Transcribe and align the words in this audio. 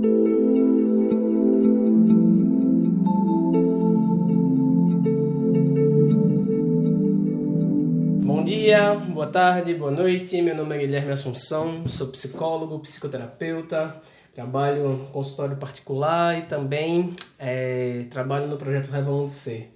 Bom 0.00 0.06
dia, 8.44 8.94
boa 8.94 9.26
tarde, 9.26 9.74
boa 9.74 9.90
noite. 9.90 10.40
Meu 10.40 10.54
nome 10.54 10.76
é 10.76 10.78
Guilherme 10.78 11.10
Assunção, 11.10 11.88
sou 11.88 12.06
psicólogo, 12.08 12.78
psicoterapeuta, 12.78 14.00
trabalho 14.32 14.92
em 14.92 15.12
consultório 15.12 15.56
particular 15.56 16.38
e 16.38 16.42
também 16.42 17.12
é, 17.36 18.04
trabalho 18.08 18.46
no 18.46 18.56
projeto 18.56 18.92
Revolando 18.92 19.30
Ser. 19.30 19.74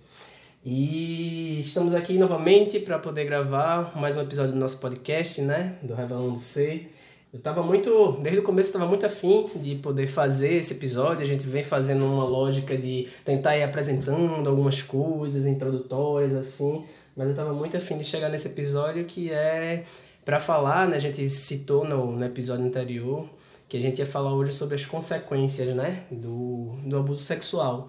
E 0.65 1.59
estamos 1.59 1.95
aqui 1.95 2.17
novamente 2.17 2.79
para 2.79 2.97
poder 3.01 3.25
gravar 3.25 3.99
mais 3.99 4.17
um 4.17 4.21
episódio 4.21 4.53
do 4.53 4.59
nosso 4.59 4.79
podcast, 4.79 5.43
né? 5.43 5.79
Do 5.83 5.95
Revelando 5.95 6.39
Ser. 6.39 6.93
Eu 7.33 7.39
estava 7.39 7.63
muito, 7.63 8.19
desde 8.21 8.41
o 8.41 8.43
começo 8.43 8.69
estava 8.69 8.87
muito 8.87 9.07
afim 9.07 9.49
de 9.57 9.77
poder 9.77 10.07
fazer 10.07 10.57
esse 10.57 10.75
episódio. 10.75 11.23
A 11.23 11.27
gente 11.27 11.47
vem 11.47 11.63
fazendo 11.63 12.05
uma 12.05 12.25
lógica 12.25 12.77
de 12.77 13.09
tentar 13.25 13.57
ir 13.57 13.63
apresentando 13.63 14.47
algumas 14.47 14.83
coisas 14.83 15.47
introdutórias 15.47 16.35
assim, 16.37 16.85
mas 17.17 17.29
eu 17.29 17.31
estava 17.31 17.55
muito 17.55 17.75
afim 17.75 17.97
de 17.97 18.05
chegar 18.05 18.29
nesse 18.29 18.49
episódio 18.49 19.07
que 19.07 19.33
é 19.33 19.85
para 20.27 20.39
falar, 20.39 20.87
né? 20.87 20.97
A 20.97 21.01
gente 21.01 21.27
citou 21.31 21.89
no, 21.89 22.13
no 22.13 22.23
episódio 22.23 22.67
anterior 22.67 23.27
que 23.67 23.79
a 23.79 23.81
gente 23.81 24.01
ia 24.01 24.07
falar 24.07 24.35
hoje 24.35 24.53
sobre 24.53 24.75
as 24.75 24.85
consequências, 24.85 25.75
né, 25.75 26.05
do, 26.11 26.75
do 26.85 26.99
abuso 26.99 27.23
sexual. 27.23 27.89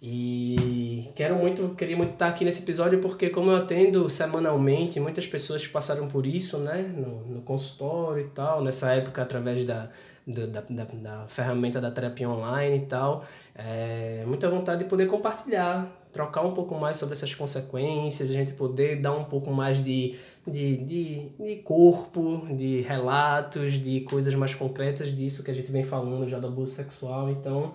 E 0.00 1.10
quero 1.16 1.34
muito, 1.34 1.74
queria 1.74 1.96
muito 1.96 2.12
estar 2.12 2.28
aqui 2.28 2.44
nesse 2.44 2.62
episódio 2.62 3.00
porque 3.00 3.30
como 3.30 3.50
eu 3.50 3.56
atendo 3.56 4.08
semanalmente, 4.08 5.00
muitas 5.00 5.26
pessoas 5.26 5.66
passaram 5.66 6.06
por 6.06 6.24
isso, 6.24 6.58
né, 6.58 6.82
no, 6.82 7.24
no 7.26 7.42
consultório 7.42 8.24
e 8.24 8.28
tal, 8.28 8.62
nessa 8.62 8.92
época 8.92 9.22
através 9.22 9.64
da, 9.64 9.90
da, 10.24 10.46
da, 10.46 10.84
da 10.84 11.26
ferramenta 11.26 11.80
da 11.80 11.90
terapia 11.90 12.30
online 12.30 12.76
e 12.76 12.86
tal, 12.86 13.24
é, 13.56 14.22
muita 14.24 14.48
vontade 14.48 14.84
de 14.84 14.88
poder 14.88 15.06
compartilhar, 15.06 15.90
trocar 16.12 16.42
um 16.42 16.52
pouco 16.52 16.76
mais 16.76 16.96
sobre 16.96 17.14
essas 17.14 17.34
consequências, 17.34 18.30
a 18.30 18.32
gente 18.32 18.52
poder 18.52 19.00
dar 19.00 19.16
um 19.16 19.24
pouco 19.24 19.50
mais 19.50 19.82
de, 19.82 20.14
de, 20.46 20.76
de, 20.76 21.28
de 21.40 21.56
corpo, 21.56 22.46
de 22.52 22.82
relatos, 22.82 23.72
de 23.72 24.02
coisas 24.02 24.32
mais 24.36 24.54
concretas 24.54 25.08
disso 25.08 25.42
que 25.42 25.50
a 25.50 25.54
gente 25.54 25.72
vem 25.72 25.82
falando 25.82 26.28
já 26.28 26.38
do 26.38 26.46
abuso 26.46 26.72
sexual, 26.72 27.30
então 27.30 27.72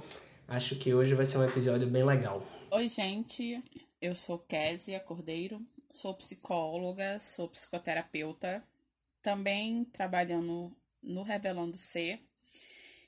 Acho 0.48 0.76
que 0.76 0.94
hoje 0.94 1.16
vai 1.16 1.26
ser 1.26 1.38
um 1.38 1.44
episódio 1.44 1.90
bem 1.90 2.04
legal. 2.04 2.46
Oi, 2.72 2.90
gente. 2.90 3.64
Eu 4.02 4.14
sou 4.14 4.38
Késia 4.38 5.00
Cordeiro, 5.00 5.66
sou 5.90 6.14
psicóloga, 6.14 7.18
sou 7.18 7.48
psicoterapeuta, 7.48 8.64
também 9.22 9.86
trabalhando 9.86 10.72
no 11.02 11.24
Revelando 11.24 11.78
Ser 11.78 12.20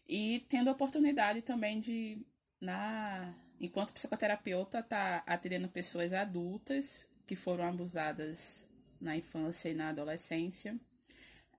e 0.07 0.45
tendo 0.47 0.69
a 0.69 0.73
oportunidade 0.73 1.41
também 1.41 1.79
de, 1.79 2.17
na 2.61 3.33
enquanto 3.59 3.93
psicoterapeuta, 3.93 4.81
tá 4.81 5.23
atendendo 5.27 5.67
pessoas 5.67 6.13
adultas 6.13 7.07
que 7.25 7.35
foram 7.35 7.65
abusadas 7.65 8.65
na 9.01 9.17
infância 9.17 9.69
e 9.69 9.73
na 9.73 9.89
adolescência 9.89 10.79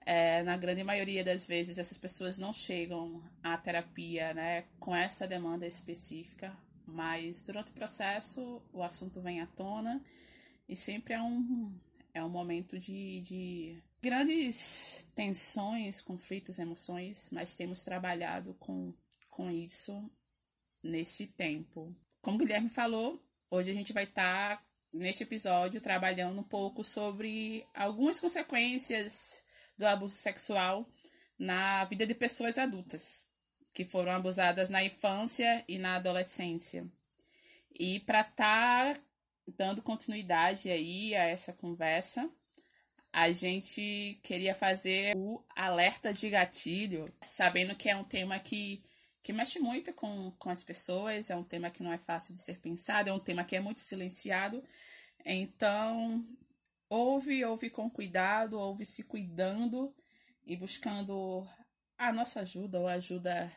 é, 0.06 0.40
na 0.44 0.56
grande 0.56 0.84
maioria 0.84 1.24
das 1.24 1.48
vezes, 1.48 1.78
essas 1.78 1.98
pessoas 1.98 2.38
não 2.38 2.52
chegam 2.52 3.24
à 3.42 3.58
terapia 3.58 4.32
né, 4.32 4.62
com 4.78 4.94
essa 4.94 5.26
demanda 5.26 5.66
específica, 5.66 6.56
mas 6.86 7.42
durante 7.42 7.72
o 7.72 7.74
processo 7.74 8.62
o 8.72 8.84
assunto 8.84 9.20
vem 9.20 9.40
à 9.40 9.46
tona 9.48 10.00
e 10.68 10.76
sempre 10.76 11.14
é 11.14 11.20
um, 11.20 11.76
é 12.14 12.22
um 12.22 12.28
momento 12.28 12.78
de, 12.78 13.20
de 13.22 13.82
grandes 14.00 15.04
tensões, 15.16 16.00
conflitos, 16.00 16.60
emoções, 16.60 17.28
mas 17.32 17.56
temos 17.56 17.82
trabalhado 17.82 18.54
com, 18.54 18.94
com 19.28 19.50
isso 19.50 20.08
nesse 20.84 21.26
tempo. 21.26 21.92
Como 22.22 22.36
o 22.36 22.38
Guilherme 22.38 22.68
falou, 22.68 23.18
hoje 23.50 23.72
a 23.72 23.74
gente 23.74 23.92
vai 23.92 24.04
estar, 24.04 24.56
tá, 24.56 24.64
neste 24.94 25.24
episódio, 25.24 25.80
trabalhando 25.80 26.38
um 26.38 26.44
pouco 26.44 26.84
sobre 26.84 27.66
algumas 27.74 28.20
consequências 28.20 29.44
do 29.76 29.86
abuso 29.86 30.16
sexual 30.16 30.88
na 31.38 31.84
vida 31.84 32.06
de 32.06 32.14
pessoas 32.14 32.58
adultas 32.58 33.26
que 33.72 33.84
foram 33.84 34.12
abusadas 34.12 34.70
na 34.70 34.82
infância 34.82 35.62
e 35.68 35.76
na 35.76 35.96
adolescência. 35.96 36.86
E 37.78 38.00
para 38.00 38.22
estar 38.22 38.94
tá 38.94 39.00
dando 39.46 39.82
continuidade 39.82 40.70
aí 40.70 41.14
a 41.14 41.24
essa 41.24 41.52
conversa, 41.52 42.26
a 43.12 43.30
gente 43.32 44.18
queria 44.22 44.54
fazer 44.54 45.14
o 45.16 45.44
alerta 45.54 46.12
de 46.12 46.30
gatilho, 46.30 47.04
sabendo 47.20 47.74
que 47.76 47.90
é 47.90 47.96
um 47.96 48.04
tema 48.04 48.38
que, 48.38 48.82
que 49.22 49.32
mexe 49.32 49.58
muito 49.58 49.92
com, 49.92 50.30
com 50.38 50.48
as 50.48 50.62
pessoas, 50.62 51.28
é 51.28 51.36
um 51.36 51.44
tema 51.44 51.70
que 51.70 51.82
não 51.82 51.92
é 51.92 51.98
fácil 51.98 52.34
de 52.34 52.40
ser 52.40 52.58
pensado, 52.58 53.10
é 53.10 53.12
um 53.12 53.18
tema 53.18 53.44
que 53.44 53.56
é 53.56 53.60
muito 53.60 53.80
silenciado. 53.80 54.64
Então, 55.24 56.24
ouve, 56.88 57.44
ouve 57.44 57.70
com 57.70 57.90
cuidado, 57.90 58.58
ouve 58.58 58.84
se 58.84 59.04
cuidando 59.04 59.94
e 60.46 60.56
buscando 60.56 61.46
a 61.98 62.12
nossa 62.12 62.40
ajuda 62.40 62.78
ou 62.78 62.86
a 62.86 62.94
ajuda 62.94 63.50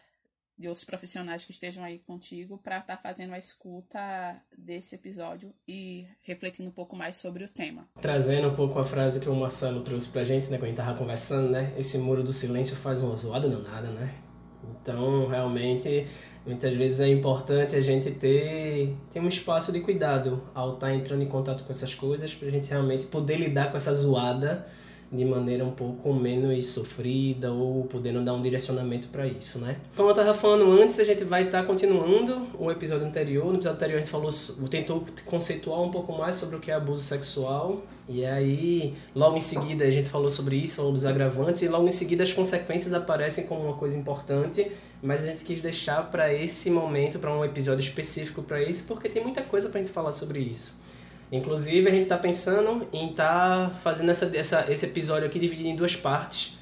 de 0.60 0.68
outros 0.68 0.84
profissionais 0.84 1.46
que 1.46 1.52
estejam 1.52 1.86
aí 1.86 2.00
contigo 2.00 2.58
para 2.58 2.80
estar 2.80 2.98
tá 2.98 3.02
fazendo 3.02 3.34
a 3.34 3.38
escuta 3.38 4.00
desse 4.58 4.96
episódio 4.96 5.54
e 5.66 6.06
refletindo 6.22 6.68
um 6.68 6.74
pouco 6.74 6.98
mais 6.98 7.16
sobre 7.16 7.46
o 7.46 7.50
tema. 7.50 7.88
Trazendo 8.02 8.50
um 8.50 8.56
pouco 8.56 8.78
a 8.78 8.84
frase 8.84 9.22
que 9.22 9.30
o 9.30 9.36
Marcelo 9.36 9.82
trouxe 9.82 10.10
pra 10.10 10.26
gente, 10.26 10.50
né, 10.50 10.58
quando 10.58 10.64
a 10.66 10.68
gente 10.68 10.78
tava 10.78 10.98
conversando, 10.98 11.50
né? 11.50 11.74
Esse 11.78 11.98
muro 11.98 12.22
do 12.22 12.34
silêncio 12.34 12.76
faz 12.76 13.02
uma 13.02 13.16
zoada 13.16 13.48
danada, 13.48 13.90
né? 13.90 14.14
Então, 14.82 15.28
realmente, 15.30 16.06
Muitas 16.50 16.76
vezes 16.76 17.00
é 17.00 17.08
importante 17.08 17.76
a 17.76 17.80
gente 17.80 18.10
ter, 18.10 18.96
ter 19.14 19.20
um 19.20 19.28
espaço 19.28 19.72
de 19.72 19.82
cuidado 19.82 20.42
ao 20.56 20.74
estar 20.74 20.88
tá 20.88 20.96
entrando 20.96 21.22
em 21.22 21.28
contato 21.28 21.64
com 21.64 21.70
essas 21.70 21.94
coisas, 21.94 22.34
para 22.34 22.48
a 22.48 22.52
gente 22.52 22.68
realmente 22.68 23.06
poder 23.06 23.38
lidar 23.38 23.70
com 23.70 23.78
essa 23.78 23.94
zoada 23.94 24.66
de 25.12 25.26
maneira 25.26 25.66
um 25.66 25.72
pouco 25.72 26.14
menos 26.14 26.68
sofrida 26.68 27.52
ou 27.52 27.86
podendo 27.86 28.22
dar 28.22 28.34
um 28.34 28.42
direcionamento 28.42 29.08
para 29.08 29.26
isso, 29.26 29.60
né? 29.60 29.78
Como 29.96 30.10
eu 30.10 30.14
estava 30.14 30.34
falando 30.34 30.72
antes, 30.72 31.00
a 31.00 31.04
gente 31.04 31.24
vai 31.24 31.46
estar 31.46 31.62
tá 31.62 31.68
continuando 31.68 32.48
o 32.58 32.70
episódio 32.70 33.08
anterior. 33.08 33.46
No 33.46 33.56
episódio 33.56 33.78
anterior 33.78 33.98
a 33.98 34.00
gente 34.00 34.12
falou, 34.12 34.30
tentou 34.70 35.04
conceituar 35.26 35.82
um 35.82 35.90
pouco 35.90 36.14
mais 36.14 36.36
sobre 36.36 36.56
o 36.56 36.60
que 36.60 36.70
é 36.70 36.76
abuso 36.76 37.04
sexual. 37.04 37.82
E 38.08 38.26
aí, 38.26 38.94
logo 39.16 39.38
em 39.38 39.42
seguida 39.42 39.84
a 39.84 39.92
gente 39.92 40.10
falou 40.10 40.30
sobre 40.30 40.56
isso, 40.56 40.76
falou 40.76 40.92
dos 40.92 41.06
agravantes 41.06 41.62
e 41.62 41.68
logo 41.68 41.88
em 41.88 41.92
seguida 41.92 42.24
as 42.24 42.34
consequências 42.34 42.94
aparecem 42.94 43.46
como 43.46 43.62
uma 43.64 43.74
coisa 43.74 43.98
importante 43.98 44.72
mas 45.02 45.24
a 45.24 45.28
gente 45.28 45.44
quis 45.44 45.62
deixar 45.62 46.12
para 46.12 46.34
esse 46.34 46.70
momento, 46.70 47.20
para 47.20 47.32
um 47.32 47.44
episódio 47.44 47.82
específico 47.82 48.44
para 48.44 48.62
isso, 48.62 48.86
porque 48.88 49.08
tem 49.08 49.24
muita 49.24 49.42
coisa 49.42 49.70
para 49.70 49.80
a 49.80 49.84
gente 49.84 49.94
falar 49.94 50.12
sobre 50.12 50.40
isso. 50.40 50.80
Inclusive, 51.32 51.88
a 51.88 51.92
gente 51.92 52.04
está 52.04 52.18
pensando 52.18 52.88
em 52.92 53.12
estar 53.12 53.70
tá 53.70 53.74
fazendo 53.76 54.10
essa, 54.10 54.36
essa, 54.36 54.72
esse 54.72 54.86
episódio 54.86 55.28
aqui 55.28 55.40
dividido 55.40 55.70
em 55.70 55.76
duas 55.76 55.96
partes, 55.96 56.58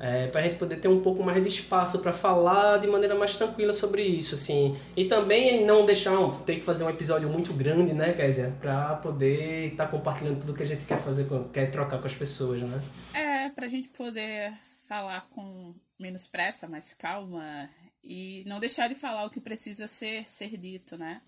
é, 0.00 0.28
para 0.28 0.40
a 0.40 0.44
gente 0.44 0.56
poder 0.56 0.76
ter 0.76 0.88
um 0.88 1.00
pouco 1.00 1.22
mais 1.22 1.42
de 1.42 1.48
espaço 1.48 2.00
para 2.00 2.12
falar 2.12 2.78
de 2.78 2.86
maneira 2.86 3.16
mais 3.16 3.34
tranquila 3.36 3.72
sobre 3.72 4.02
isso, 4.02 4.34
assim. 4.34 4.76
E 4.96 5.06
também 5.06 5.64
não 5.64 5.84
deixar, 5.84 6.12
ter 6.44 6.56
que 6.56 6.64
fazer 6.64 6.84
um 6.84 6.90
episódio 6.90 7.28
muito 7.28 7.52
grande, 7.52 7.92
né, 7.92 8.12
Kézia? 8.12 8.56
Para 8.60 8.96
poder 8.96 9.72
estar 9.72 9.86
tá 9.86 9.90
compartilhando 9.90 10.40
tudo 10.40 10.54
que 10.54 10.62
a 10.62 10.66
gente 10.66 10.84
quer 10.84 11.00
fazer, 11.00 11.26
quer 11.52 11.70
trocar 11.70 11.98
com 12.00 12.06
as 12.06 12.14
pessoas, 12.14 12.62
né? 12.62 12.80
É, 13.14 13.48
para 13.50 13.66
a 13.66 13.68
gente 13.68 13.88
poder 13.88 14.52
falar 14.88 15.26
com 15.30 15.74
menos 15.98 16.26
pressa, 16.28 16.68
mais 16.68 16.94
calma 16.94 17.68
e 18.02 18.44
não 18.46 18.60
deixar 18.60 18.88
de 18.88 18.94
falar 18.94 19.24
o 19.24 19.30
que 19.30 19.40
precisa 19.40 19.88
ser 19.88 20.26
ser 20.26 20.56
dito, 20.56 20.96
né? 20.96 21.20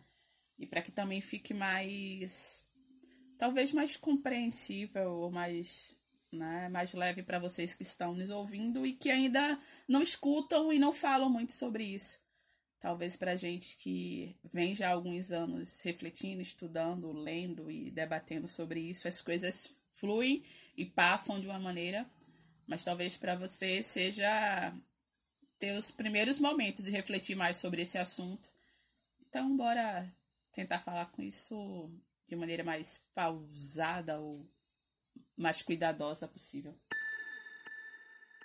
E 0.59 0.67
para 0.67 0.81
que 0.81 0.93
também 0.93 1.21
fique 1.21 1.53
mais 1.53 2.70
talvez 3.41 3.73
mais 3.73 3.97
compreensível 3.97 5.13
ou 5.13 5.31
mais 5.31 5.97
né, 6.31 6.69
mais 6.69 6.93
leve 6.93 7.23
para 7.23 7.39
vocês 7.39 7.75
que 7.75 7.83
estão 7.83 8.15
nos 8.15 8.31
ouvindo 8.31 8.87
e 8.87 8.93
que 8.93 9.11
ainda 9.11 9.59
não 9.89 10.01
escutam 10.01 10.73
e 10.73 10.79
não 10.79 10.93
falam 10.93 11.29
muito 11.29 11.53
sobre 11.53 11.83
isso. 11.83 12.21
Talvez 12.79 13.17
para 13.17 13.35
gente 13.35 13.77
que 13.79 14.37
vem 14.45 14.75
já 14.75 14.89
há 14.89 14.93
alguns 14.93 15.33
anos 15.33 15.81
refletindo, 15.81 16.41
estudando, 16.41 17.11
lendo 17.13 17.71
e 17.71 17.91
debatendo 17.91 18.47
sobre 18.47 18.81
isso, 18.81 19.09
as 19.09 19.21
coisas 19.21 19.75
fluem 19.93 20.45
e 20.77 20.85
passam 20.85 21.41
de 21.41 21.47
uma 21.47 21.59
maneira 21.59 22.07
mas 22.71 22.85
talvez 22.85 23.17
para 23.17 23.35
você 23.35 23.83
seja 23.83 24.73
ter 25.59 25.77
os 25.77 25.91
primeiros 25.91 26.39
momentos 26.39 26.85
de 26.85 26.93
refletir 26.93 27.35
mais 27.35 27.57
sobre 27.57 27.83
esse 27.83 27.99
assunto. 27.99 28.49
Então, 29.29 29.57
bora 29.57 30.09
tentar 30.53 30.79
falar 30.79 31.07
com 31.11 31.21
isso 31.21 31.91
de 32.31 32.37
maneira 32.37 32.63
mais 32.63 33.05
pausada 33.13 34.19
ou 34.19 34.47
mais 35.37 35.63
cuidadosa 35.63 36.29
possível. 36.29 36.73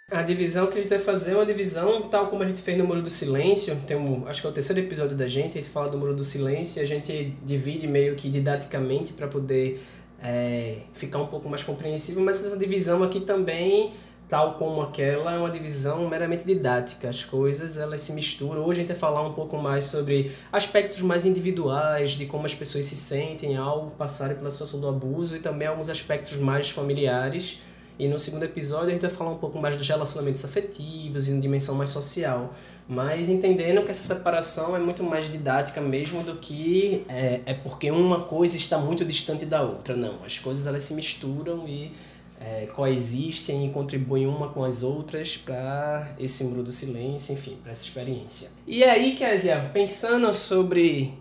A 0.10 0.22
divisão 0.22 0.68
que 0.68 0.78
a 0.78 0.82
gente 0.82 0.90
vai 0.90 1.00
fazer 1.00 1.34
é 1.34 1.36
uma 1.36 1.46
divisão 1.46 2.10
tal 2.10 2.28
como 2.28 2.44
a 2.44 2.48
gente 2.48 2.62
fez 2.62 2.78
no 2.78 2.86
Muro 2.86 3.02
do 3.02 3.10
Silêncio. 3.10 3.80
Tem 3.88 3.96
um, 3.96 4.28
acho 4.28 4.42
que 4.42 4.48
é 4.48 4.50
o 4.50 4.54
terceiro 4.54 4.82
episódio 4.82 5.16
da 5.16 5.28
gente, 5.28 5.58
a 5.58 5.62
gente 5.62 5.72
fala 5.72 5.90
do 5.90 5.98
Muro 5.98 6.16
do 6.16 6.24
Silêncio 6.24 6.80
e 6.80 6.84
a 6.84 6.86
gente 6.86 7.36
divide 7.44 7.88
meio 7.88 8.16
que 8.16 8.30
didaticamente 8.30 9.14
para 9.14 9.28
poder 9.28 9.84
é, 10.22 10.82
ficar 10.94 11.20
um 11.20 11.28
pouco 11.28 11.48
mais 11.50 11.64
compreensível, 11.64 12.24
mas 12.24 12.44
essa 12.44 12.58
divisão 12.58 13.04
aqui 13.04 13.20
também 13.20 13.94
tal 14.28 14.56
como 14.56 14.82
aquela 14.82 15.34
é 15.34 15.38
uma 15.38 15.52
divisão 15.52 16.08
meramente 16.10 16.44
didática. 16.44 17.10
As 17.10 17.24
coisas 17.24 17.78
elas 17.78 18.02
se 18.02 18.14
misturam. 18.14 18.64
Hoje 18.64 18.80
a 18.80 18.84
gente 18.84 18.88
vai 18.88 18.98
falar 18.98 19.22
um 19.22 19.34
pouco 19.34 19.58
mais 19.58 19.86
sobre 19.86 20.32
aspectos 20.52 21.02
mais 21.02 21.26
individuais 21.26 22.12
de 22.12 22.26
como 22.26 22.46
as 22.46 22.54
pessoas 22.54 22.86
se 22.86 22.96
sentem 22.96 23.56
ao 23.56 23.92
passarem 23.98 24.36
pela 24.36 24.50
situação 24.50 24.80
do 24.80 24.88
abuso 24.88 25.36
e 25.36 25.40
também 25.40 25.68
alguns 25.68 25.90
aspectos 25.90 26.38
mais 26.38 26.70
familiares. 26.70 27.62
E 27.98 28.08
no 28.08 28.20
segundo 28.20 28.44
episódio 28.44 28.90
a 28.90 28.92
gente 28.92 29.02
vai 29.02 29.10
falar 29.10 29.32
um 29.32 29.38
pouco 29.38 29.58
mais 29.58 29.78
dos 29.78 29.88
relacionamentos 29.88 30.44
afetivos 30.44 31.28
e 31.28 31.32
uma 31.32 31.40
dimensão 31.40 31.76
mais 31.76 31.90
social. 31.90 32.54
Mas 32.88 33.30
entendendo 33.30 33.84
que 33.84 33.90
essa 33.90 34.16
separação 34.16 34.76
é 34.76 34.80
muito 34.80 35.02
mais 35.04 35.32
didática 35.32 35.80
mesmo 35.80 36.22
do 36.24 36.36
que 36.36 37.06
é, 37.08 37.42
é 37.46 37.54
porque 37.54 37.90
uma 37.90 38.22
coisa 38.22 38.58
está 38.58 38.78
muito 38.78 39.06
distante 39.06 39.46
da 39.46 39.62
outra. 39.62 39.96
Não, 39.96 40.16
as 40.26 40.38
coisas 40.38 40.68
elas 40.68 40.84
se 40.84 40.94
misturam 40.94 41.68
e 41.68 41.94
é, 42.40 42.68
coexistem 42.68 43.68
e 43.68 43.70
contribuem 43.70 44.28
uma 44.28 44.50
com 44.50 44.64
as 44.64 44.84
outras 44.84 45.38
para 45.38 46.10
esse 46.20 46.44
muro 46.44 46.64
do 46.64 46.72
silêncio, 46.72 47.34
enfim, 47.34 47.58
para 47.62 47.72
essa 47.72 47.84
experiência. 47.84 48.50
E 48.68 48.84
aí, 48.84 49.16
Kézia, 49.16 49.70
pensando 49.74 50.34
sobre 50.34 51.14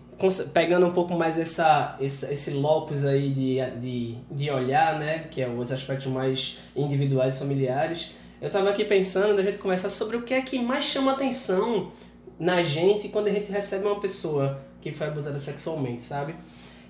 pegando 0.53 0.85
um 0.85 0.93
pouco 0.93 1.13
mais 1.13 1.37
essa, 1.37 1.97
esse, 1.99 2.31
esse 2.31 2.51
locus 2.51 3.03
aí 3.03 3.31
de, 3.31 3.57
de, 3.81 4.15
de 4.31 4.49
olhar, 4.49 4.97
né, 4.97 5.27
que 5.29 5.41
é 5.41 5.49
os 5.49 5.73
aspectos 5.73 6.07
mais 6.07 6.57
individuais 6.73 7.35
e 7.35 7.39
familiares, 7.39 8.11
eu 8.41 8.47
estava 8.47 8.69
aqui 8.69 8.85
pensando 8.85 9.35
da 9.35 9.43
gente 9.43 9.57
conversar 9.57 9.89
sobre 9.89 10.15
o 10.15 10.21
que 10.21 10.33
é 10.33 10.41
que 10.41 10.57
mais 10.57 10.85
chama 10.85 11.11
atenção 11.11 11.91
na 12.39 12.63
gente 12.63 13.09
quando 13.09 13.27
a 13.27 13.31
gente 13.31 13.51
recebe 13.51 13.85
uma 13.85 13.99
pessoa 13.99 14.61
que 14.81 14.91
foi 14.91 15.07
abusada 15.07 15.39
sexualmente, 15.39 16.03
sabe? 16.03 16.35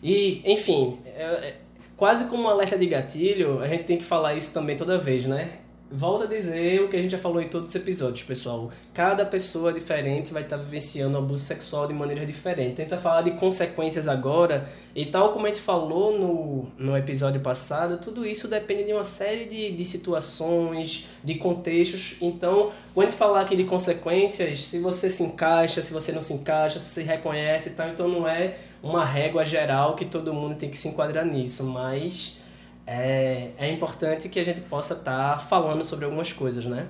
E, 0.04 0.42
enfim, 0.46 1.00
é, 1.06 1.24
é, 1.24 1.56
quase 1.96 2.30
como 2.30 2.44
um 2.44 2.50
alerta 2.50 2.78
de 2.78 2.86
gatilho, 2.86 3.62
a 3.62 3.68
gente 3.68 3.84
tem 3.86 3.98
que 3.98 4.04
falar 4.04 4.36
isso 4.36 4.54
também 4.54 4.76
toda 4.76 4.98
vez, 4.98 5.26
né? 5.26 5.60
Volto 5.98 6.26
a 6.26 6.28
dizer 6.28 6.82
o 6.82 6.90
que 6.90 6.98
a 6.98 7.02
gente 7.02 7.12
já 7.12 7.18
falou 7.18 7.42
em 7.42 7.48
todos 7.48 7.70
os 7.70 7.76
episódios, 7.76 8.22
pessoal. 8.22 8.70
Cada 8.94 9.26
pessoa 9.26 9.72
diferente 9.72 10.34
vai 10.34 10.44
estar 10.44 10.58
vivenciando 10.58 11.18
abuso 11.18 11.46
sexual 11.46 11.88
de 11.88 11.94
maneira 11.94 12.26
diferente. 12.26 12.76
Tenta 12.76 12.98
falar 12.98 13.22
de 13.22 13.32
consequências 13.32 14.06
agora, 14.06 14.70
e 14.94 15.06
tal 15.06 15.32
como 15.32 15.46
a 15.46 15.50
gente 15.50 15.62
falou 15.62 16.20
no, 16.20 16.68
no 16.78 16.98
episódio 16.98 17.40
passado, 17.40 17.98
tudo 17.98 18.26
isso 18.26 18.50
depende 18.50 18.84
de 18.84 18.92
uma 18.92 19.06
série 19.06 19.46
de, 19.46 19.72
de 19.72 19.86
situações, 19.86 21.08
de 21.24 21.36
contextos. 21.36 22.18
Então, 22.20 22.72
quando 22.94 23.08
a 23.08 23.10
gente 23.10 23.18
falar 23.18 23.40
aqui 23.40 23.56
de 23.56 23.64
consequências, 23.64 24.66
se 24.66 24.80
você 24.80 25.10
se 25.10 25.24
encaixa, 25.24 25.82
se 25.82 25.94
você 25.94 26.12
não 26.12 26.20
se 26.20 26.34
encaixa, 26.34 26.78
se 26.78 26.90
você 26.90 27.04
reconhece 27.04 27.70
e 27.70 27.72
tal, 27.72 27.88
então 27.88 28.10
não 28.10 28.28
é 28.28 28.58
uma 28.84 29.06
régua 29.06 29.46
geral 29.46 29.96
que 29.96 30.04
todo 30.04 30.34
mundo 30.34 30.58
tem 30.58 30.70
que 30.70 30.78
se 30.78 30.90
enquadrar 30.90 31.26
nisso, 31.26 31.64
mas 31.64 32.44
é, 32.86 33.52
é 33.58 33.72
importante 33.72 34.30
que 34.30 34.40
a 34.40 34.44
gente 34.44 34.62
possa 34.62 34.94
estar 34.94 35.34
tá 35.34 35.40
falando 35.40 35.84
sobre 35.84 36.06
algumas 36.06 36.32
coisas, 36.32 36.66
né? 36.66 36.90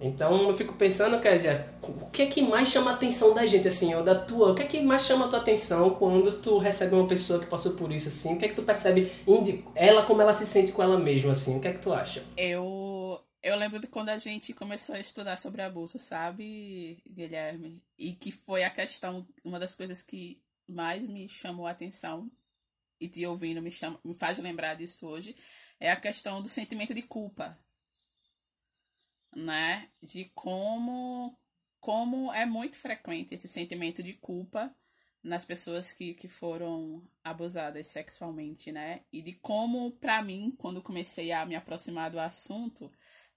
Então 0.00 0.48
eu 0.48 0.54
fico 0.54 0.74
pensando, 0.74 1.20
Kézia, 1.20 1.72
o 1.82 2.06
que 2.10 2.22
é 2.22 2.26
que 2.26 2.42
mais 2.42 2.68
chama 2.68 2.90
a 2.90 2.94
atenção 2.94 3.32
da 3.34 3.46
gente, 3.46 3.66
assim, 3.66 3.94
ou 3.94 4.04
da 4.04 4.14
tua, 4.14 4.52
o 4.52 4.54
que 4.54 4.62
é 4.62 4.66
que 4.66 4.82
mais 4.82 5.02
chama 5.02 5.24
a 5.24 5.28
tua 5.28 5.38
atenção 5.38 5.94
quando 5.94 6.40
tu 6.40 6.58
recebe 6.58 6.94
uma 6.94 7.08
pessoa 7.08 7.40
que 7.40 7.46
passou 7.46 7.72
por 7.72 7.90
isso, 7.90 8.08
assim, 8.08 8.36
o 8.36 8.38
que 8.38 8.44
é 8.44 8.48
que 8.48 8.54
tu 8.54 8.62
percebe, 8.62 9.10
ela 9.74 10.04
como 10.04 10.20
ela 10.20 10.34
se 10.34 10.44
sente 10.44 10.72
com 10.72 10.82
ela 10.82 10.98
mesma, 10.98 11.32
assim, 11.32 11.56
o 11.56 11.60
que 11.60 11.68
é 11.68 11.72
que 11.72 11.80
tu 11.80 11.94
acha? 11.94 12.22
Eu, 12.36 13.18
eu 13.42 13.56
lembro 13.56 13.80
de 13.80 13.86
quando 13.86 14.10
a 14.10 14.18
gente 14.18 14.52
começou 14.52 14.94
a 14.94 15.00
estudar 15.00 15.38
sobre 15.38 15.62
abuso, 15.62 15.98
sabe, 15.98 16.98
Guilherme? 17.08 17.82
E 17.98 18.12
que 18.12 18.30
foi 18.30 18.64
a 18.64 18.70
questão, 18.70 19.26
uma 19.42 19.58
das 19.58 19.74
coisas 19.74 20.02
que 20.02 20.38
mais 20.68 21.02
me 21.08 21.26
chamou 21.26 21.66
a 21.66 21.70
atenção 21.70 22.30
e 23.00 23.08
te 23.08 23.26
ouvindo 23.26 23.62
me, 23.62 23.70
chama, 23.70 24.00
me 24.04 24.14
faz 24.14 24.38
lembrar 24.38 24.74
disso 24.74 25.06
hoje, 25.06 25.36
é 25.78 25.90
a 25.90 26.00
questão 26.00 26.42
do 26.42 26.48
sentimento 26.48 26.94
de 26.94 27.02
culpa. 27.02 27.58
Né? 29.34 29.88
De 30.02 30.30
como, 30.34 31.38
como 31.80 32.32
é 32.32 32.46
muito 32.46 32.76
frequente 32.76 33.34
esse 33.34 33.48
sentimento 33.48 34.02
de 34.02 34.14
culpa 34.14 34.74
nas 35.22 35.44
pessoas 35.44 35.92
que, 35.92 36.14
que 36.14 36.28
foram 36.28 37.02
abusadas 37.22 37.88
sexualmente, 37.88 38.70
né? 38.70 39.00
E 39.12 39.20
de 39.20 39.32
como, 39.32 39.90
para 39.90 40.22
mim, 40.22 40.54
quando 40.56 40.80
comecei 40.80 41.32
a 41.32 41.44
me 41.44 41.56
aproximar 41.56 42.12
do 42.12 42.20
assunto, 42.20 42.90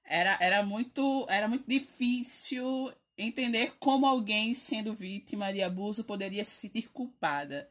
era, 0.05 0.37
era, 0.39 0.63
muito, 0.63 1.25
era 1.27 1.47
muito 1.47 1.65
difícil 1.67 2.93
entender 3.17 3.73
como 3.79 4.05
alguém 4.05 4.53
sendo 4.53 4.93
vítima 4.93 5.51
de 5.51 5.61
abuso 5.61 6.03
poderia 6.03 6.43
se 6.45 6.51
sentir 6.51 6.89
culpada, 6.89 7.69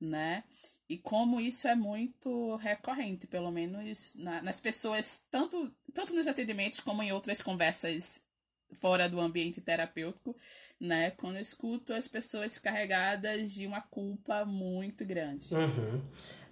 né? 0.00 0.44
E 0.88 0.96
como 0.96 1.40
isso 1.40 1.66
é 1.66 1.74
muito 1.74 2.56
recorrente, 2.56 3.26
pelo 3.26 3.50
menos 3.50 4.14
na, 4.16 4.40
nas 4.40 4.60
pessoas, 4.60 5.26
tanto, 5.30 5.72
tanto 5.92 6.14
nos 6.14 6.28
atendimentos 6.28 6.78
como 6.78 7.02
em 7.02 7.12
outras 7.12 7.42
conversas 7.42 8.24
fora 8.74 9.08
do 9.08 9.20
ambiente 9.20 9.60
terapêutico, 9.60 10.36
né? 10.80 11.10
Quando 11.12 11.36
eu 11.36 11.40
escuto 11.40 11.92
as 11.92 12.06
pessoas 12.06 12.58
carregadas 12.58 13.52
de 13.52 13.66
uma 13.66 13.80
culpa 13.80 14.44
muito 14.44 15.04
grande. 15.04 15.54
Uhum. 15.54 16.02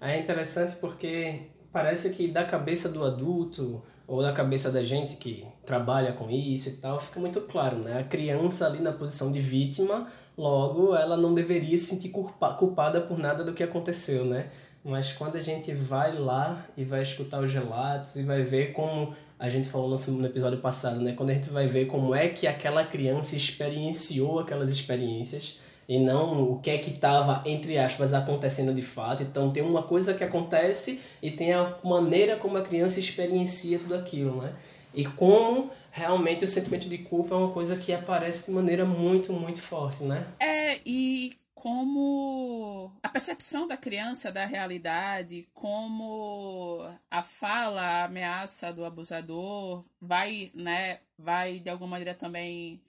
É 0.00 0.18
interessante 0.18 0.76
porque 0.76 1.50
parece 1.72 2.12
que 2.12 2.28
da 2.28 2.44
cabeça 2.44 2.88
do 2.88 3.04
adulto 3.04 3.84
ou 4.06 4.22
da 4.22 4.32
cabeça 4.32 4.70
da 4.70 4.82
gente 4.82 5.16
que 5.16 5.46
trabalha 5.64 6.12
com 6.12 6.30
isso 6.30 6.68
e 6.68 6.72
tal, 6.72 7.00
fica 7.00 7.18
muito 7.18 7.40
claro, 7.42 7.78
né? 7.78 7.98
A 7.98 8.04
criança 8.04 8.66
ali 8.66 8.80
na 8.80 8.92
posição 8.92 9.32
de 9.32 9.40
vítima 9.40 10.06
Logo, 10.36 10.96
ela 10.96 11.16
não 11.16 11.32
deveria 11.32 11.78
se 11.78 11.86
sentir 11.86 12.08
culpa, 12.08 12.52
culpada 12.54 13.00
por 13.00 13.18
nada 13.18 13.44
do 13.44 13.52
que 13.52 13.62
aconteceu, 13.62 14.24
né? 14.24 14.48
Mas 14.84 15.12
quando 15.12 15.36
a 15.36 15.40
gente 15.40 15.72
vai 15.72 16.18
lá 16.18 16.66
e 16.76 16.84
vai 16.84 17.02
escutar 17.02 17.40
os 17.40 17.52
relatos 17.52 18.16
e 18.16 18.22
vai 18.24 18.42
ver 18.42 18.72
como 18.72 19.14
a 19.38 19.48
gente 19.48 19.68
falou 19.68 19.88
no 19.88 20.26
episódio 20.26 20.58
passado, 20.58 21.00
né? 21.00 21.12
Quando 21.12 21.30
a 21.30 21.34
gente 21.34 21.50
vai 21.50 21.66
ver 21.66 21.86
como 21.86 22.14
é 22.14 22.28
que 22.28 22.46
aquela 22.48 22.84
criança 22.84 23.36
experienciou 23.36 24.40
aquelas 24.40 24.72
experiências 24.72 25.58
e 25.88 25.98
não 25.98 26.52
o 26.52 26.58
que 26.60 26.70
é 26.70 26.78
que 26.78 26.90
estava, 26.90 27.42
entre 27.46 27.78
aspas, 27.78 28.14
acontecendo 28.14 28.74
de 28.74 28.82
fato. 28.82 29.22
Então 29.22 29.52
tem 29.52 29.62
uma 29.62 29.82
coisa 29.82 30.14
que 30.14 30.24
acontece 30.24 31.00
e 31.22 31.30
tem 31.30 31.52
a 31.52 31.76
maneira 31.84 32.36
como 32.36 32.56
a 32.56 32.62
criança 32.62 33.00
experiencia 33.00 33.78
tudo 33.78 33.94
aquilo, 33.94 34.42
né? 34.42 34.52
E 34.92 35.04
como 35.04 35.70
realmente 35.90 36.44
o 36.44 36.48
sentimento 36.48 36.88
de 36.88 36.98
culpa 36.98 37.34
é 37.34 37.38
uma 37.38 37.50
coisa 37.50 37.76
que 37.76 37.92
aparece 37.92 38.46
de 38.46 38.52
maneira 38.52 38.84
muito, 38.84 39.32
muito 39.32 39.62
forte, 39.62 40.02
né? 40.02 40.26
É, 40.40 40.80
e 40.84 41.34
como 41.64 42.92
a 43.02 43.08
percepção 43.08 43.66
da 43.66 43.76
criança 43.76 44.30
da 44.30 44.44
realidade, 44.44 45.48
como 45.54 46.86
a 47.10 47.22
fala, 47.22 47.80
a 47.80 48.04
ameaça 48.04 48.72
do 48.72 48.84
abusador 48.84 49.82
vai, 49.98 50.50
né, 50.54 50.98
vai 51.18 51.60
de 51.60 51.70
alguma 51.70 51.92
maneira 51.92 52.14
também 52.14 52.82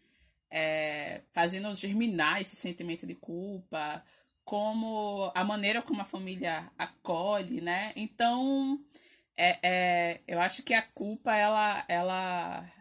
é, 0.50 1.22
fazendo 1.34 1.74
germinar 1.76 2.42
esse 2.42 2.56
sentimento 2.56 3.06
de 3.06 3.16
culpa, 3.16 4.04
como 4.44 5.32
a 5.34 5.44
maneira 5.44 5.82
como 5.82 6.02
a 6.02 6.06
família 6.06 6.72
acolhe, 6.78 7.62
né? 7.62 7.92
Então, 7.96 8.80
é, 9.36 9.60
é, 9.64 10.22
eu 10.28 10.40
acho 10.40 10.64
que 10.64 10.74
a 10.74 10.82
culpa 10.82 11.36
ela, 11.36 11.84
ela 11.88 12.72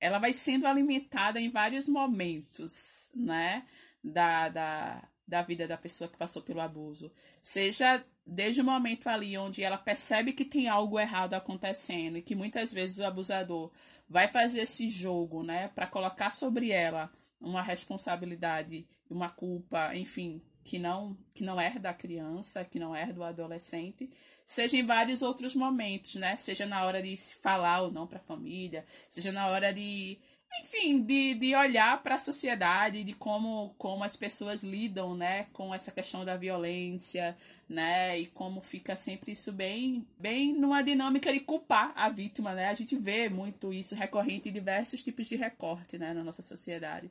ela 0.00 0.18
vai 0.18 0.32
sendo 0.32 0.66
alimentada 0.66 1.40
em 1.40 1.50
vários 1.50 1.88
momentos, 1.88 3.10
né? 3.14 3.66
Da, 4.02 4.48
da, 4.48 5.08
da 5.28 5.42
vida 5.42 5.68
da 5.68 5.76
pessoa 5.76 6.08
que 6.08 6.16
passou 6.16 6.40
pelo 6.40 6.60
abuso. 6.60 7.12
Seja 7.42 8.02
desde 8.26 8.62
o 8.62 8.64
momento 8.64 9.08
ali 9.08 9.36
onde 9.36 9.62
ela 9.62 9.76
percebe 9.76 10.32
que 10.32 10.44
tem 10.44 10.68
algo 10.68 10.98
errado 10.98 11.34
acontecendo 11.34 12.16
e 12.16 12.22
que 12.22 12.34
muitas 12.34 12.72
vezes 12.72 12.98
o 12.98 13.04
abusador 13.04 13.70
vai 14.08 14.26
fazer 14.26 14.60
esse 14.60 14.88
jogo, 14.88 15.42
né, 15.42 15.68
para 15.68 15.86
colocar 15.86 16.30
sobre 16.30 16.70
ela 16.70 17.12
uma 17.40 17.62
responsabilidade, 17.62 18.88
uma 19.08 19.28
culpa, 19.28 19.94
enfim, 19.94 20.42
que 20.64 20.78
não 20.78 21.16
que 21.34 21.44
não 21.44 21.60
é 21.60 21.78
da 21.78 21.92
criança, 21.92 22.64
que 22.64 22.78
não 22.78 22.96
é 22.96 23.12
do 23.12 23.22
adolescente, 23.22 24.10
seja 24.44 24.76
em 24.78 24.84
vários 24.84 25.22
outros 25.22 25.54
momentos, 25.54 26.14
né? 26.14 26.36
Seja 26.36 26.66
na 26.66 26.84
hora 26.84 27.02
de 27.02 27.16
se 27.16 27.36
falar 27.36 27.82
ou 27.82 27.90
não 27.92 28.06
para 28.06 28.18
a 28.18 28.22
família, 28.22 28.84
seja 29.08 29.30
na 29.30 29.46
hora 29.48 29.72
de, 29.72 30.18
enfim, 30.60 31.02
de, 31.02 31.34
de 31.34 31.54
olhar 31.54 32.02
para 32.02 32.16
a 32.16 32.18
sociedade, 32.18 33.04
de 33.04 33.12
como, 33.12 33.74
como 33.78 34.04
as 34.04 34.16
pessoas 34.16 34.62
lidam, 34.62 35.16
né, 35.16 35.46
com 35.52 35.74
essa 35.74 35.92
questão 35.92 36.24
da 36.24 36.36
violência, 36.36 37.36
né, 37.68 38.18
e 38.18 38.26
como 38.26 38.60
fica 38.60 38.96
sempre 38.96 39.32
isso 39.32 39.52
bem, 39.52 40.06
bem 40.18 40.54
numa 40.54 40.82
dinâmica 40.82 41.32
de 41.32 41.40
culpar 41.40 41.92
a 41.94 42.08
vítima, 42.08 42.54
né? 42.54 42.68
A 42.68 42.74
gente 42.74 42.96
vê 42.96 43.28
muito 43.28 43.72
isso 43.72 43.94
recorrente 43.94 44.48
em 44.48 44.52
diversos 44.52 45.02
tipos 45.02 45.26
de 45.26 45.36
recorte, 45.36 45.98
né, 45.98 46.12
na 46.12 46.24
nossa 46.24 46.42
sociedade. 46.42 47.10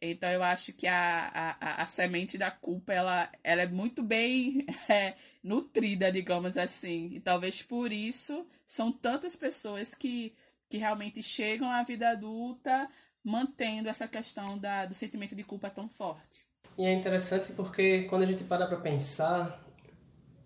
Então 0.00 0.30
eu 0.30 0.42
acho 0.42 0.72
que 0.72 0.86
a, 0.86 1.56
a, 1.60 1.82
a 1.82 1.86
semente 1.86 2.36
da 2.36 2.50
culpa 2.50 2.92
ela, 2.92 3.30
ela 3.42 3.62
é 3.62 3.66
muito 3.66 4.02
bem 4.02 4.66
é, 4.88 5.14
nutrida, 5.42 6.12
digamos 6.12 6.56
assim. 6.58 7.10
E 7.12 7.20
talvez 7.20 7.62
por 7.62 7.92
isso 7.92 8.46
são 8.66 8.92
tantas 8.92 9.36
pessoas 9.36 9.94
que, 9.94 10.34
que 10.74 10.78
realmente 10.78 11.22
chegam 11.22 11.70
à 11.70 11.84
vida 11.84 12.10
adulta 12.10 12.88
mantendo 13.22 13.88
essa 13.88 14.08
questão 14.08 14.58
da, 14.58 14.84
do 14.84 14.92
sentimento 14.92 15.36
de 15.36 15.44
culpa 15.44 15.70
tão 15.70 15.88
forte. 15.88 16.44
E 16.76 16.84
é 16.84 16.92
interessante 16.92 17.52
porque 17.52 18.02
quando 18.10 18.22
a 18.22 18.26
gente 18.26 18.42
para 18.42 18.66
para 18.66 18.78
pensar, 18.78 19.64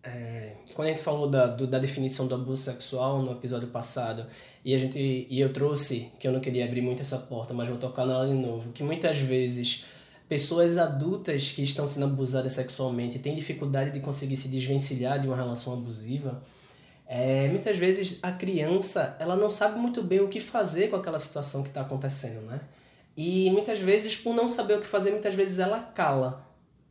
é, 0.03 0.53
quando 0.75 0.89
a 0.89 0.91
gente 0.91 1.03
falou 1.03 1.31
da, 1.31 1.47
do, 1.47 1.67
da 1.67 1.79
definição 1.79 2.27
do 2.27 2.35
abuso 2.35 2.63
sexual 2.63 3.23
no 3.23 3.33
episódio 3.33 3.69
passado, 3.69 4.27
e 4.63 4.75
a 4.75 4.79
gente 4.79 4.99
e 4.99 5.41
eu 5.41 5.51
trouxe, 5.51 6.13
que 6.21 6.29
eu 6.29 6.33
não 6.33 6.41
queria 6.41 6.67
abrir 6.67 6.83
muito 6.83 7.01
essa 7.01 7.21
porta, 7.21 7.55
mas 7.55 7.67
vou 7.67 7.79
tocar 7.79 8.05
nela 8.05 8.27
de 8.29 8.35
novo, 8.35 8.71
que 8.73 8.83
muitas 8.83 9.17
vezes 9.17 9.87
pessoas 10.29 10.77
adultas 10.77 11.53
que 11.53 11.63
estão 11.63 11.87
sendo 11.87 12.05
abusadas 12.05 12.53
sexualmente 12.53 13.19
têm 13.19 13.35
dificuldade 13.35 13.93
de 13.93 14.01
conseguir 14.01 14.37
se 14.37 14.49
desvencilhar 14.49 15.19
de 15.19 15.27
uma 15.27 15.37
relação 15.37 15.73
abusiva, 15.73 16.43
é, 17.11 17.49
muitas 17.49 17.79
vezes 17.79 18.19
a 18.23 18.31
criança 18.31 19.17
ela 19.19 19.35
não 19.35 19.49
sabe 19.49 19.79
muito 19.79 20.03
bem 20.03 20.21
o 20.21 20.29
que 20.29 20.39
fazer 20.39 20.89
com 20.89 20.97
aquela 20.97 21.19
situação 21.19 21.63
que 21.63 21.71
está 21.71 21.81
acontecendo, 21.81 22.43
né? 22.43 22.61
E 23.17 23.51
muitas 23.51 23.81
vezes, 23.81 24.15
por 24.15 24.35
não 24.35 24.47
saber 24.47 24.75
o 24.75 24.81
que 24.81 24.87
fazer, 24.87 25.11
muitas 25.11 25.35
vezes 25.35 25.59
ela 25.59 25.81
cala, 25.81 26.47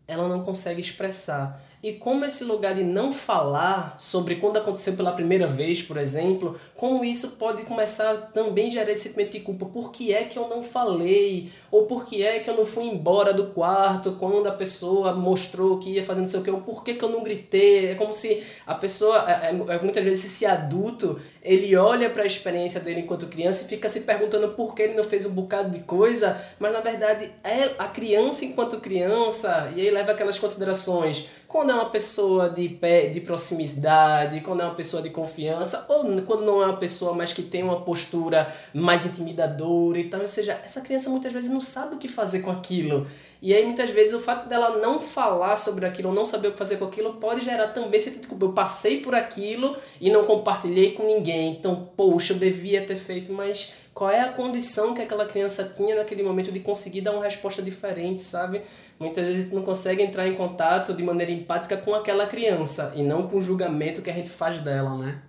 ela 0.08 0.28
não 0.28 0.44
consegue 0.44 0.82
expressar. 0.82 1.62
E 1.84 1.94
como 1.94 2.26
esse 2.26 2.44
lugar 2.44 2.74
de 2.74 2.84
não 2.84 3.14
falar 3.14 3.96
sobre 4.00 4.38
quando 4.38 4.58
aconteceu 4.58 4.94
pela 4.96 5.12
primeira 5.12 5.46
vez, 5.46 5.80
por 5.80 5.98
exemplo, 5.98 6.60
como 6.76 7.06
isso 7.06 7.38
pode 7.38 7.62
começar 7.64 8.12
a 8.14 8.18
também 8.18 8.72
gerar 8.72 8.92
esse 8.92 9.04
sentimento 9.04 9.34
de 9.34 9.42
culpa. 9.42 9.68
Por 9.68 9.92
que 9.92 10.12
é 10.12 10.24
que 10.24 10.40
eu 10.40 10.48
não 10.50 10.64
falei? 10.64 11.52
Ou 11.70 11.86
por 11.86 12.04
que 12.04 12.24
é 12.24 12.40
que 12.40 12.50
eu 12.50 12.58
não 12.58 12.66
fui 12.66 12.86
embora 12.86 13.32
do 13.32 13.48
quarto 13.48 14.14
quando 14.20 14.48
a 14.48 14.52
pessoa 14.52 15.14
mostrou 15.14 15.78
que 15.78 15.92
ia 15.92 16.04
fazer 16.04 16.22
não 16.22 16.28
sei 16.28 16.40
o 16.40 16.44
que? 16.44 16.50
Ou 16.50 16.62
por 16.62 16.84
que, 16.84 16.96
que 16.96 17.06
eu 17.06 17.10
não 17.10 17.24
gritei? 17.24 17.92
É 17.92 17.96
como 17.96 18.12
se 18.12 18.44
a 18.66 18.74
pessoa, 18.74 19.30
é, 19.30 19.52
é, 19.52 19.76
é 19.76 19.80
muitas 19.80 20.04
vezes 20.04 20.26
esse 20.26 20.48
adulto, 20.48 21.20
ele 21.44 21.76
olha 21.76 22.10
para 22.10 22.24
a 22.24 22.28
experiência 22.28 22.80
dele 22.80 23.02
enquanto 23.02 23.28
criança 23.28 23.64
e 23.64 23.68
fica 23.68 23.88
se 23.88 24.02
perguntando 24.02 24.50
por 24.50 24.74
que 24.74 24.82
ele 24.82 24.96
não 24.96 25.04
fez 25.04 25.28
um 25.28 25.32
bocado 25.32 25.70
de 25.70 25.80
coisa, 25.80 26.42
mas 26.60 26.74
na 26.74 26.82
verdade 26.82 27.32
é 27.44 27.72
a 27.78 27.88
criança 27.88 28.44
enquanto 28.46 28.82
criança, 28.82 29.72
e 29.76 29.82
aí 29.82 29.90
leva 29.92 30.12
aquelas 30.12 30.40
considerações 30.40 31.28
quando 31.48 31.72
é 31.72 31.74
uma 31.74 31.90
pessoa 31.90 32.50
de, 32.50 32.68
pé, 32.68 33.08
de 33.08 33.22
proximidade, 33.22 34.42
quando 34.42 34.62
é 34.62 34.66
uma 34.66 34.76
pessoa 34.76 35.02
de 35.02 35.10
confiança, 35.10 35.86
ou 35.88 36.22
quando 36.24 36.46
não 36.46 36.62
é 36.62 36.66
uma 36.66 36.78
pessoa 36.78 37.14
mais 37.14 37.32
que 37.32 37.42
tem 37.42 37.64
uma 37.64 37.82
postura 37.82 38.54
mais 38.74 39.06
intimidadora 39.06 39.98
e 39.98 40.10
tal. 40.10 40.22
Ou 40.22 40.28
seja, 40.28 40.60
essa 40.64 40.82
criança 40.82 41.10
muitas 41.10 41.32
vezes 41.32 41.50
não 41.50 41.62
sabe 41.62 41.96
o 41.96 41.98
que 41.98 42.10
fazer 42.10 42.42
com 42.42 42.52
aquilo. 42.52 43.08
E 43.42 43.54
aí 43.54 43.66
muitas 43.66 43.92
vezes 43.92 44.14
o 44.14 44.20
fato 44.20 44.50
dela 44.50 44.78
não 44.80 45.00
falar 45.00 45.56
sobre 45.56 45.86
aquilo, 45.86 46.10
ou 46.10 46.16
não 46.16 46.26
saber 46.26 46.50
o 46.50 46.52
que 46.52 46.58
fazer 46.58 46.78
com 46.78 46.86
aquilo, 46.86 47.14
pode 47.14 47.46
gerar 47.46 47.68
também 47.68 47.98
esse 47.98 48.12
tipo 48.12 48.36
Eu 48.40 48.52
passei 48.52 49.00
por 49.00 49.16
aquilo 49.16 49.78
e 50.02 50.12
não 50.12 50.26
compartilhei 50.26 50.94
com 50.94 51.06
ninguém. 51.06 51.52
Então, 51.52 51.90
poxa, 51.96 52.34
eu 52.34 52.38
devia 52.38 52.86
ter 52.86 52.96
feito, 52.96 53.32
mas 53.32 53.74
qual 53.98 54.12
é 54.12 54.22
a 54.22 54.32
condição 54.32 54.94
que 54.94 55.02
aquela 55.02 55.26
criança 55.26 55.74
tinha 55.76 55.96
naquele 55.96 56.22
momento 56.22 56.52
de 56.52 56.60
conseguir 56.60 57.02
dar 57.02 57.14
uma 57.14 57.24
resposta 57.24 57.64
diferente, 57.64 58.22
sabe? 58.22 58.62
Muitas 59.00 59.26
vezes 59.26 59.40
a 59.40 59.44
gente 59.46 59.56
não 59.56 59.64
consegue 59.64 60.04
entrar 60.04 60.28
em 60.28 60.36
contato 60.36 60.94
de 60.94 61.02
maneira 61.02 61.32
empática 61.32 61.76
com 61.76 61.96
aquela 61.96 62.28
criança 62.28 62.94
e 62.96 63.02
não 63.02 63.28
com 63.28 63.38
o 63.38 63.42
julgamento 63.42 64.04
que 64.04 64.12
a 64.12 64.14
gente 64.14 64.30
faz 64.30 64.64
dela, 64.64 64.96
né? 64.96 65.24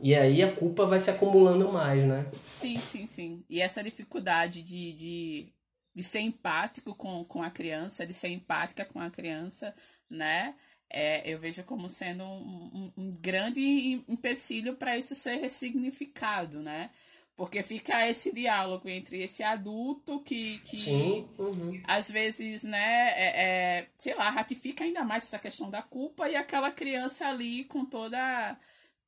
E 0.00 0.14
aí 0.14 0.40
a 0.40 0.54
culpa 0.54 0.86
vai 0.86 1.00
se 1.00 1.10
acumulando 1.10 1.72
mais, 1.72 2.06
né? 2.06 2.24
Sim, 2.46 2.78
sim, 2.78 3.08
sim. 3.08 3.44
E 3.50 3.60
essa 3.60 3.82
dificuldade 3.82 4.62
de, 4.62 4.92
de, 4.92 5.52
de 5.92 6.02
ser 6.04 6.20
empático 6.20 6.94
com, 6.94 7.24
com 7.24 7.42
a 7.42 7.50
criança, 7.50 8.06
de 8.06 8.14
ser 8.14 8.28
empática 8.28 8.84
com 8.84 9.00
a 9.00 9.10
criança, 9.10 9.74
né? 10.08 10.54
É, 10.88 11.28
eu 11.28 11.40
vejo 11.40 11.64
como 11.64 11.88
sendo 11.88 12.22
um, 12.22 12.92
um, 12.96 13.02
um 13.04 13.10
grande 13.18 14.04
empecilho 14.08 14.76
para 14.76 14.96
isso 14.96 15.12
ser 15.16 15.38
ressignificado, 15.38 16.62
né? 16.62 16.88
Porque 17.34 17.62
fica 17.62 18.06
esse 18.06 18.32
diálogo 18.32 18.88
entre 18.88 19.22
esse 19.22 19.42
adulto 19.42 20.20
que, 20.20 20.58
que 20.58 21.26
uhum. 21.38 21.82
às 21.84 22.10
vezes, 22.10 22.62
né, 22.62 23.08
é, 23.16 23.42
é, 23.44 23.88
sei 23.96 24.14
lá, 24.14 24.28
ratifica 24.28 24.84
ainda 24.84 25.02
mais 25.02 25.24
essa 25.24 25.38
questão 25.38 25.70
da 25.70 25.82
culpa 25.82 26.28
e 26.28 26.36
aquela 26.36 26.70
criança 26.70 27.26
ali 27.28 27.64
com 27.64 27.84
toda 27.84 28.58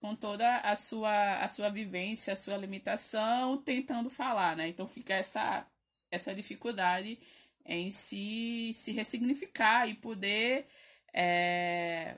com 0.00 0.14
toda 0.14 0.58
a 0.58 0.74
sua 0.76 1.38
a 1.38 1.48
sua 1.48 1.68
vivência, 1.68 2.32
a 2.32 2.36
sua 2.36 2.56
limitação, 2.56 3.58
tentando 3.58 4.08
falar, 4.10 4.56
né? 4.56 4.68
Então 4.68 4.88
fica 4.88 5.14
essa 5.14 5.66
essa 6.10 6.34
dificuldade 6.34 7.18
em 7.64 7.90
se 7.90 8.72
se 8.74 8.92
ressignificar 8.92 9.86
e 9.86 9.94
poder 9.94 10.66
é, 11.12 12.16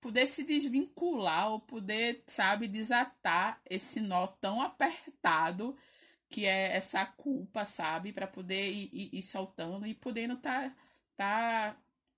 poder 0.00 0.26
se 0.26 0.44
desvincular 0.44 1.50
ou 1.50 1.60
poder, 1.60 2.22
sabe, 2.26 2.68
desatar 2.68 3.60
esse 3.68 4.00
nó 4.00 4.26
tão 4.26 4.60
apertado 4.62 5.76
que 6.28 6.46
é 6.46 6.76
essa 6.76 7.06
culpa, 7.06 7.64
sabe, 7.64 8.12
para 8.12 8.26
poder 8.26 8.70
ir, 8.70 8.90
ir, 8.92 9.10
ir, 9.14 9.22
soltando 9.22 9.86
e 9.86 9.94
podendo 9.94 10.36
tá, 10.36 10.74
tá, 11.16 11.76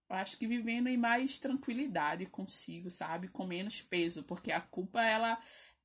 acho 0.09 0.37
que 0.37 0.47
vivendo 0.47 0.89
em 0.89 0.97
mais 0.97 1.39
tranquilidade 1.39 2.27
consigo, 2.27 2.91
sabe, 2.91 3.29
com 3.29 3.47
menos 3.47 3.81
peso, 3.83 4.25
porque 4.25 4.51
a 4.51 4.61
culpa 4.61 5.03
ela 5.03 5.39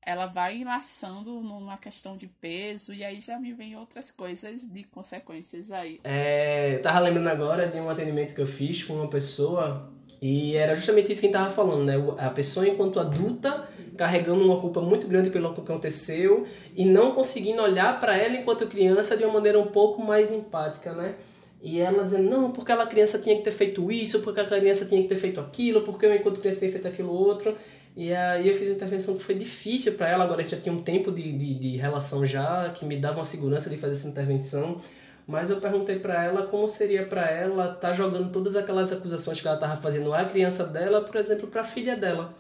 ela 0.06 0.28
vai 0.28 0.58
enlaçando 0.58 1.42
numa 1.42 1.78
questão 1.78 2.16
de 2.16 2.28
peso 2.28 2.94
e 2.94 3.04
aí 3.04 3.20
já 3.20 3.40
me 3.40 3.54
vem 3.54 3.76
outras 3.76 4.12
coisas 4.12 4.68
de 4.68 4.84
consequências 4.84 5.72
aí. 5.72 6.00
É, 6.04 6.76
eu 6.76 6.82
tava 6.82 7.00
lembrando 7.00 7.28
agora 7.28 7.68
de 7.68 7.80
um 7.80 7.90
atendimento 7.90 8.36
que 8.36 8.42
eu 8.42 8.48
fiz 8.48 8.84
com 8.84 8.94
uma 8.94 9.10
pessoa 9.10 9.92
e 10.22 10.56
era 10.56 10.76
justamente 10.76 11.12
isso 11.12 11.22
que 11.22 11.28
a 11.28 11.30
gente 11.32 11.40
tava 11.40 11.50
falando, 11.50 11.86
né? 11.86 11.96
A 12.20 12.30
pessoa 12.30 12.68
enquanto 12.68 13.00
adulta 13.00 13.68
carregando 13.98 14.44
uma 14.44 14.60
culpa 14.60 14.80
muito 14.80 15.08
grande 15.08 15.30
pelo 15.30 15.54
que 15.54 15.62
aconteceu 15.62 16.46
e 16.76 16.86
não 16.86 17.14
conseguindo 17.14 17.62
olhar 17.62 18.00
para 18.00 18.16
ela 18.16 18.36
enquanto 18.36 18.68
criança 18.68 19.18
de 19.18 19.24
uma 19.24 19.34
maneira 19.34 19.60
um 19.60 19.68
pouco 19.68 20.04
mais 20.04 20.32
empática, 20.32 20.94
né? 20.94 21.16
E 21.62 21.80
ela 21.80 22.04
dizendo, 22.04 22.30
não, 22.30 22.52
porque 22.52 22.72
aquela 22.72 22.86
criança 22.86 23.18
tinha 23.18 23.36
que 23.36 23.42
ter 23.42 23.52
feito 23.52 23.92
isso, 23.92 24.22
porque 24.22 24.40
aquela 24.40 24.60
criança 24.60 24.86
tinha 24.86 25.02
que 25.02 25.08
ter 25.08 25.16
feito 25.16 25.40
aquilo, 25.40 25.82
porque 25.82 26.06
eu 26.06 26.14
enquanto 26.14 26.40
criança 26.40 26.60
tinha 26.60 26.72
feito 26.72 26.88
aquilo 26.88 27.12
outro. 27.12 27.58
E 27.96 28.14
aí 28.14 28.50
eu 28.50 28.54
fiz 28.54 28.68
uma 28.68 28.76
intervenção 28.76 29.16
que 29.18 29.24
foi 29.24 29.36
difícil 29.36 29.94
para 29.94 30.10
ela, 30.10 30.26
agora 30.26 30.46
já 30.46 30.58
tinha 30.58 30.74
um 30.74 30.84
tempo 30.84 31.12
de, 31.12 31.32
de, 31.32 31.54
de 31.56 31.78
relação 31.78 32.26
já, 32.26 32.70
que 32.72 32.84
me 32.86 32.98
dava 32.98 33.20
uma 33.20 33.26
segurança 33.26 33.70
de 33.70 33.78
fazer 33.78 33.94
essa 33.94 34.10
intervenção. 34.10 34.82
Mas 35.26 35.50
eu 35.50 35.62
perguntei 35.62 35.98
para 35.98 36.24
ela 36.24 36.46
como 36.46 36.68
seria 36.68 37.06
para 37.06 37.30
ela 37.32 37.66
estar 37.68 37.76
tá 37.76 37.94
jogando 37.94 38.32
todas 38.32 38.56
aquelas 38.56 38.92
acusações 38.92 39.40
que 39.40 39.48
ela 39.48 39.56
estava 39.56 39.76
fazendo 39.78 40.14
à 40.14 40.26
criança 40.26 40.68
dela, 40.68 41.02
por 41.02 41.16
exemplo, 41.16 41.48
para 41.48 41.62
a 41.62 41.66
filha 41.66 41.96
dela, 41.96 42.38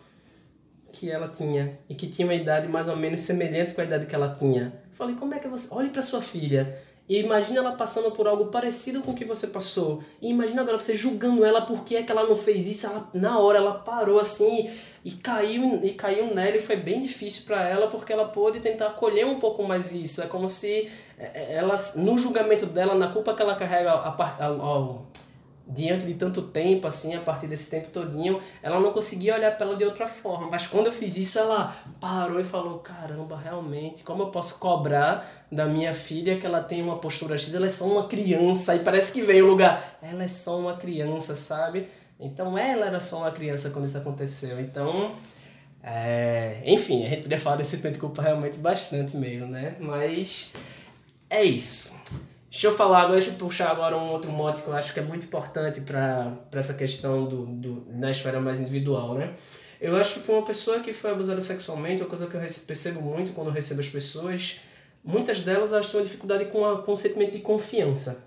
que 0.91 1.09
ela 1.09 1.29
tinha 1.29 1.79
e 1.89 1.95
que 1.95 2.07
tinha 2.07 2.27
uma 2.27 2.35
idade 2.35 2.67
mais 2.67 2.87
ou 2.87 2.95
menos 2.95 3.21
semelhante 3.21 3.73
com 3.73 3.81
a 3.81 3.85
idade 3.85 4.05
que 4.05 4.13
ela 4.13 4.35
tinha. 4.37 4.73
falei, 4.91 5.15
como 5.15 5.33
é 5.33 5.39
que 5.39 5.47
você. 5.47 5.73
Olhe 5.73 5.89
para 5.89 6.01
sua 6.01 6.21
filha. 6.21 6.77
E 7.07 7.19
imagina 7.19 7.59
ela 7.59 7.73
passando 7.73 8.11
por 8.11 8.27
algo 8.27 8.45
parecido 8.45 9.01
com 9.01 9.11
o 9.11 9.15
que 9.15 9.25
você 9.25 9.47
passou. 9.47 10.03
E 10.21 10.29
imagina 10.29 10.61
agora 10.61 10.79
você 10.79 10.95
julgando 10.95 11.45
ela 11.45 11.61
porque 11.61 11.95
é 11.95 12.03
que 12.03 12.11
ela 12.11 12.23
não 12.23 12.35
fez 12.35 12.67
isso. 12.67 12.87
Ela, 12.87 13.07
na 13.13 13.39
hora 13.39 13.59
ela 13.59 13.75
parou 13.75 14.19
assim 14.19 14.71
e 15.03 15.11
caiu 15.11 15.81
e 15.83 15.91
caiu 15.91 16.33
nela 16.33 16.57
e 16.57 16.59
foi 16.59 16.75
bem 16.75 17.01
difícil 17.01 17.45
para 17.45 17.67
ela 17.67 17.87
porque 17.87 18.11
ela 18.11 18.25
pôde 18.25 18.59
tentar 18.59 18.87
acolher 18.87 19.25
um 19.25 19.39
pouco 19.39 19.63
mais 19.63 19.93
isso. 19.93 20.21
É 20.23 20.25
como 20.25 20.49
se 20.49 20.89
é, 21.19 21.25
é, 21.33 21.53
ela 21.53 21.75
no 21.95 22.17
julgamento 22.17 22.65
dela, 22.65 22.95
na 22.95 23.09
culpa 23.09 23.35
que 23.35 23.41
ela 23.41 23.55
carrega 23.55 23.91
a, 23.91 24.45
ao, 24.45 25.05
diante 25.67 26.05
de 26.05 26.13
tanto 26.13 26.43
tempo 26.43 26.87
assim, 26.87 27.15
a 27.15 27.19
partir 27.19 27.47
desse 27.47 27.69
tempo 27.69 27.89
todinho, 27.89 28.39
ela 28.61 28.79
não 28.79 28.91
conseguia 28.91 29.35
olhar 29.35 29.55
para 29.57 29.65
ela 29.65 29.75
de 29.75 29.83
outra 29.83 30.07
forma. 30.07 30.47
Mas 30.49 30.67
quando 30.67 30.87
eu 30.87 30.91
fiz 30.91 31.17
isso, 31.17 31.39
ela 31.39 31.75
parou 31.99 32.39
e 32.39 32.43
falou: 32.43 32.79
"Caramba, 32.79 33.37
realmente, 33.37 34.03
como 34.03 34.23
eu 34.23 34.27
posso 34.27 34.59
cobrar 34.59 35.45
da 35.51 35.65
minha 35.65 35.93
filha 35.93 36.37
que 36.37 36.45
ela 36.45 36.61
tem 36.61 36.81
uma 36.81 36.97
postura 36.97 37.37
X? 37.37 37.53
Ela 37.53 37.65
é 37.65 37.69
só 37.69 37.85
uma 37.85 38.07
criança". 38.07 38.75
E 38.75 38.79
parece 38.79 39.11
que 39.11 39.21
vem 39.21 39.41
o 39.41 39.47
lugar. 39.47 39.97
Ela 40.01 40.23
é 40.23 40.27
só 40.27 40.59
uma 40.59 40.75
criança, 40.77 41.35
sabe? 41.35 41.87
Então 42.19 42.57
ela 42.57 42.85
era 42.85 42.99
só 42.99 43.19
uma 43.19 43.31
criança 43.31 43.69
quando 43.71 43.85
isso 43.85 43.97
aconteceu. 43.97 44.59
Então, 44.61 45.11
é, 45.83 46.61
enfim, 46.65 47.05
a 47.05 47.09
gente 47.09 47.23
poderia 47.23 47.39
falar 47.39 47.57
desse 47.57 47.71
sentimento 47.71 47.95
de 47.95 47.99
culpa 47.99 48.21
realmente 48.21 48.57
bastante 48.57 49.17
mesmo, 49.17 49.47
né? 49.47 49.75
Mas 49.79 50.53
é 51.29 51.43
isso. 51.43 51.93
Deixa 52.55 52.67
eu 52.67 52.73
falar 52.73 53.01
agora, 53.01 53.19
deixa 53.19 53.31
eu 53.31 53.33
puxar 53.33 53.69
agora 53.69 53.97
um 53.97 54.13
outro 54.13 54.31
mote 54.31 54.61
que 54.61 54.69
eu 54.69 54.73
acho 54.73 54.93
que 54.93 54.99
é 55.01 55.03
muito 55.03 55.25
importante 55.25 55.81
para 55.81 56.39
essa 56.53 56.73
questão 56.73 57.25
do, 57.25 57.45
do, 57.47 57.85
na 57.89 58.09
esfera 58.09 58.39
mais 58.39 58.61
individual, 58.61 59.13
né? 59.13 59.33
Eu 59.81 59.97
acho 59.97 60.21
que 60.21 60.31
uma 60.31 60.41
pessoa 60.41 60.79
que 60.79 60.93
foi 60.93 61.11
abusada 61.11 61.41
sexualmente, 61.41 62.01
uma 62.01 62.07
coisa 62.07 62.27
que 62.27 62.37
eu 62.37 62.39
percebo 62.65 63.01
muito 63.01 63.33
quando 63.33 63.47
eu 63.47 63.53
recebo 63.53 63.81
as 63.81 63.89
pessoas, 63.89 64.61
muitas 65.03 65.41
delas 65.41 65.73
elas 65.73 65.91
têm 65.91 65.99
uma 65.99 66.05
dificuldade 66.05 66.45
com, 66.45 66.65
a, 66.65 66.81
com 66.81 66.93
o 66.93 66.97
sentimento 66.97 67.33
de 67.33 67.39
confiança. 67.39 68.25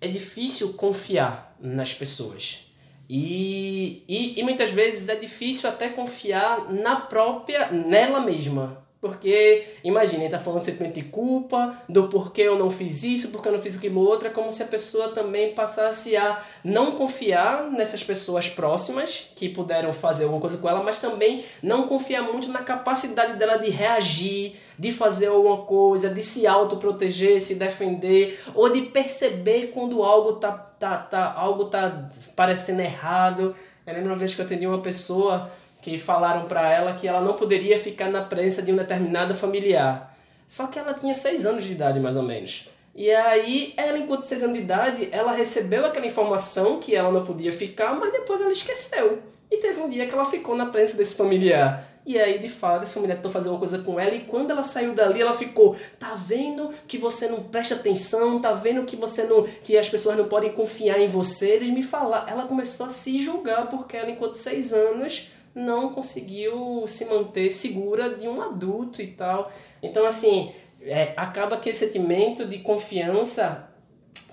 É 0.00 0.08
difícil 0.08 0.72
confiar 0.72 1.54
nas 1.60 1.92
pessoas. 1.92 2.72
E, 3.06 4.02
e, 4.08 4.40
e 4.40 4.42
muitas 4.42 4.70
vezes 4.70 5.10
é 5.10 5.14
difícil 5.16 5.68
até 5.68 5.90
confiar 5.90 6.72
na 6.72 6.96
própria, 6.96 7.70
nela 7.70 8.22
mesma. 8.22 8.82
Porque, 9.04 9.66
imagina, 9.84 10.22
ele 10.22 10.30
tá 10.30 10.38
falando 10.38 10.62
sentimento 10.62 10.94
de 10.94 11.02
culpa, 11.02 11.76
do 11.86 12.08
porquê 12.08 12.40
eu 12.40 12.58
não 12.58 12.70
fiz 12.70 13.02
isso, 13.02 13.28
porque 13.28 13.46
eu 13.46 13.52
não 13.52 13.58
fiz 13.58 13.76
aquilo 13.76 14.00
outro, 14.00 14.28
é 14.28 14.30
como 14.30 14.50
se 14.50 14.62
a 14.62 14.66
pessoa 14.66 15.10
também 15.10 15.52
passasse 15.52 16.16
a 16.16 16.42
não 16.64 16.92
confiar 16.92 17.70
nessas 17.70 18.02
pessoas 18.02 18.48
próximas 18.48 19.30
que 19.36 19.46
puderam 19.50 19.92
fazer 19.92 20.24
alguma 20.24 20.40
coisa 20.40 20.56
com 20.56 20.70
ela, 20.70 20.82
mas 20.82 21.00
também 21.00 21.44
não 21.62 21.86
confiar 21.86 22.22
muito 22.22 22.48
na 22.48 22.60
capacidade 22.60 23.38
dela 23.38 23.58
de 23.58 23.68
reagir, 23.68 24.54
de 24.78 24.90
fazer 24.90 25.26
alguma 25.26 25.66
coisa, 25.66 26.08
de 26.08 26.22
se 26.22 26.46
autoproteger, 26.46 27.42
se 27.42 27.56
defender, 27.56 28.40
ou 28.54 28.72
de 28.72 28.80
perceber 28.86 29.70
quando 29.74 30.02
algo 30.02 30.36
tá, 30.36 30.50
tá, 30.50 30.96
tá, 30.96 31.30
algo 31.30 31.66
tá 31.66 32.08
parecendo 32.34 32.80
errado. 32.80 33.54
Eu 33.86 33.92
lembro 33.92 34.12
uma 34.12 34.18
vez 34.18 34.34
que 34.34 34.40
eu 34.40 34.46
atendi 34.46 34.66
uma 34.66 34.80
pessoa 34.80 35.50
que 35.84 35.98
falaram 35.98 36.46
para 36.46 36.72
ela 36.72 36.94
que 36.94 37.06
ela 37.06 37.20
não 37.20 37.34
poderia 37.34 37.76
ficar 37.76 38.08
na 38.08 38.22
presença 38.22 38.62
de 38.62 38.72
um 38.72 38.76
determinado 38.76 39.34
familiar. 39.34 40.16
Só 40.48 40.68
que 40.68 40.78
ela 40.78 40.94
tinha 40.94 41.14
seis 41.14 41.44
anos 41.44 41.62
de 41.62 41.72
idade, 41.72 42.00
mais 42.00 42.16
ou 42.16 42.22
menos. 42.22 42.66
E 42.94 43.10
aí, 43.10 43.74
ela, 43.76 43.98
enquanto 43.98 44.22
seis 44.22 44.42
anos 44.42 44.56
de 44.56 44.62
idade, 44.62 45.10
ela 45.12 45.32
recebeu 45.32 45.84
aquela 45.84 46.06
informação 46.06 46.80
que 46.80 46.96
ela 46.96 47.12
não 47.12 47.22
podia 47.22 47.52
ficar, 47.52 47.94
mas 47.96 48.10
depois 48.12 48.40
ela 48.40 48.50
esqueceu. 48.50 49.18
E 49.50 49.58
teve 49.58 49.78
um 49.78 49.90
dia 49.90 50.06
que 50.06 50.14
ela 50.14 50.24
ficou 50.24 50.56
na 50.56 50.64
presença 50.64 50.96
desse 50.96 51.14
familiar. 51.16 51.86
E 52.06 52.18
aí, 52.18 52.38
de 52.38 52.48
fato, 52.48 52.82
esse 52.82 52.94
familiar 52.94 53.16
tentou 53.16 53.30
fazer 53.30 53.50
uma 53.50 53.58
coisa 53.58 53.78
com 53.78 54.00
ela. 54.00 54.14
E 54.14 54.20
quando 54.20 54.52
ela 54.52 54.62
saiu 54.62 54.94
dali, 54.94 55.20
ela 55.20 55.34
ficou: 55.34 55.76
Tá 55.98 56.14
vendo 56.14 56.70
que 56.88 56.96
você 56.96 57.28
não 57.28 57.42
presta 57.42 57.74
atenção? 57.74 58.40
Tá 58.40 58.52
vendo 58.52 58.84
que 58.84 58.96
você 58.96 59.24
não. 59.24 59.42
que 59.62 59.76
as 59.76 59.90
pessoas 59.90 60.16
não 60.16 60.28
podem 60.28 60.52
confiar 60.52 60.98
em 60.98 61.08
você? 61.08 61.50
Eles 61.50 61.70
me 61.70 61.82
falaram. 61.82 62.26
Ela 62.26 62.46
começou 62.46 62.86
a 62.86 62.88
se 62.88 63.22
julgar 63.22 63.68
porque 63.68 63.96
ela, 63.96 64.10
enquanto 64.10 64.34
seis 64.34 64.72
anos, 64.72 65.28
não 65.54 65.90
conseguiu 65.90 66.84
se 66.88 67.04
manter 67.06 67.50
segura 67.50 68.10
de 68.14 68.28
um 68.28 68.42
adulto 68.42 69.00
e 69.00 69.06
tal. 69.06 69.52
Então, 69.82 70.04
assim, 70.04 70.52
é, 70.82 71.12
acaba 71.16 71.56
que 71.56 71.70
esse 71.70 71.86
sentimento 71.86 72.44
de 72.44 72.58
confiança, 72.58 73.70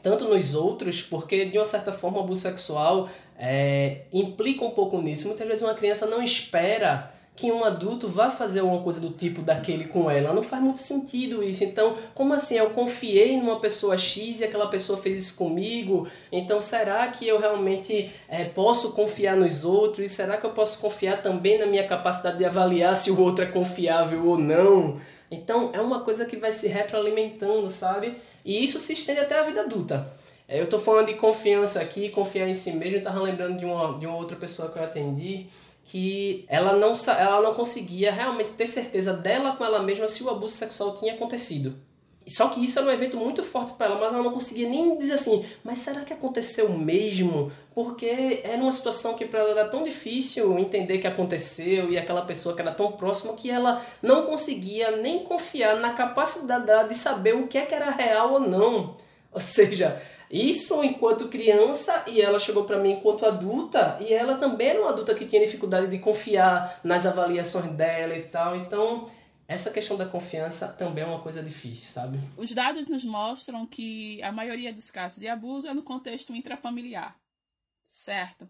tanto 0.01 0.27
nos 0.27 0.55
outros, 0.55 1.01
porque 1.01 1.45
de 1.45 1.57
uma 1.57 1.65
certa 1.65 1.91
forma 1.91 2.17
o 2.17 2.21
abuso 2.21 2.41
sexual 2.41 3.07
é, 3.37 4.01
implica 4.11 4.65
um 4.65 4.71
pouco 4.71 5.01
nisso. 5.01 5.27
Muitas 5.27 5.47
vezes 5.47 5.63
uma 5.63 5.75
criança 5.75 6.05
não 6.07 6.21
espera 6.21 7.11
que 7.41 7.51
um 7.51 7.65
adulto 7.65 8.07
vá 8.07 8.29
fazer 8.29 8.59
alguma 8.59 8.83
coisa 8.83 9.01
do 9.01 9.09
tipo 9.09 9.41
daquele 9.41 9.85
com 9.85 10.11
ela. 10.11 10.31
Não 10.31 10.43
faz 10.43 10.61
muito 10.61 10.79
sentido 10.79 11.43
isso. 11.43 11.63
Então, 11.63 11.97
como 12.13 12.35
assim? 12.35 12.55
Eu 12.55 12.69
confiei 12.69 13.35
numa 13.35 13.59
pessoa 13.59 13.97
X 13.97 14.41
e 14.41 14.43
aquela 14.43 14.67
pessoa 14.67 14.95
fez 14.95 15.23
isso 15.23 15.35
comigo. 15.35 16.07
Então, 16.31 16.61
será 16.61 17.07
que 17.07 17.27
eu 17.27 17.39
realmente 17.39 18.11
é, 18.29 18.43
posso 18.43 18.91
confiar 18.91 19.35
nos 19.35 19.65
outros? 19.65 20.11
E 20.11 20.13
será 20.13 20.37
que 20.37 20.45
eu 20.45 20.51
posso 20.51 20.79
confiar 20.79 21.23
também 21.23 21.57
na 21.57 21.65
minha 21.65 21.87
capacidade 21.87 22.37
de 22.37 22.45
avaliar 22.45 22.95
se 22.95 23.09
o 23.09 23.19
outro 23.19 23.43
é 23.43 23.47
confiável 23.47 24.23
ou 24.27 24.37
não? 24.37 25.01
Então, 25.31 25.71
é 25.73 25.81
uma 25.81 26.01
coisa 26.01 26.25
que 26.25 26.37
vai 26.37 26.51
se 26.51 26.67
retroalimentando, 26.67 27.71
sabe? 27.71 28.17
E 28.45 28.63
isso 28.63 28.77
se 28.77 28.93
estende 28.93 29.21
até 29.21 29.39
a 29.39 29.41
vida 29.41 29.61
adulta. 29.61 30.13
É, 30.47 30.59
eu 30.59 30.65
estou 30.65 30.79
falando 30.79 31.07
de 31.07 31.15
confiança 31.15 31.81
aqui, 31.81 32.09
confiar 32.09 32.47
em 32.47 32.53
si 32.53 32.73
mesmo. 32.73 32.97
Eu 32.97 32.99
estava 32.99 33.19
lembrando 33.19 33.57
de 33.57 33.65
uma, 33.65 33.97
de 33.97 34.05
uma 34.05 34.17
outra 34.17 34.37
pessoa 34.37 34.69
que 34.69 34.77
eu 34.77 34.83
atendi 34.83 35.47
que 35.83 36.45
ela 36.47 36.73
não, 36.73 36.93
ela 37.17 37.41
não 37.41 37.53
conseguia 37.53 38.11
realmente 38.11 38.51
ter 38.51 38.67
certeza 38.67 39.13
dela 39.13 39.55
com 39.55 39.65
ela 39.65 39.81
mesma 39.81 40.07
se 40.07 40.23
o 40.23 40.29
abuso 40.29 40.55
sexual 40.55 40.95
tinha 40.95 41.13
acontecido. 41.13 41.75
Só 42.27 42.49
que 42.49 42.63
isso 42.63 42.77
era 42.77 42.87
um 42.87 42.91
evento 42.91 43.17
muito 43.17 43.43
forte 43.43 43.73
para 43.73 43.87
ela, 43.87 43.99
mas 43.99 44.13
ela 44.13 44.23
não 44.23 44.31
conseguia 44.31 44.69
nem 44.69 44.97
dizer 44.97 45.13
assim, 45.13 45.43
mas 45.63 45.79
será 45.79 46.01
que 46.01 46.13
aconteceu 46.13 46.69
mesmo? 46.69 47.51
Porque 47.73 48.41
era 48.43 48.61
uma 48.61 48.71
situação 48.71 49.15
que 49.15 49.25
para 49.25 49.39
ela 49.39 49.49
era 49.49 49.65
tão 49.65 49.83
difícil 49.83 50.57
entender 50.59 50.99
que 50.99 51.07
aconteceu 51.07 51.89
e 51.89 51.97
aquela 51.97 52.21
pessoa 52.21 52.53
que 52.53 52.61
era 52.61 52.71
tão 52.71 52.91
próxima 52.91 53.33
que 53.33 53.49
ela 53.49 53.83
não 54.03 54.25
conseguia 54.27 54.97
nem 54.97 55.23
confiar 55.23 55.77
na 55.77 55.93
capacidade 55.93 56.65
dela 56.65 56.83
de 56.83 56.93
saber 56.93 57.35
o 57.35 57.47
que 57.47 57.57
é 57.57 57.65
que 57.65 57.73
era 57.73 57.89
real 57.89 58.33
ou 58.33 58.39
não. 58.39 58.95
Ou 59.31 59.41
seja, 59.41 59.99
isso 60.31 60.81
enquanto 60.83 61.27
criança 61.27 62.05
e 62.07 62.21
ela 62.21 62.39
chegou 62.39 62.63
para 62.63 62.79
mim 62.79 62.93
enquanto 62.93 63.25
adulta 63.25 63.97
e 63.99 64.13
ela 64.13 64.35
também 64.35 64.69
era 64.69 64.81
uma 64.81 64.91
adulta 64.91 65.13
que 65.13 65.25
tinha 65.25 65.45
dificuldade 65.45 65.87
de 65.87 65.99
confiar 65.99 66.79
nas 66.83 67.05
avaliações 67.05 67.71
dela 67.73 68.15
e 68.15 68.23
tal. 68.23 68.55
Então, 68.55 69.11
essa 69.45 69.71
questão 69.71 69.97
da 69.97 70.05
confiança 70.05 70.69
também 70.69 71.03
é 71.03 71.07
uma 71.07 71.19
coisa 71.21 71.43
difícil, 71.43 71.91
sabe? 71.91 72.17
Os 72.37 72.53
dados 72.53 72.87
nos 72.87 73.03
mostram 73.03 73.65
que 73.65 74.23
a 74.23 74.31
maioria 74.31 74.71
dos 74.71 74.89
casos 74.89 75.19
de 75.19 75.27
abuso 75.27 75.67
é 75.67 75.73
no 75.73 75.83
contexto 75.83 76.33
intrafamiliar, 76.33 77.19
certo? 77.85 78.49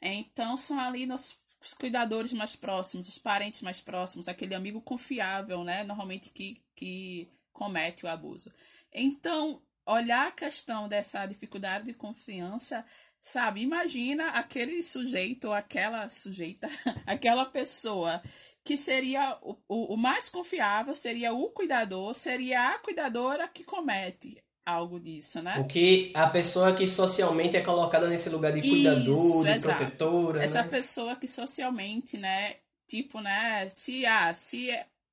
Então, 0.00 0.56
são 0.56 0.80
ali 0.80 1.06
nos 1.06 1.40
os 1.62 1.74
cuidadores 1.74 2.32
mais 2.32 2.56
próximos, 2.56 3.06
os 3.06 3.18
parentes 3.18 3.62
mais 3.62 3.80
próximos, 3.80 4.26
aquele 4.26 4.52
amigo 4.52 4.80
confiável, 4.80 5.62
né? 5.62 5.84
Normalmente 5.84 6.28
que, 6.28 6.60
que 6.74 7.28
comete 7.52 8.04
o 8.04 8.08
abuso. 8.08 8.52
Então, 8.92 9.62
olhar 9.86 10.28
a 10.28 10.32
questão 10.32 10.88
dessa 10.88 11.26
dificuldade 11.26 11.86
de 11.86 11.94
confiança, 11.94 12.84
sabe? 13.20 13.62
Imagina 13.62 14.30
aquele 14.30 14.82
sujeito 14.82 15.48
ou 15.48 15.54
aquela 15.54 16.08
sujeita, 16.08 16.68
aquela 17.06 17.44
pessoa 17.44 18.22
que 18.64 18.76
seria 18.76 19.38
o, 19.42 19.56
o, 19.68 19.96
mais 19.96 20.28
confiável, 20.28 20.94
seria 20.94 21.32
o 21.32 21.48
cuidador, 21.50 22.14
seria 22.14 22.74
a 22.74 22.78
cuidadora 22.78 23.48
que 23.48 23.64
comete 23.64 24.42
algo 24.64 25.00
disso, 25.00 25.42
né? 25.42 25.58
O 25.58 25.66
que 25.66 26.12
a 26.14 26.28
pessoa 26.28 26.72
que 26.72 26.86
socialmente 26.86 27.56
é 27.56 27.60
colocada 27.60 28.08
nesse 28.08 28.28
lugar 28.28 28.52
de 28.52 28.60
cuidador, 28.60 29.16
Isso, 29.16 29.44
de 29.44 29.60
protetora. 29.60 30.44
Essa 30.44 30.62
né? 30.62 30.68
pessoa 30.68 31.16
que 31.16 31.26
socialmente, 31.26 32.16
né? 32.16 32.56
Tipo, 32.86 33.20
né? 33.20 33.68
Se, 33.70 34.06
ah, 34.06 34.32
se, 34.32 34.68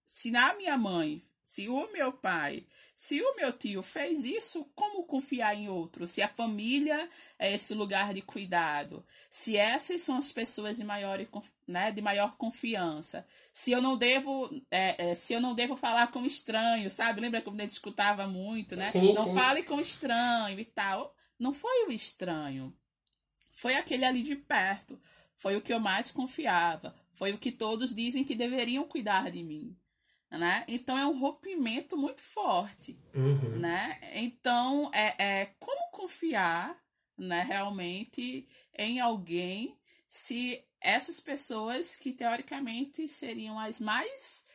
se 0.06 0.30
na 0.30 0.54
minha 0.54 0.78
mãe, 0.78 1.24
se 1.50 1.68
o 1.68 1.92
meu 1.92 2.14
pai 2.14 2.64
se 2.94 3.20
o 3.22 3.36
meu 3.36 3.52
tio 3.52 3.82
fez 3.82 4.24
isso, 4.24 4.70
como 4.76 5.04
confiar 5.04 5.56
em 5.56 5.68
outro? 5.68 6.06
Se 6.06 6.22
a 6.22 6.28
família 6.28 7.10
é 7.40 7.52
esse 7.52 7.74
lugar 7.74 8.14
de 8.14 8.22
cuidado, 8.22 9.04
se 9.32 9.58
essas 9.58 10.02
são 10.02 10.18
as 10.18 10.32
pessoas 10.32 10.78
de 10.78 10.84
maior, 10.84 11.18
né, 11.68 11.92
de 11.92 12.02
maior 12.02 12.36
confiança, 12.38 13.26
se 13.52 13.72
eu 13.72 13.82
não 13.82 13.98
devo, 13.98 14.48
é, 14.70 15.12
é, 15.12 15.16
se 15.16 15.34
eu 15.34 15.42
não 15.42 15.56
devo 15.56 15.76
falar 15.76 16.12
com 16.12 16.24
estranho, 16.24 16.92
sabe? 16.92 17.22
Lembra 17.22 17.42
como 17.42 17.58
a 17.58 17.62
gente 17.62 17.72
escutava 17.72 18.28
muito, 18.28 18.76
né? 18.76 18.92
Sim, 18.92 19.14
não 19.14 19.30
sim. 19.30 19.34
fale 19.34 19.64
com 19.64 19.80
estranho 19.80 20.60
e 20.60 20.66
tal. 20.66 21.16
Não 21.40 21.52
foi 21.52 21.88
o 21.88 21.92
estranho, 21.92 22.78
foi 23.50 23.74
aquele 23.74 24.06
ali 24.06 24.22
de 24.22 24.36
perto, 24.36 25.02
foi 25.36 25.56
o 25.56 25.62
que 25.62 25.74
eu 25.74 25.80
mais 25.80 26.12
confiava, 26.12 26.94
foi 27.14 27.32
o 27.34 27.40
que 27.40 27.52
todos 27.52 27.96
dizem 27.96 28.24
que 28.24 28.36
deveriam 28.36 28.84
cuidar 28.84 29.32
de 29.32 29.44
mim 29.44 29.76
né? 30.32 30.64
Então 30.68 30.98
é 30.98 31.06
um 31.06 31.18
rompimento 31.18 31.98
muito 31.98 32.22
forte, 32.22 33.00
uhum. 33.16 33.60
né? 33.60 34.00
Então 34.14 34.92
é, 34.94 35.42
é 35.42 35.46
como 35.60 35.90
confiar, 35.92 36.78
né? 37.18 37.42
Realmente 37.42 38.48
em 38.78 39.00
alguém 39.00 39.78
se 40.08 40.64
essas 40.82 41.20
pessoas 41.20 41.96
que 41.96 42.14
teoricamente 42.14 43.08
seriam 43.08 43.60
as 43.60 43.80
mais 43.80 44.46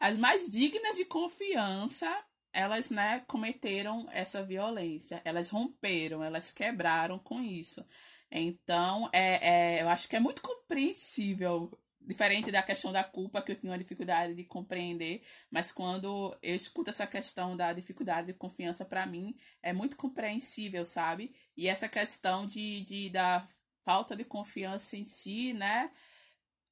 as 0.00 0.16
mais 0.16 0.50
dignas 0.50 0.96
de 0.96 1.04
confiança 1.04 2.10
elas 2.52 2.90
né 2.90 3.20
cometeram 3.28 4.06
essa 4.10 4.42
violência 4.42 5.20
elas 5.24 5.50
romperam 5.50 6.24
elas 6.24 6.52
quebraram 6.52 7.18
com 7.18 7.40
isso 7.42 7.84
então 8.30 9.08
é, 9.12 9.76
é 9.76 9.82
eu 9.82 9.88
acho 9.88 10.08
que 10.08 10.16
é 10.16 10.20
muito 10.20 10.40
compreensível 10.42 11.70
diferente 12.04 12.50
da 12.50 12.62
questão 12.62 12.92
da 12.92 13.02
culpa 13.02 13.40
que 13.42 13.52
eu 13.52 13.56
tinha 13.56 13.72
uma 13.72 13.78
dificuldade 13.78 14.34
de 14.34 14.44
compreender, 14.44 15.22
mas 15.50 15.72
quando 15.72 16.36
eu 16.42 16.54
escuto 16.54 16.90
essa 16.90 17.06
questão 17.06 17.56
da 17.56 17.72
dificuldade 17.72 18.28
de 18.28 18.34
confiança 18.34 18.84
para 18.84 19.06
mim 19.06 19.34
é 19.62 19.72
muito 19.72 19.96
compreensível, 19.96 20.84
sabe? 20.84 21.34
E 21.56 21.68
essa 21.68 21.88
questão 21.88 22.46
de, 22.46 22.82
de 22.82 23.10
da 23.10 23.46
falta 23.84 24.16
de 24.16 24.24
confiança 24.24 24.96
em 24.96 25.04
si, 25.04 25.52
né? 25.52 25.90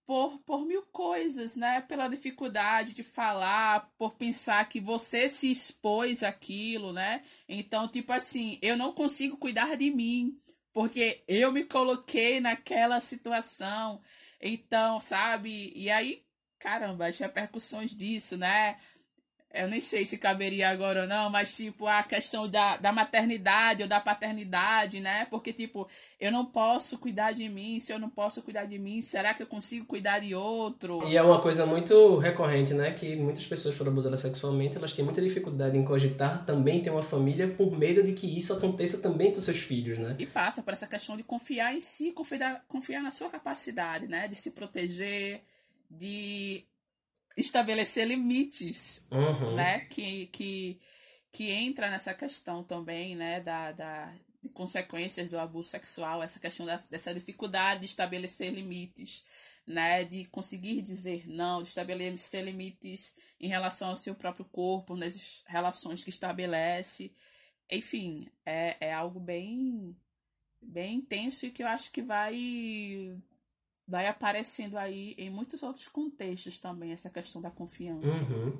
Por, 0.05 0.39
por 0.41 0.67
mil 0.67 0.83
coisas, 0.87 1.57
né? 1.57 1.81
Pela 1.81 2.09
dificuldade 2.09 2.93
de 2.93 3.03
falar, 3.03 3.93
por 3.97 4.15
pensar 4.15 4.69
que 4.69 4.81
você 4.81 5.31
se 5.31 5.51
expôs 5.51 6.23
aquilo, 6.23 6.93
né? 6.93 7.25
Então, 7.49 7.89
tipo 7.89 8.13
assim, 8.13 8.59
eu 8.61 8.77
não 8.77 8.93
consigo 8.93 9.37
cuidar 9.37 9.77
de 9.77 9.91
mim, 9.91 10.39
porque 10.73 11.23
eu 11.29 11.53
me 11.53 11.65
coloquei 11.65 12.41
naquela 12.41 13.01
situação. 13.01 14.01
Então, 14.43 15.01
sabe? 15.01 15.73
E 15.75 15.91
aí, 15.91 16.25
caramba, 16.59 17.07
as 17.07 17.19
repercussões 17.19 17.97
disso, 17.97 18.37
né? 18.37 18.77
Eu 19.55 19.69
nem 19.69 19.81
sei 19.81 20.05
se 20.05 20.19
caberia 20.19 20.71
agora 20.71 21.03
ou 21.03 21.07
não, 21.07 21.29
mas 21.31 21.57
tipo, 21.57 21.87
a 21.87 22.03
questão 22.03 22.49
da, 22.49 22.77
da 22.77 22.93
maternidade 22.93 23.83
ou 23.83 23.89
da 23.89 24.01
paternidade, 24.01 25.01
né? 25.01 25.27
Porque, 25.31 25.53
tipo, 25.53 25.89
eu 26.19 26.33
não 26.33 26.45
posso 26.45 26.99
cuidar 26.99 27.33
de 27.33 27.49
mim, 27.49 27.79
se 27.81 27.93
eu 27.93 27.99
não 27.99 28.09
posso 28.09 28.43
cuidar 28.43 28.65
de 28.65 28.79
mim, 28.79 29.03
será 29.03 29.35
que 29.35 29.43
eu 29.43 29.47
consigo 29.47 29.87
cuidar 29.87 30.19
de 30.19 30.35
outro? 30.35 31.07
E 31.09 31.17
é 31.17 31.23
uma 31.23 31.41
coisa 31.41 31.67
muito 31.67 32.19
recorrente, 32.19 32.73
né? 32.73 32.93
Que 32.93 33.17
muitas 33.17 33.47
pessoas 33.47 33.77
foram 33.77 33.93
abusadas 33.93 34.21
sexualmente, 34.21 34.77
elas 34.77 34.95
têm 34.95 35.05
muita 35.05 35.21
dificuldade 35.21 35.77
em 35.77 35.85
cogitar 35.85 36.45
também 36.45 36.83
ter 36.83 36.91
uma 36.91 37.03
família 37.03 37.49
por 37.49 37.77
medo 37.77 38.03
de 38.03 38.13
que 38.13 38.39
isso 38.39 38.53
aconteça 38.53 38.99
também 38.99 39.33
com 39.33 39.41
seus 39.41 39.59
filhos, 39.59 39.99
né? 39.99 40.17
E 40.19 40.27
passa 40.27 40.63
por 40.63 40.73
essa 40.73 40.87
questão 40.87 41.17
de 41.17 41.23
confiar 41.23 41.75
em 41.75 41.81
si, 41.81 42.13
confiar, 42.13 42.65
confiar 42.69 43.03
na 43.03 43.11
sua 43.11 43.29
capacidade, 43.29 44.07
né? 44.07 44.29
De 44.29 44.35
se 44.35 44.51
proteger, 44.51 45.43
de 45.91 46.65
estabelecer 47.37 48.07
limites, 48.07 49.07
uhum. 49.11 49.55
né? 49.55 49.81
Que, 49.87 50.27
que, 50.27 50.81
que 51.33 51.51
entra 51.51 51.91
nessa 51.91 52.15
questão 52.15 52.63
também, 52.63 53.15
né? 53.17 53.41
Da, 53.41 53.73
da, 53.73 54.15
consequências 54.55 55.31
do 55.31 55.39
abuso 55.39 55.71
sexual, 55.71 56.23
essa 56.23 56.41
questão 56.41 56.67
da, 56.67 56.77
dessa 56.91 57.15
dificuldade 57.15 57.81
de 57.81 57.87
estabelecer 57.87 58.53
limites, 58.53 59.25
né? 59.67 60.05
De 60.05 60.25
conseguir 60.27 60.83
dizer 60.83 61.27
não, 61.29 61.63
de 61.63 61.69
estabelecer 61.69 62.45
limites 62.45 63.15
em 63.41 63.49
relação 63.49 63.91
ao 63.91 63.97
seu 63.97 64.15
próprio 64.15 64.45
corpo, 64.45 64.97
nas 64.97 65.43
relações 65.47 66.03
que 66.05 66.11
estabelece. 66.11 67.15
Enfim, 67.71 68.29
é, 68.45 68.77
é 68.81 68.93
algo 68.93 69.19
bem, 69.19 69.97
bem 70.61 70.97
intenso 70.97 71.47
e 71.47 71.51
que 71.51 71.63
eu 71.63 71.69
acho 71.69 71.91
que 71.91 72.03
vai 72.03 72.35
vai 73.87 74.07
aparecendo 74.07 74.79
aí 74.79 75.15
em 75.19 75.31
muitos 75.31 75.63
outros 75.63 75.89
contextos 75.89 76.59
também 76.59 76.93
essa 76.93 77.11
questão 77.11 77.43
da 77.43 77.51
confiança. 77.51 78.23
Uhum. 78.25 78.53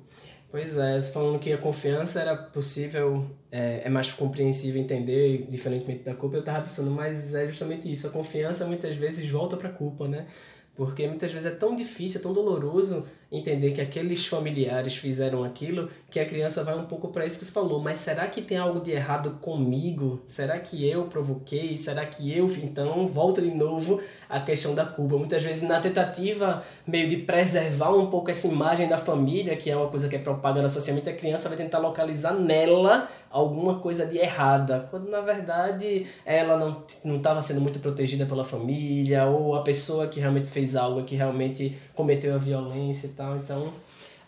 Pois 0.51 0.77
é, 0.77 1.01
você 1.01 1.11
falando 1.11 1.39
que 1.39 1.51
a 1.51 1.57
confiança 1.57 2.21
era 2.21 2.37
possível, 2.37 3.25
é, 3.51 3.81
é 3.85 3.89
mais 3.89 4.11
compreensível 4.11 4.79
entender, 4.79 5.47
diferentemente 5.49 6.03
da 6.03 6.13
culpa, 6.13 6.35
eu 6.35 6.43
tava 6.43 6.65
pensando, 6.65 6.91
mas 6.91 7.33
é 7.33 7.47
justamente 7.47 7.91
isso, 7.91 8.05
a 8.05 8.11
confiança 8.11 8.67
muitas 8.67 8.95
vezes 8.95 9.27
volta 9.27 9.57
pra 9.57 9.69
culpa, 9.69 10.07
né? 10.07 10.27
Porque 10.75 11.07
muitas 11.07 11.31
vezes 11.31 11.51
é 11.51 11.55
tão 11.55 11.75
difícil, 11.75 12.19
é 12.19 12.23
tão 12.23 12.33
doloroso 12.33 13.07
entender 13.33 13.71
que 13.71 13.81
aqueles 13.81 14.27
familiares 14.27 14.95
fizeram 14.95 15.43
aquilo, 15.43 15.89
que 16.11 16.19
a 16.19 16.25
criança 16.25 16.63
vai 16.63 16.77
um 16.77 16.85
pouco 16.85 17.07
para 17.07 17.25
isso 17.25 17.39
que 17.39 17.45
você 17.45 17.51
falou. 17.51 17.81
Mas 17.81 17.97
será 17.97 18.27
que 18.27 18.43
tem 18.43 18.57
algo 18.57 18.79
de 18.79 18.91
errado 18.91 19.39
comigo? 19.41 20.21
Será 20.27 20.59
que 20.59 20.87
eu 20.87 21.05
provoquei? 21.05 21.75
Será 21.75 22.05
que 22.05 22.31
eu. 22.31 22.45
Então, 22.63 23.07
volta 23.07 23.41
de 23.41 23.49
novo 23.49 23.99
a 24.29 24.39
questão 24.39 24.75
da 24.75 24.85
culpa. 24.85 25.17
Muitas 25.17 25.43
vezes, 25.43 25.61
na 25.61 25.79
tentativa 25.79 26.63
meio 26.87 27.09
de 27.09 27.17
preservar 27.17 27.91
um 27.91 28.07
pouco 28.07 28.29
essa 28.29 28.47
imagem 28.47 28.87
da 28.87 28.97
família, 28.97 29.55
que 29.55 29.69
é 29.69 29.75
uma 29.75 29.87
coisa 29.87 30.07
que 30.07 30.15
é 30.15 30.19
propaganda 30.19 30.69
socialmente, 30.69 31.09
a 31.09 31.15
criança 31.15 31.49
vai 31.49 31.57
tentar 31.57 31.79
localizar 31.79 32.33
nela 32.33 33.07
alguma 33.29 33.79
coisa 33.79 34.05
de 34.05 34.17
errada, 34.19 34.85
quando 34.91 35.09
na 35.09 35.19
verdade 35.19 36.05
ela 36.23 36.83
não 37.03 37.17
estava 37.17 37.41
sendo 37.41 37.61
muito 37.61 37.79
protegida 37.79 38.27
pela 38.27 38.43
família, 38.43 39.25
ou 39.25 39.55
a 39.55 39.63
pessoa 39.63 40.07
que 40.07 40.19
realmente 40.19 40.49
fez 40.49 40.75
algo, 40.75 41.03
que 41.03 41.15
realmente 41.15 41.75
cometeu 41.95 42.35
a 42.35 42.37
violência 42.37 43.07
e 43.07 43.09
tal. 43.09 43.22
Então, 43.43 43.73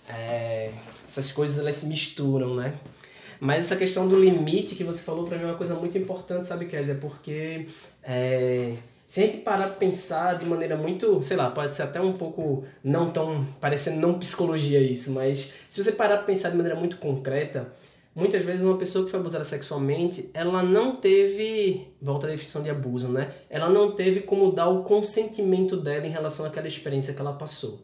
é, 0.09 0.71
essas 1.07 1.31
coisas 1.31 1.59
elas 1.59 1.75
se 1.75 1.87
misturam, 1.87 2.55
né? 2.55 2.73
Mas 3.39 3.65
essa 3.65 3.75
questão 3.75 4.07
do 4.07 4.19
limite 4.19 4.75
que 4.75 4.83
você 4.83 5.03
falou 5.03 5.25
para 5.25 5.37
mim 5.37 5.43
é 5.43 5.47
uma 5.47 5.57
coisa 5.57 5.75
muito 5.75 5.97
importante, 5.97 6.47
sabe, 6.47 6.65
Kézia? 6.65 6.95
Porque 6.95 7.67
é, 8.01 8.73
se 9.07 9.21
a 9.21 9.25
gente 9.25 9.37
parar 9.37 9.67
pra 9.67 9.75
pensar 9.75 10.37
de 10.37 10.45
maneira 10.45 10.75
muito, 10.75 11.21
sei 11.21 11.37
lá, 11.37 11.49
pode 11.51 11.75
ser 11.75 11.83
até 11.83 12.01
um 12.01 12.13
pouco 12.13 12.65
não 12.83 13.11
tão, 13.11 13.45
parecendo 13.61 13.99
não 13.99 14.17
psicologia 14.17 14.79
isso, 14.79 15.11
mas 15.11 15.53
se 15.69 15.83
você 15.83 15.91
parar 15.91 16.17
pra 16.17 16.25
pensar 16.25 16.49
de 16.49 16.57
maneira 16.57 16.79
muito 16.79 16.97
concreta, 16.97 17.71
muitas 18.15 18.43
vezes 18.43 18.65
uma 18.65 18.77
pessoa 18.77 19.05
que 19.05 19.11
foi 19.11 19.19
abusada 19.19 19.45
sexualmente, 19.45 20.29
ela 20.33 20.63
não 20.63 20.95
teve, 20.95 21.87
volta 22.01 22.25
à 22.25 22.29
definição 22.29 22.63
de 22.63 22.69
abuso, 22.69 23.09
né? 23.09 23.31
Ela 23.49 23.69
não 23.69 23.91
teve 23.91 24.21
como 24.21 24.51
dar 24.51 24.69
o 24.69 24.83
consentimento 24.83 25.77
dela 25.77 26.07
em 26.07 26.11
relação 26.11 26.45
àquela 26.45 26.67
experiência 26.67 27.13
que 27.13 27.21
ela 27.21 27.33
passou. 27.33 27.83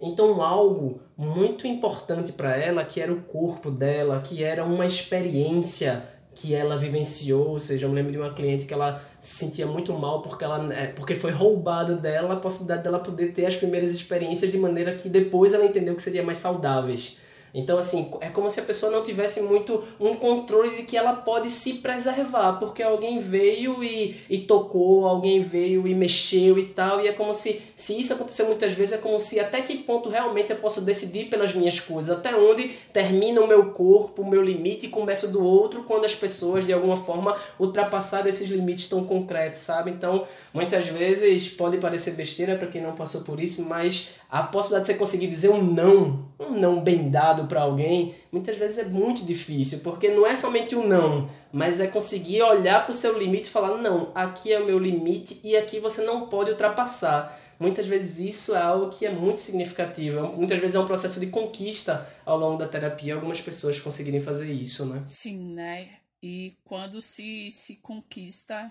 Então, 0.00 0.42
algo 0.42 1.00
muito 1.16 1.66
importante 1.66 2.32
para 2.32 2.56
ela, 2.56 2.84
que 2.84 3.00
era 3.00 3.12
o 3.12 3.22
corpo 3.22 3.70
dela, 3.70 4.20
que 4.20 4.42
era 4.44 4.64
uma 4.64 4.84
experiência 4.84 6.02
que 6.34 6.54
ela 6.54 6.76
vivenciou, 6.76 7.48
ou 7.48 7.58
seja, 7.58 7.86
eu 7.86 7.88
me 7.88 7.94
lembro 7.94 8.12
de 8.12 8.18
uma 8.18 8.34
cliente 8.34 8.66
que 8.66 8.74
ela 8.74 9.02
se 9.18 9.46
sentia 9.46 9.66
muito 9.66 9.94
mal 9.94 10.20
porque 10.20 10.44
ela 10.44 10.72
é, 10.72 10.88
porque 10.88 11.14
foi 11.14 11.30
roubado 11.32 11.96
dela 11.96 12.34
a 12.34 12.36
possibilidade 12.36 12.82
dela 12.82 12.98
poder 12.98 13.32
ter 13.32 13.46
as 13.46 13.56
primeiras 13.56 13.92
experiências 13.92 14.52
de 14.52 14.58
maneira 14.58 14.94
que 14.94 15.08
depois 15.08 15.54
ela 15.54 15.64
entendeu 15.64 15.94
que 15.94 16.02
seria 16.02 16.22
mais 16.22 16.36
saudáveis. 16.36 17.18
Então, 17.56 17.78
assim, 17.78 18.10
é 18.20 18.28
como 18.28 18.50
se 18.50 18.60
a 18.60 18.64
pessoa 18.64 18.92
não 18.92 19.02
tivesse 19.02 19.40
muito 19.40 19.82
um 19.98 20.14
controle 20.14 20.76
de 20.76 20.82
que 20.82 20.94
ela 20.94 21.14
pode 21.14 21.48
se 21.48 21.74
preservar, 21.74 22.58
porque 22.58 22.82
alguém 22.82 23.18
veio 23.18 23.82
e, 23.82 24.14
e 24.28 24.40
tocou, 24.40 25.06
alguém 25.06 25.40
veio 25.40 25.88
e 25.88 25.94
mexeu 25.94 26.58
e 26.58 26.66
tal, 26.66 27.00
e 27.00 27.08
é 27.08 27.12
como 27.12 27.32
se, 27.32 27.62
se 27.74 27.98
isso 27.98 28.12
acontecer 28.12 28.42
muitas 28.42 28.74
vezes, 28.74 28.92
é 28.92 28.98
como 28.98 29.18
se 29.18 29.40
até 29.40 29.62
que 29.62 29.78
ponto 29.78 30.10
realmente 30.10 30.50
eu 30.50 30.56
posso 30.56 30.82
decidir 30.82 31.30
pelas 31.30 31.54
minhas 31.54 31.80
coisas, 31.80 32.14
até 32.14 32.36
onde 32.36 32.68
termina 32.92 33.40
o 33.40 33.46
meu 33.46 33.70
corpo, 33.70 34.20
o 34.20 34.28
meu 34.28 34.42
limite 34.42 34.84
e 34.84 34.90
começa 34.90 35.26
do 35.26 35.42
outro, 35.42 35.84
quando 35.84 36.04
as 36.04 36.14
pessoas 36.14 36.66
de 36.66 36.74
alguma 36.74 36.96
forma 36.96 37.34
ultrapassaram 37.58 38.28
esses 38.28 38.50
limites 38.50 38.86
tão 38.86 39.06
concretos, 39.06 39.60
sabe? 39.60 39.90
Então, 39.90 40.26
muitas 40.52 40.88
vezes 40.88 41.48
pode 41.48 41.78
parecer 41.78 42.10
besteira 42.10 42.54
para 42.56 42.68
quem 42.68 42.82
não 42.82 42.94
passou 42.94 43.22
por 43.22 43.40
isso, 43.40 43.64
mas 43.64 44.10
a 44.28 44.42
possibilidade 44.42 44.86
de 44.86 44.92
você 44.92 44.98
conseguir 44.98 45.28
dizer 45.28 45.50
um 45.50 45.62
não, 45.62 46.28
um 46.38 46.58
não 46.58 46.82
bem 46.82 47.10
dado 47.10 47.46
para 47.46 47.62
alguém, 47.62 48.14
muitas 48.32 48.56
vezes 48.56 48.78
é 48.78 48.84
muito 48.84 49.24
difícil, 49.24 49.80
porque 49.80 50.08
não 50.08 50.26
é 50.26 50.34
somente 50.34 50.74
um 50.74 50.86
não, 50.86 51.28
mas 51.52 51.80
é 51.80 51.86
conseguir 51.86 52.42
olhar 52.42 52.82
para 52.84 52.90
o 52.90 52.94
seu 52.94 53.18
limite 53.18 53.48
e 53.48 53.52
falar: 53.52 53.78
não, 53.78 54.10
aqui 54.14 54.52
é 54.52 54.58
o 54.58 54.66
meu 54.66 54.78
limite 54.78 55.40
e 55.44 55.56
aqui 55.56 55.78
você 55.78 56.02
não 56.02 56.28
pode 56.28 56.50
ultrapassar. 56.50 57.40
Muitas 57.58 57.86
vezes 57.88 58.18
isso 58.18 58.54
é 58.54 58.60
algo 58.60 58.90
que 58.90 59.06
é 59.06 59.10
muito 59.10 59.40
significativo. 59.40 60.28
Muitas 60.36 60.60
vezes 60.60 60.74
é 60.74 60.80
um 60.80 60.86
processo 60.86 61.18
de 61.18 61.28
conquista 61.28 62.06
ao 62.26 62.38
longo 62.38 62.58
da 62.58 62.68
terapia, 62.68 63.14
algumas 63.14 63.40
pessoas 63.40 63.80
conseguirem 63.80 64.20
fazer 64.20 64.52
isso, 64.52 64.84
né? 64.84 65.02
Sim, 65.06 65.54
né? 65.54 65.88
E 66.22 66.54
quando 66.64 67.00
se, 67.00 67.50
se 67.52 67.76
conquista 67.76 68.70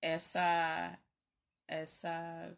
essa 0.00 0.96
essa 1.68 2.54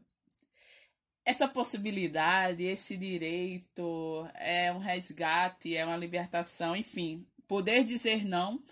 essa 1.24 1.48
possibilidade, 1.48 2.64
esse 2.64 2.96
direito, 2.96 4.28
é 4.34 4.72
um 4.72 4.78
resgate, 4.78 5.74
é 5.76 5.84
uma 5.84 5.96
libertação, 5.96 6.76
enfim, 6.76 7.26
poder 7.48 7.82
dizer 7.84 8.24
não 8.24 8.62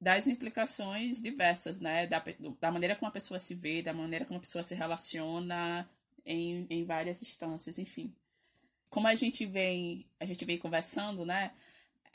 das 0.00 0.26
implicações 0.26 1.20
diversas, 1.20 1.80
né? 1.80 2.06
Da, 2.06 2.22
da 2.60 2.72
maneira 2.72 2.94
como 2.96 3.08
a 3.08 3.12
pessoa 3.12 3.38
se 3.38 3.54
vê, 3.54 3.82
da 3.82 3.92
maneira 3.92 4.24
como 4.24 4.38
a 4.38 4.40
pessoa 4.40 4.62
se 4.62 4.74
relaciona 4.74 5.88
em, 6.24 6.66
em 6.70 6.84
várias 6.84 7.22
instâncias, 7.22 7.78
enfim. 7.78 8.14
Como 8.88 9.06
a 9.06 9.14
gente 9.14 9.44
vem, 9.44 10.06
a 10.20 10.24
gente 10.24 10.44
vem 10.44 10.58
conversando, 10.58 11.24
né? 11.24 11.52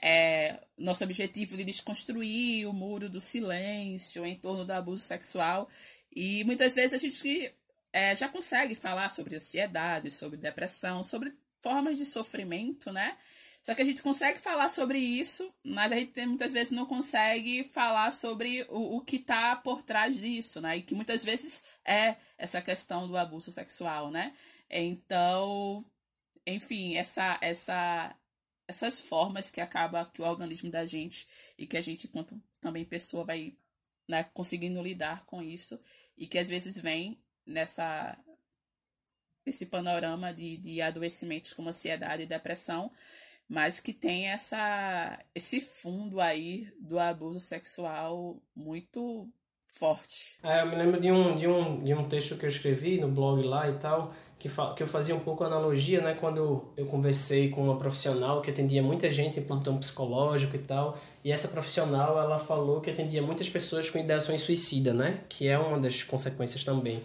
É, 0.02 0.64
nosso 0.78 1.04
objetivo 1.04 1.58
de 1.58 1.64
desconstruir 1.64 2.68
o 2.68 2.74
muro 2.74 3.10
do 3.10 3.20
silêncio 3.20 4.26
em 4.26 4.36
torno 4.36 4.66
do 4.66 4.72
abuso 4.72 5.04
sexual. 5.04 5.70
E 6.16 6.44
muitas 6.44 6.76
vezes 6.76 6.94
a 6.94 6.98
gente 6.98 7.54
é, 7.92 8.16
já 8.16 8.28
consegue 8.30 8.76
falar 8.76 9.10
sobre 9.10 9.36
ansiedade, 9.36 10.12
sobre 10.12 10.38
depressão, 10.38 11.04
sobre 11.04 11.34
formas 11.60 11.98
de 11.98 12.06
sofrimento, 12.06 12.92
né? 12.92 13.18
Só 13.64 13.76
que 13.76 13.82
a 13.82 13.86
gente 13.86 14.02
consegue 14.02 14.40
falar 14.40 14.70
sobre 14.70 15.00
isso, 15.00 15.54
mas 15.64 15.92
a 15.92 15.98
gente 15.98 16.26
muitas 16.26 16.54
vezes 16.54 16.72
não 16.72 16.86
consegue 16.86 17.64
falar 17.64 18.12
sobre 18.12 18.66
o, 18.70 18.98
o 18.98 19.02
que 19.02 19.18
está 19.18 19.56
por 19.56 19.84
trás 19.84 20.18
disso, 20.18 20.62
né? 20.62 20.78
E 20.78 20.82
que 20.82 20.96
muitas 20.96 21.24
vezes 21.26 21.62
é 21.86 22.16
essa 22.38 22.62
questão 22.62 23.08
do 23.08 23.18
abuso 23.18 23.52
sexual, 23.52 24.10
né? 24.10 24.34
Então, 24.70 25.86
enfim, 26.46 26.96
essa, 26.96 27.38
essa, 27.42 28.16
essas 28.68 29.02
formas 29.02 29.52
que 29.52 29.60
acaba 29.60 30.10
que 30.14 30.22
o 30.22 30.26
organismo 30.26 30.72
da 30.72 30.86
gente 30.86 31.28
e 31.58 31.68
que 31.68 31.78
a 31.78 31.82
gente, 31.82 32.08
enquanto 32.08 32.42
também 32.62 32.86
pessoa, 32.86 33.26
vai 33.26 33.58
né, 34.08 34.24
conseguindo 34.34 34.82
lidar 34.82 35.26
com 35.26 35.42
isso 35.42 35.80
e 36.18 36.26
que 36.28 36.40
às 36.40 36.50
vezes 36.50 36.78
vem 36.78 37.18
nessa 37.50 38.18
esse 39.46 39.66
panorama 39.66 40.32
de, 40.32 40.58
de 40.58 40.82
adoecimentos 40.82 41.54
como 41.54 41.70
ansiedade 41.70 42.24
e 42.24 42.28
depressão, 42.28 42.92
mas 43.48 43.80
que 43.80 43.92
tem 43.92 44.28
essa 44.28 45.18
esse 45.34 45.60
fundo 45.60 46.22
aí 46.22 46.72
do 46.80 47.00
abuso 47.00 47.40
sexual 47.40 48.40
muito 48.56 49.28
forte. 49.68 50.38
É, 50.44 50.62
eu 50.62 50.68
me 50.68 50.76
lembro 50.76 51.00
de 51.00 51.12
um, 51.12 51.38
de, 51.38 51.48
um, 51.48 51.84
de 51.84 51.94
um 51.94 52.10
texto 52.10 52.36
que 52.38 52.46
eu 52.46 52.50
escrevi 52.50 53.00
no 53.00 53.08
blog 53.08 53.42
lá 53.44 53.70
e 53.70 53.78
tal, 53.78 54.14
que, 54.40 54.50
que 54.76 54.84
eu 54.84 54.88
fazia 54.88 55.16
um 55.16 55.20
pouco 55.20 55.44
analogia, 55.44 56.02
né, 56.02 56.16
quando 56.16 56.74
eu 56.76 56.86
conversei 56.88 57.50
com 57.50 57.64
uma 57.64 57.78
profissional 57.78 58.42
que 58.42 58.50
atendia 58.50 58.82
muita 58.82 59.12
gente 59.12 59.40
em 59.40 59.44
plantão 59.44 59.78
psicológico 59.78 60.56
e 60.56 60.60
tal, 60.60 60.98
e 61.24 61.32
essa 61.32 61.50
profissional, 61.50 62.18
ela 62.18 62.40
falou 62.40 62.82
que 62.82 62.90
atendia 62.90 63.22
muitas 63.22 63.48
pessoas 63.48 63.90
com 63.90 64.00
ideações 64.00 64.42
suicida, 64.42 64.92
né, 64.92 65.22
que 65.30 65.48
é 65.48 65.58
uma 65.60 65.80
das 65.80 66.02
consequências 66.02 66.64
também. 66.64 67.04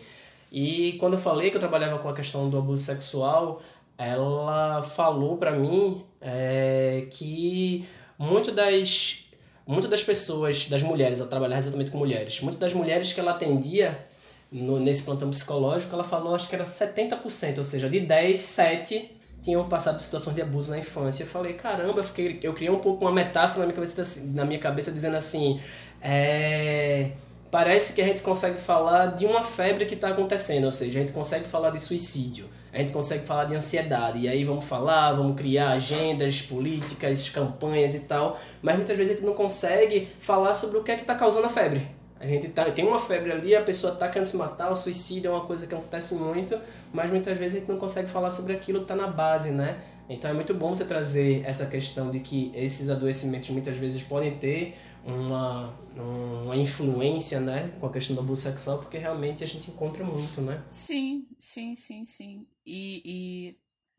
E 0.57 0.93
quando 1.01 1.14
eu 1.14 1.19
falei 1.19 1.51
que 1.51 1.57
eu 1.57 1.61
trabalhava 1.61 1.99
com 1.99 2.09
a 2.09 2.14
questão 2.14 2.49
do 2.49 2.57
abuso 2.57 2.85
sexual, 2.85 3.61
ela 3.99 4.85
falou 4.85 5.37
para 5.37 5.51
mim 5.51 6.05
é, 6.21 7.09
que 7.11 7.85
muito 8.17 8.53
das, 8.53 9.25
muito 9.67 9.88
das 9.88 10.05
pessoas, 10.05 10.69
das 10.69 10.81
mulheres, 10.81 11.19
ela 11.19 11.29
trabalhava 11.29 11.59
exatamente 11.59 11.90
com 11.90 11.99
mulheres, 11.99 12.40
muitas 12.40 12.61
das 12.61 12.73
mulheres 12.73 13.12
que 13.12 13.19
ela 13.19 13.33
atendia 13.33 14.07
no, 14.49 14.79
nesse 14.79 15.03
plantão 15.03 15.29
psicológico, 15.29 15.93
ela 15.93 16.05
falou, 16.05 16.37
acho 16.37 16.49
que 16.49 16.55
era 16.55 16.62
70%, 16.62 17.59
ou 17.59 17.64
seja, 17.64 17.90
de 17.90 17.99
10, 17.99 18.38
7 18.38 19.11
tinham 19.43 19.69
passado 19.69 19.97
por 19.97 20.03
situações 20.03 20.37
de 20.37 20.43
abuso 20.43 20.71
na 20.71 20.79
infância. 20.79 21.25
Eu 21.25 21.27
falei, 21.27 21.55
caramba, 21.55 21.99
eu, 21.99 22.05
fiquei, 22.05 22.38
eu 22.40 22.55
criei 22.55 22.71
um 22.71 22.79
pouco 22.79 23.05
uma 23.05 23.12
metáfora 23.12 23.67
na 23.67 23.67
minha 23.67 23.75
cabeça, 23.75 24.23
na 24.33 24.45
minha 24.45 24.61
cabeça 24.61 24.93
dizendo 24.93 25.17
assim, 25.17 25.61
é 26.01 27.11
parece 27.55 27.93
que 27.93 28.03
a 28.03 28.05
gente 28.05 28.21
consegue 28.21 28.61
falar 28.61 29.14
de 29.14 29.25
uma 29.25 29.40
febre 29.40 29.87
que 29.87 29.95
está 29.95 30.09
acontecendo, 30.09 30.64
ou 30.64 30.73
seja, 30.73 30.99
a 30.99 31.03
gente 31.03 31.12
consegue 31.12 31.45
falar 31.45 31.71
de 31.71 31.79
suicídio, 31.79 32.49
a 32.73 32.79
gente 32.79 32.93
consegue 32.93 33.25
falar 33.25 33.45
de 33.45 33.55
ansiedade, 33.55 34.19
e 34.19 34.29
aí 34.29 34.43
vamos 34.43 34.64
falar, 34.64 35.12
vamos 35.12 35.37
criar 35.37 35.71
agendas 35.71 36.43
políticas, 36.43 37.29
campanhas 37.29 37.95
e 37.95 38.01
tal, 38.01 38.40
mas 38.61 38.75
muitas 38.75 38.99
vezes 38.99 39.12
a 39.12 39.14
gente 39.14 39.25
não 39.25 39.35
consegue 39.35 40.09
falar 40.19 40.53
sobre 40.53 40.79
o 40.79 40.83
que 40.83 40.90
é 40.90 40.97
que 40.97 41.03
está 41.03 41.14
causando 41.14 41.47
a 41.47 41.49
febre. 41.49 41.87
A 42.19 42.27
gente 42.27 42.49
tá, 42.49 42.64
tem 42.73 42.85
uma 42.85 42.99
febre 42.99 43.31
ali, 43.31 43.55
a 43.55 43.62
pessoa 43.62 43.93
está 43.93 44.09
querendo 44.09 44.27
se 44.27 44.37
matar, 44.37 44.73
o 44.73 44.75
suicídio 44.75 45.29
é 45.29 45.31
uma 45.31 45.47
coisa 45.47 45.64
que 45.64 45.77
acontece 45.77 46.17
muito, 46.17 46.59
mas 46.93 47.09
muitas 47.09 47.38
vezes 47.38 47.59
a 47.59 47.61
gente 47.61 47.71
não 47.71 47.79
consegue 47.79 48.09
falar 48.09 48.31
sobre 48.31 48.53
aquilo 48.53 48.81
que 48.81 48.85
está 48.87 48.97
na 48.97 49.07
base, 49.07 49.53
né? 49.53 49.77
Então 50.09 50.29
é 50.29 50.35
muito 50.35 50.53
bom 50.53 50.75
você 50.75 50.85
trazer 50.85 51.45
essa 51.47 51.67
questão 51.67 52.11
de 52.11 52.19
que 52.19 52.51
esses 52.53 52.90
adoecimentos 52.90 53.49
muitas 53.51 53.77
vezes 53.77 54.03
podem 54.03 54.33
ter 54.38 54.75
uma, 55.05 55.69
uma 55.97 56.57
influência, 56.57 57.38
né, 57.38 57.69
com 57.79 57.87
a 57.87 57.93
questão 57.93 58.17
do 58.17 58.23
abuso 58.23 58.43
sexual, 58.43 58.79
porque 58.79 58.97
realmente 58.97 59.45
a 59.45 59.47
gente 59.47 59.71
encontra 59.71 60.03
muito, 60.03 60.40
né? 60.40 60.64
Sim, 60.67 61.27
sim, 61.38 61.75
sim, 61.75 62.05
sim. 62.05 62.47
E, 62.64 63.03
e 63.05 63.59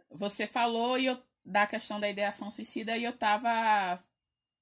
você 0.09 0.47
falou 0.47 0.97
e 0.97 1.05
eu, 1.05 1.17
da 1.45 1.67
questão 1.67 1.99
da 1.99 2.09
ideação 2.09 2.49
suicida 2.49 2.97
e 2.97 3.03
eu 3.03 3.13
tava 3.13 4.03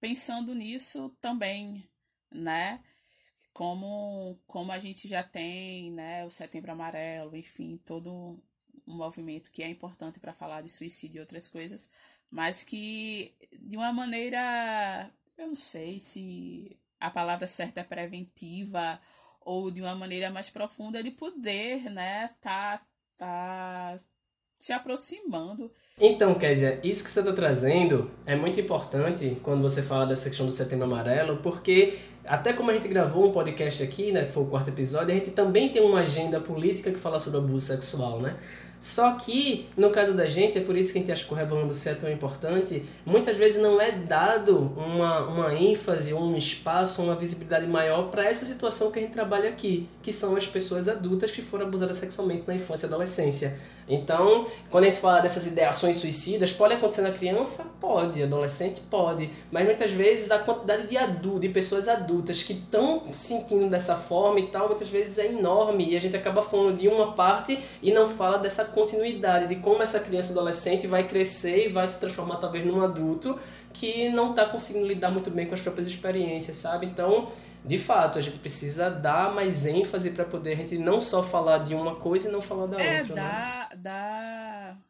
pensando 0.01 0.53
nisso 0.53 1.15
também, 1.21 1.87
né? 2.29 2.81
Como, 3.53 4.37
como 4.45 4.71
a 4.71 4.79
gente 4.79 5.07
já 5.07 5.23
tem, 5.23 5.91
né, 5.91 6.25
o 6.25 6.31
Setembro 6.31 6.71
Amarelo, 6.71 7.37
enfim, 7.37 7.79
todo 7.85 8.11
um 8.85 8.95
movimento 8.97 9.51
que 9.51 9.63
é 9.63 9.69
importante 9.69 10.19
para 10.19 10.33
falar 10.33 10.61
de 10.61 10.69
suicídio 10.69 11.17
e 11.17 11.21
outras 11.21 11.47
coisas, 11.47 11.89
mas 12.29 12.63
que 12.63 13.33
de 13.61 13.77
uma 13.77 13.93
maneira 13.93 15.09
eu 15.43 15.47
não 15.47 15.55
sei 15.55 15.99
se 15.99 16.77
a 16.99 17.09
palavra 17.09 17.45
certa 17.45 17.81
é 17.81 17.83
preventiva 17.83 18.99
ou 19.41 19.69
de 19.69 19.81
uma 19.81 19.93
maneira 19.93 20.31
mais 20.31 20.49
profunda 20.49 21.03
de 21.03 21.11
poder, 21.11 21.89
né, 21.91 22.29
tá, 22.41 22.81
tá 23.17 23.99
se 24.59 24.71
aproximando. 24.71 25.69
Então, 25.99 26.33
Kézia, 26.35 26.79
isso 26.81 27.03
que 27.03 27.11
você 27.11 27.19
está 27.19 27.33
trazendo 27.33 28.09
é 28.25 28.35
muito 28.35 28.59
importante 28.59 29.37
quando 29.43 29.61
você 29.61 29.81
fala 29.83 30.05
dessa 30.05 30.29
questão 30.29 30.45
do 30.45 30.53
Setembro 30.53 30.85
Amarelo, 30.85 31.37
porque 31.43 31.99
até 32.23 32.53
como 32.53 32.71
a 32.71 32.73
gente 32.73 32.87
gravou 32.87 33.27
um 33.27 33.31
podcast 33.33 33.83
aqui, 33.83 34.13
né, 34.13 34.25
que 34.25 34.31
foi 34.31 34.43
o 34.43 34.47
quarto 34.47 34.69
episódio, 34.69 35.13
a 35.13 35.17
gente 35.17 35.31
também 35.31 35.69
tem 35.69 35.81
uma 35.81 35.99
agenda 35.99 36.39
política 36.39 36.89
que 36.91 36.99
fala 36.99 37.19
sobre 37.19 37.39
abuso 37.39 37.67
sexual, 37.67 38.21
né? 38.21 38.39
Só 38.83 39.13
que, 39.13 39.69
no 39.77 39.91
caso 39.91 40.13
da 40.13 40.25
gente, 40.25 40.57
é 40.57 40.61
por 40.61 40.75
isso 40.75 40.91
que 40.91 40.97
a 40.97 41.01
gente 41.01 41.09
acha 41.09 41.23
que 41.23 41.33
o 41.33 41.37
Revelando 41.37 41.73
Ser 41.73 41.91
é 41.91 41.95
tão 41.95 42.11
importante, 42.11 42.83
muitas 43.05 43.37
vezes 43.37 43.61
não 43.61 43.79
é 43.79 43.93
dado 43.93 44.59
uma, 44.59 45.25
uma 45.25 45.53
ênfase, 45.53 46.13
um 46.13 46.35
espaço, 46.35 47.01
uma 47.01 47.15
visibilidade 47.15 47.65
maior 47.65 48.11
para 48.11 48.25
essa 48.25 48.43
situação 48.43 48.91
que 48.91 48.99
a 48.99 49.01
gente 49.01 49.13
trabalha 49.13 49.47
aqui, 49.47 49.87
que 50.03 50.11
são 50.11 50.35
as 50.35 50.45
pessoas 50.45 50.89
adultas 50.89 51.31
que 51.31 51.41
foram 51.41 51.65
abusadas 51.65 51.95
sexualmente 51.95 52.43
na 52.45 52.53
infância 52.53 52.85
e 52.85 52.87
adolescência. 52.87 53.57
Então, 53.87 54.45
quando 54.69 54.83
a 54.83 54.87
gente 54.87 54.99
fala 54.99 55.21
dessas 55.21 55.47
ideações 55.47 55.97
suicidas, 55.97 56.51
pode 56.51 56.73
acontecer 56.73 57.01
na 57.01 57.11
criança? 57.11 57.73
Pode, 57.79 58.21
adolescente 58.21 58.81
pode, 58.81 59.29
mas 59.51 59.65
muitas 59.65 59.91
vezes 59.91 60.29
a 60.29 60.39
quantidade 60.39 60.87
de 60.87 60.97
adultos, 60.97 61.41
de 61.41 61.49
pessoas 61.49 61.87
adultas 61.87 62.43
que 62.43 62.53
estão 62.53 63.03
sentindo 63.11 63.69
dessa 63.69 63.95
forma 63.95 64.39
e 64.39 64.47
tal, 64.47 64.67
muitas 64.67 64.89
vezes 64.89 65.17
é 65.17 65.27
enorme 65.27 65.89
e 65.89 65.97
a 65.97 66.01
gente 66.01 66.15
acaba 66.15 66.41
falando 66.41 66.77
de 66.77 66.87
uma 66.87 67.13
parte 67.13 67.57
e 67.81 67.91
não 67.91 68.07
fala 68.07 68.37
dessa 68.37 68.65
continuidade, 68.65 69.47
de 69.47 69.55
como 69.57 69.81
essa 69.81 69.99
criança 69.99 70.31
adolescente 70.31 70.85
vai 70.85 71.07
crescer 71.07 71.67
e 71.67 71.71
vai 71.71 71.87
se 71.87 71.99
transformar 71.99 72.37
talvez 72.37 72.65
num 72.65 72.81
adulto 72.81 73.39
que 73.71 74.09
não 74.09 74.31
está 74.31 74.45
conseguindo 74.45 74.85
lidar 74.85 75.11
muito 75.11 75.31
bem 75.31 75.47
com 75.47 75.55
as 75.55 75.61
próprias 75.61 75.87
experiências, 75.87 76.57
sabe? 76.57 76.85
Então, 76.85 77.27
de 77.65 77.77
fato, 77.77 78.19
a 78.19 78.21
gente 78.21 78.39
precisa 78.39 78.89
dar 78.89 79.33
mais 79.33 79.65
ênfase 79.65 80.11
para 80.11 80.25
poder 80.25 80.53
a 80.53 80.55
gente 80.55 80.77
não 80.77 80.99
só 80.99 81.23
falar 81.23 81.59
de 81.59 81.73
uma 81.73 81.95
coisa 81.95 82.27
e 82.27 82.31
não 82.31 82.41
falar 82.41 82.67
da 82.67 82.81
é, 82.81 82.99
outra. 82.99 83.13
É, 83.13 83.15
dar, 83.15 83.69
né? 83.69 83.75
dar. 83.77 84.81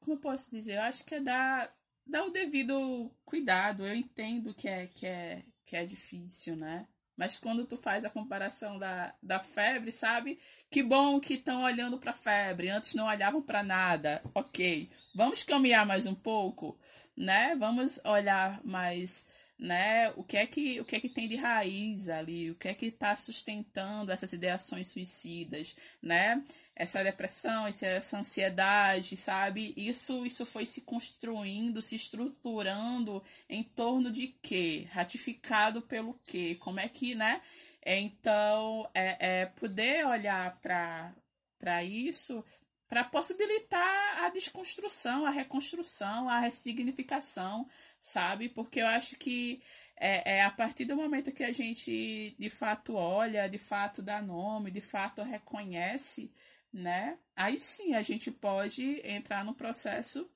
Como 0.00 0.16
eu 0.16 0.20
posso 0.20 0.50
dizer? 0.50 0.74
Eu 0.76 0.82
acho 0.82 1.04
que 1.04 1.14
é 1.14 1.20
dar, 1.20 1.72
dar 2.04 2.24
o 2.24 2.30
devido 2.30 3.10
cuidado. 3.24 3.86
Eu 3.86 3.94
entendo 3.94 4.52
que 4.52 4.68
é, 4.68 4.88
que 4.88 5.06
é, 5.06 5.44
que 5.64 5.76
é 5.76 5.84
difícil, 5.84 6.56
né? 6.56 6.86
Mas 7.16 7.36
quando 7.36 7.66
tu 7.66 7.76
faz 7.76 8.04
a 8.04 8.10
comparação 8.10 8.78
da, 8.78 9.14
da 9.22 9.38
febre, 9.38 9.92
sabe? 9.92 10.38
Que 10.70 10.82
bom 10.82 11.20
que 11.20 11.34
estão 11.34 11.62
olhando 11.62 11.98
para 11.98 12.14
febre. 12.14 12.70
Antes 12.70 12.94
não 12.94 13.06
olhavam 13.06 13.42
para 13.42 13.62
nada. 13.62 14.22
Ok. 14.34 14.90
Vamos 15.14 15.42
caminhar 15.42 15.84
mais 15.86 16.06
um 16.06 16.14
pouco, 16.14 16.80
né? 17.16 17.54
Vamos 17.56 18.00
olhar 18.04 18.60
mais 18.64 19.26
né? 19.60 20.10
O 20.16 20.24
que 20.24 20.38
é 20.38 20.46
que 20.46 20.80
o 20.80 20.84
que 20.86 20.96
é 20.96 21.00
que 21.00 21.08
tem 21.08 21.28
de 21.28 21.36
raiz 21.36 22.08
ali? 22.08 22.50
O 22.50 22.54
que 22.54 22.68
é 22.68 22.74
que 22.74 22.86
está 22.86 23.14
sustentando 23.14 24.10
essas 24.10 24.32
ideações 24.32 24.88
suicidas, 24.88 25.76
né? 26.02 26.42
Essa 26.74 27.04
depressão, 27.04 27.66
essa 27.66 28.18
ansiedade, 28.18 29.16
sabe? 29.18 29.74
Isso 29.76 30.24
isso 30.24 30.46
foi 30.46 30.64
se 30.64 30.80
construindo, 30.80 31.82
se 31.82 31.94
estruturando 31.94 33.22
em 33.48 33.62
torno 33.62 34.10
de 34.10 34.28
quê? 34.42 34.88
Ratificado 34.90 35.82
pelo 35.82 36.14
quê? 36.24 36.56
Como 36.58 36.80
é 36.80 36.88
que, 36.88 37.14
né? 37.14 37.42
Então, 37.84 38.88
é, 38.94 39.42
é 39.42 39.46
poder 39.46 40.06
olhar 40.06 40.58
para 40.60 41.14
para 41.58 41.84
isso 41.84 42.42
para 42.90 43.04
possibilitar 43.04 44.24
a 44.24 44.30
desconstrução, 44.30 45.24
a 45.24 45.30
reconstrução, 45.30 46.28
a 46.28 46.40
ressignificação, 46.40 47.68
sabe? 48.00 48.48
Porque 48.48 48.80
eu 48.80 48.86
acho 48.88 49.16
que 49.18 49.62
é, 49.96 50.38
é, 50.38 50.42
a 50.44 50.50
partir 50.50 50.86
do 50.86 50.96
momento 50.96 51.32
que 51.32 51.44
a 51.44 51.52
gente 51.52 52.34
de 52.38 52.50
fato 52.50 52.94
olha, 52.94 53.48
de 53.48 53.58
fato 53.58 54.02
dá 54.02 54.22
nome, 54.22 54.70
de 54.70 54.80
fato 54.80 55.22
reconhece, 55.22 56.32
né? 56.72 57.18
Aí 57.36 57.60
sim 57.60 57.94
a 57.94 58.02
gente 58.02 58.30
pode 58.30 59.00
entrar 59.06 59.44
no 59.44 59.54
processo 59.54 60.30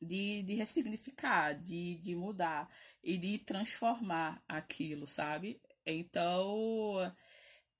de, 0.00 0.42
de 0.42 0.54
ressignificar, 0.54 1.54
de, 1.54 1.96
de 1.98 2.14
mudar 2.16 2.68
e 3.02 3.16
de 3.18 3.38
transformar 3.38 4.42
aquilo, 4.48 5.06
sabe? 5.06 5.60
Então 5.86 6.98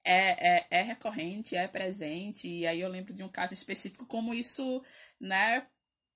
é, 0.05 0.59
é, 0.59 0.67
é 0.71 0.83
recorrente, 0.83 1.57
é 1.57 1.69
presente, 1.69 2.49
e 2.49 2.67
aí 2.67 2.81
eu 2.81 2.89
lembro 2.89 3.13
de 3.15 3.23
um 3.23 3.29
caso 3.29 3.55
específico 3.55 4.07
como 4.07 4.35
isso, 4.35 4.83
né, 5.21 5.67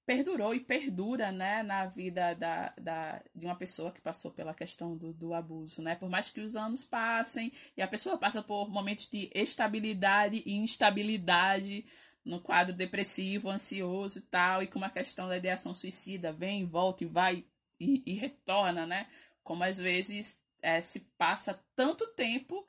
perdurou 0.07 0.55
e 0.55 0.61
perdura, 0.61 1.33
né, 1.33 1.64
na 1.64 1.87
vida 1.87 2.33
da, 2.35 2.73
da, 2.81 3.23
de 3.35 3.45
uma 3.45 3.57
pessoa 3.57 3.90
que 3.90 4.01
passou 4.01 4.31
pela 4.31 4.55
questão 4.55 4.97
do, 4.97 5.12
do 5.12 5.35
abuso, 5.35 5.83
né, 5.83 5.97
por 5.97 6.09
mais 6.09 6.31
que 6.31 6.40
os 6.40 6.55
anos 6.55 6.85
passem 6.85 7.53
e 7.77 7.83
a 7.83 7.88
pessoa 7.88 8.16
passa 8.16 8.40
por 8.40 8.71
momentos 8.71 9.11
de 9.11 9.29
estabilidade 9.35 10.45
e 10.47 10.55
instabilidade 10.55 11.85
no 12.25 12.40
quadro 12.40 12.73
depressivo, 12.73 13.51
ansioso 13.51 14.19
e 14.19 14.23
tal, 14.23 14.62
e 14.62 14.69
com 14.69 14.79
uma 14.79 14.90
questão 14.90 15.29
da 15.29 15.37
ideação 15.37 15.75
suicida 15.75 16.33
vem, 16.33 16.64
volta 16.64 17.03
e 17.03 17.09
vai 17.09 17.45
e, 17.81 18.03
e 18.07 18.14
retorna, 18.14 18.87
né, 18.87 19.09
como 19.42 19.64
às 19.64 19.79
vezes 19.79 20.40
é, 20.62 20.81
se 20.81 21.01
passa 21.19 21.61
tanto 21.75 22.07
tempo 22.14 22.64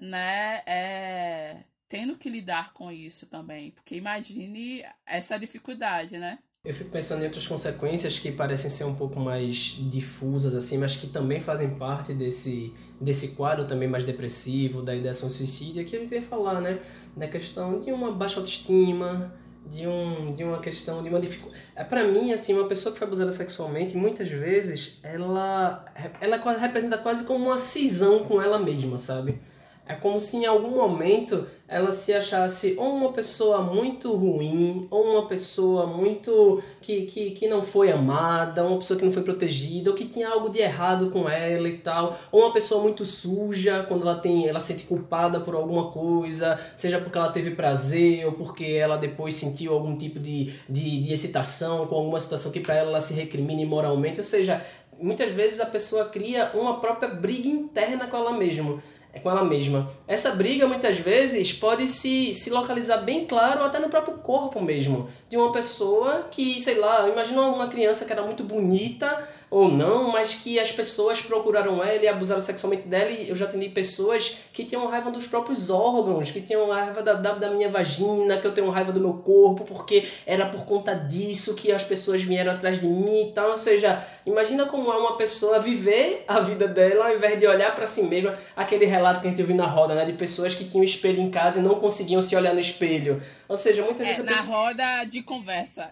né, 0.00 0.62
é, 0.66 1.64
tendo 1.88 2.16
que 2.16 2.28
lidar 2.28 2.72
com 2.72 2.90
isso 2.90 3.26
também. 3.26 3.70
Porque 3.70 3.96
imagine 3.96 4.84
essa 5.06 5.38
dificuldade, 5.38 6.18
né? 6.18 6.38
Eu 6.62 6.74
fico 6.74 6.90
pensando 6.90 7.22
em 7.22 7.24
outras 7.24 7.46
consequências 7.46 8.18
que 8.18 8.30
parecem 8.30 8.68
ser 8.68 8.84
um 8.84 8.94
pouco 8.94 9.18
mais 9.18 9.78
difusas, 9.78 10.54
assim, 10.54 10.76
mas 10.76 10.94
que 10.94 11.06
também 11.06 11.40
fazem 11.40 11.70
parte 11.70 12.12
desse, 12.12 12.74
desse 13.00 13.28
quadro 13.28 13.66
também 13.66 13.88
mais 13.88 14.04
depressivo, 14.04 14.82
da 14.82 14.94
ideação 14.94 15.30
suicídia, 15.30 15.84
que 15.84 15.96
a 15.96 16.00
gente 16.00 16.12
ia 16.12 16.20
falar, 16.20 16.60
né? 16.60 16.78
Da 17.16 17.26
questão 17.26 17.80
de 17.80 17.90
uma 17.90 18.12
baixa 18.12 18.40
autoestima, 18.40 19.32
de, 19.70 19.86
um, 19.86 20.34
de 20.34 20.44
uma 20.44 20.58
questão, 20.58 21.02
de 21.02 21.08
uma 21.08 21.18
dificuldade. 21.18 21.62
É, 21.74 21.82
para 21.82 22.06
mim, 22.06 22.30
assim, 22.30 22.52
uma 22.52 22.68
pessoa 22.68 22.92
que 22.92 22.98
foi 22.98 23.06
abusada 23.06 23.32
sexualmente, 23.32 23.96
muitas 23.96 24.28
vezes, 24.28 24.98
ela, 25.02 25.86
ela 26.20 26.36
representa 26.58 26.98
quase 26.98 27.24
como 27.24 27.46
uma 27.46 27.56
cisão 27.56 28.24
com 28.24 28.40
ela 28.40 28.58
mesma, 28.58 28.98
sabe? 28.98 29.40
É 29.86 29.94
como 29.94 30.20
se 30.20 30.36
em 30.36 30.46
algum 30.46 30.76
momento 30.76 31.46
ela 31.70 31.92
se 31.92 32.12
achasse 32.12 32.74
ou 32.76 32.96
uma 32.96 33.12
pessoa 33.12 33.60
muito 33.60 34.12
ruim, 34.12 34.88
ou 34.90 35.12
uma 35.12 35.28
pessoa 35.28 35.86
muito 35.86 36.60
que, 36.80 37.02
que, 37.02 37.30
que 37.30 37.48
não 37.48 37.62
foi 37.62 37.92
amada, 37.92 38.64
uma 38.64 38.78
pessoa 38.78 38.98
que 38.98 39.04
não 39.04 39.12
foi 39.12 39.22
protegida, 39.22 39.90
ou 39.90 39.96
que 39.96 40.06
tinha 40.06 40.28
algo 40.28 40.50
de 40.50 40.58
errado 40.58 41.10
com 41.10 41.28
ela 41.28 41.68
e 41.68 41.78
tal, 41.78 42.18
ou 42.32 42.42
uma 42.42 42.52
pessoa 42.52 42.82
muito 42.82 43.04
suja 43.06 43.84
quando 43.86 44.02
ela 44.02 44.16
tem 44.16 44.48
ela 44.48 44.58
se 44.58 44.72
sente 44.72 44.84
culpada 44.84 45.40
por 45.40 45.54
alguma 45.54 45.92
coisa, 45.92 46.58
seja 46.76 46.98
porque 46.98 47.16
ela 47.16 47.30
teve 47.30 47.52
prazer 47.52 48.26
ou 48.26 48.32
porque 48.32 48.64
ela 48.64 48.96
depois 48.96 49.36
sentiu 49.36 49.72
algum 49.72 49.96
tipo 49.96 50.18
de, 50.18 50.52
de, 50.68 51.04
de 51.04 51.12
excitação 51.12 51.86
com 51.86 51.94
alguma 51.94 52.18
situação 52.18 52.50
que 52.50 52.58
para 52.58 52.74
ela 52.74 52.90
ela 52.90 53.00
se 53.00 53.14
recrimine 53.14 53.64
moralmente, 53.64 54.18
ou 54.18 54.24
seja, 54.24 54.60
muitas 55.00 55.30
vezes 55.30 55.60
a 55.60 55.66
pessoa 55.66 56.06
cria 56.06 56.50
uma 56.54 56.80
própria 56.80 57.08
briga 57.08 57.48
interna 57.48 58.08
com 58.08 58.16
ela 58.16 58.32
mesma 58.32 58.82
é 59.12 59.18
com 59.18 59.30
ela 59.30 59.44
mesma. 59.44 59.90
Essa 60.06 60.30
briga 60.32 60.66
muitas 60.66 60.98
vezes 60.98 61.52
pode 61.52 61.86
se, 61.86 62.32
se 62.32 62.50
localizar 62.50 62.98
bem 62.98 63.26
claro 63.26 63.64
até 63.64 63.78
no 63.78 63.88
próprio 63.88 64.18
corpo 64.18 64.60
mesmo. 64.60 65.08
De 65.28 65.36
uma 65.36 65.50
pessoa 65.50 66.28
que, 66.30 66.60
sei 66.60 66.78
lá, 66.78 67.08
imagina 67.08 67.42
uma 67.42 67.68
criança 67.68 68.04
que 68.04 68.12
era 68.12 68.22
muito 68.22 68.44
bonita, 68.44 69.28
ou 69.50 69.68
não, 69.68 70.12
mas 70.12 70.34
que 70.34 70.60
as 70.60 70.70
pessoas 70.70 71.20
procuraram 71.20 71.82
ela 71.82 72.02
e 72.02 72.06
abusaram 72.06 72.40
sexualmente 72.40 72.86
dela. 72.86 73.10
E 73.10 73.28
eu 73.28 73.34
já 73.34 73.46
atendi 73.46 73.68
pessoas 73.68 74.36
que 74.52 74.64
tinham 74.64 74.86
raiva 74.86 75.10
dos 75.10 75.26
próprios 75.26 75.68
órgãos, 75.68 76.30
que 76.30 76.40
tinham 76.40 76.70
raiva 76.70 77.02
da, 77.02 77.14
da, 77.14 77.32
da, 77.32 77.50
minha 77.50 77.68
vagina, 77.68 78.36
que 78.36 78.46
eu 78.46 78.52
tenho 78.52 78.70
raiva 78.70 78.92
do 78.92 79.00
meu 79.00 79.14
corpo, 79.14 79.64
porque 79.64 80.06
era 80.24 80.46
por 80.46 80.64
conta 80.64 80.94
disso 80.94 81.56
que 81.56 81.72
as 81.72 81.82
pessoas 81.82 82.22
vieram 82.22 82.52
atrás 82.52 82.80
de 82.80 82.86
mim 82.86 83.28
e 83.28 83.32
tal. 83.32 83.50
Ou 83.50 83.56
seja, 83.56 84.06
imagina 84.24 84.66
como 84.66 84.92
é 84.92 84.96
uma 84.96 85.16
pessoa 85.16 85.58
viver 85.58 86.24
a 86.28 86.38
vida 86.38 86.68
dela 86.68 87.08
ao 87.08 87.16
invés 87.16 87.36
de 87.38 87.46
olhar 87.46 87.74
para 87.74 87.88
si 87.88 88.04
mesma. 88.04 88.38
Aquele 88.54 88.86
relato 88.86 89.20
que 89.20 89.26
a 89.26 89.30
gente 89.30 89.42
viu 89.42 89.56
na 89.56 89.66
roda, 89.66 89.96
né? 89.96 90.04
De 90.04 90.12
pessoas 90.12 90.54
que 90.54 90.64
tinham 90.64 90.84
espelho 90.84 91.20
em 91.20 91.30
casa 91.30 91.58
e 91.58 91.62
não 91.62 91.80
conseguiam 91.80 92.22
se 92.22 92.36
olhar 92.36 92.54
no 92.54 92.60
espelho. 92.60 93.20
Ou 93.48 93.56
seja, 93.56 93.82
muitas 93.82 94.06
é, 94.06 94.10
vezes. 94.10 94.24
Na 94.24 94.32
pessoa... 94.32 94.56
roda 94.56 95.04
de 95.04 95.22
conversa. 95.22 95.90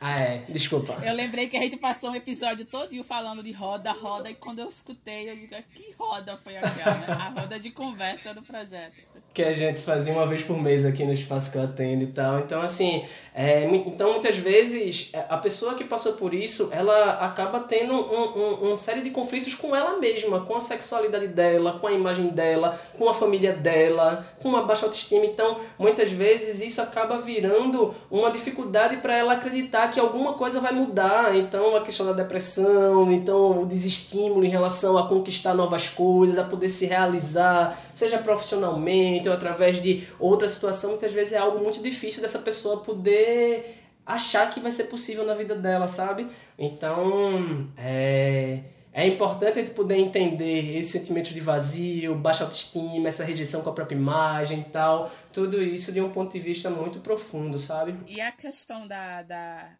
Ah, 0.00 0.20
é. 0.20 0.38
Desculpa. 0.48 0.98
Eu 1.04 1.14
lembrei 1.14 1.48
que 1.48 1.56
a 1.56 1.60
gente 1.60 1.76
passou 1.76 2.10
um 2.10 2.14
episódio 2.14 2.64
todo 2.64 3.02
falando 3.04 3.42
de 3.42 3.52
roda, 3.52 3.92
roda, 3.92 4.30
e 4.30 4.34
quando 4.34 4.58
eu 4.58 4.68
escutei, 4.68 5.30
eu 5.30 5.36
digo, 5.36 5.54
que 5.74 5.92
roda 5.98 6.36
foi 6.38 6.56
aquela? 6.56 7.06
A 7.06 7.28
roda 7.30 7.58
de 7.58 7.70
conversa 7.70 8.34
do 8.34 8.42
projeto. 8.42 9.11
Que 9.32 9.42
a 9.42 9.52
gente 9.52 9.80
fazia 9.80 10.12
uma 10.12 10.26
vez 10.26 10.42
por 10.42 10.60
mês 10.60 10.84
aqui 10.84 11.04
no 11.04 11.12
espaço 11.12 11.50
que 11.50 11.58
eu 11.58 11.62
atendo 11.62 12.04
e 12.04 12.08
tal. 12.08 12.40
Então, 12.40 12.60
assim, 12.60 13.02
é, 13.34 13.64
então 13.64 14.12
muitas 14.12 14.36
vezes 14.36 15.08
é, 15.14 15.24
a 15.26 15.38
pessoa 15.38 15.74
que 15.74 15.84
passou 15.84 16.12
por 16.12 16.34
isso, 16.34 16.68
ela 16.70 17.12
acaba 17.12 17.60
tendo 17.60 17.94
um, 17.94 18.38
um, 18.38 18.54
uma 18.66 18.76
série 18.76 19.00
de 19.00 19.08
conflitos 19.08 19.54
com 19.54 19.74
ela 19.74 19.98
mesma, 19.98 20.40
com 20.40 20.54
a 20.54 20.60
sexualidade 20.60 21.28
dela, 21.28 21.78
com 21.80 21.86
a 21.86 21.92
imagem 21.92 22.28
dela, 22.28 22.78
com 22.98 23.08
a 23.08 23.14
família 23.14 23.54
dela, 23.54 24.26
com 24.42 24.50
uma 24.50 24.62
baixa 24.62 24.84
autoestima. 24.84 25.24
Então, 25.24 25.60
muitas 25.78 26.10
vezes 26.10 26.60
isso 26.60 26.82
acaba 26.82 27.18
virando 27.18 27.94
uma 28.10 28.30
dificuldade 28.30 28.98
para 28.98 29.16
ela 29.16 29.32
acreditar 29.32 29.88
que 29.88 29.98
alguma 29.98 30.34
coisa 30.34 30.60
vai 30.60 30.72
mudar. 30.72 31.34
Então, 31.34 31.74
a 31.74 31.80
questão 31.80 32.04
da 32.04 32.12
depressão, 32.12 33.10
então 33.10 33.62
o 33.62 33.66
desestímulo 33.66 34.44
em 34.44 34.50
relação 34.50 34.98
a 34.98 35.08
conquistar 35.08 35.54
novas 35.54 35.88
coisas, 35.88 36.36
a 36.36 36.44
poder 36.44 36.68
se 36.68 36.84
realizar, 36.84 37.80
seja 37.92 38.18
profissionalmente 38.18 39.28
ou 39.28 39.34
através 39.34 39.80
de 39.80 40.06
outra 40.18 40.48
situação, 40.48 40.90
muitas 40.90 41.12
vezes 41.12 41.34
é 41.34 41.38
algo 41.38 41.62
muito 41.62 41.82
difícil 41.82 42.20
dessa 42.22 42.38
pessoa 42.38 42.78
poder 42.80 43.78
achar 44.04 44.50
que 44.50 44.60
vai 44.60 44.72
ser 44.72 44.84
possível 44.84 45.24
na 45.24 45.34
vida 45.34 45.54
dela, 45.54 45.86
sabe? 45.86 46.26
Então, 46.58 47.68
é 47.76 48.60
é 48.92 49.06
importante 49.06 49.58
a 49.58 49.64
gente 49.64 49.74
poder 49.74 49.96
entender 49.96 50.76
esse 50.76 50.98
sentimento 50.98 51.32
de 51.32 51.40
vazio, 51.40 52.14
baixa 52.14 52.44
autoestima, 52.44 53.08
essa 53.08 53.24
rejeição 53.24 53.62
com 53.62 53.70
a 53.70 53.72
própria 53.72 53.96
imagem 53.96 54.60
e 54.60 54.64
tal. 54.64 55.10
Tudo 55.32 55.62
isso 55.62 55.90
de 55.90 56.00
um 56.00 56.12
ponto 56.12 56.30
de 56.32 56.38
vista 56.38 56.68
muito 56.68 57.00
profundo, 57.00 57.58
sabe? 57.58 57.98
E 58.06 58.20
a 58.20 58.30
questão 58.30 58.86
da, 58.86 59.22
da, 59.22 59.78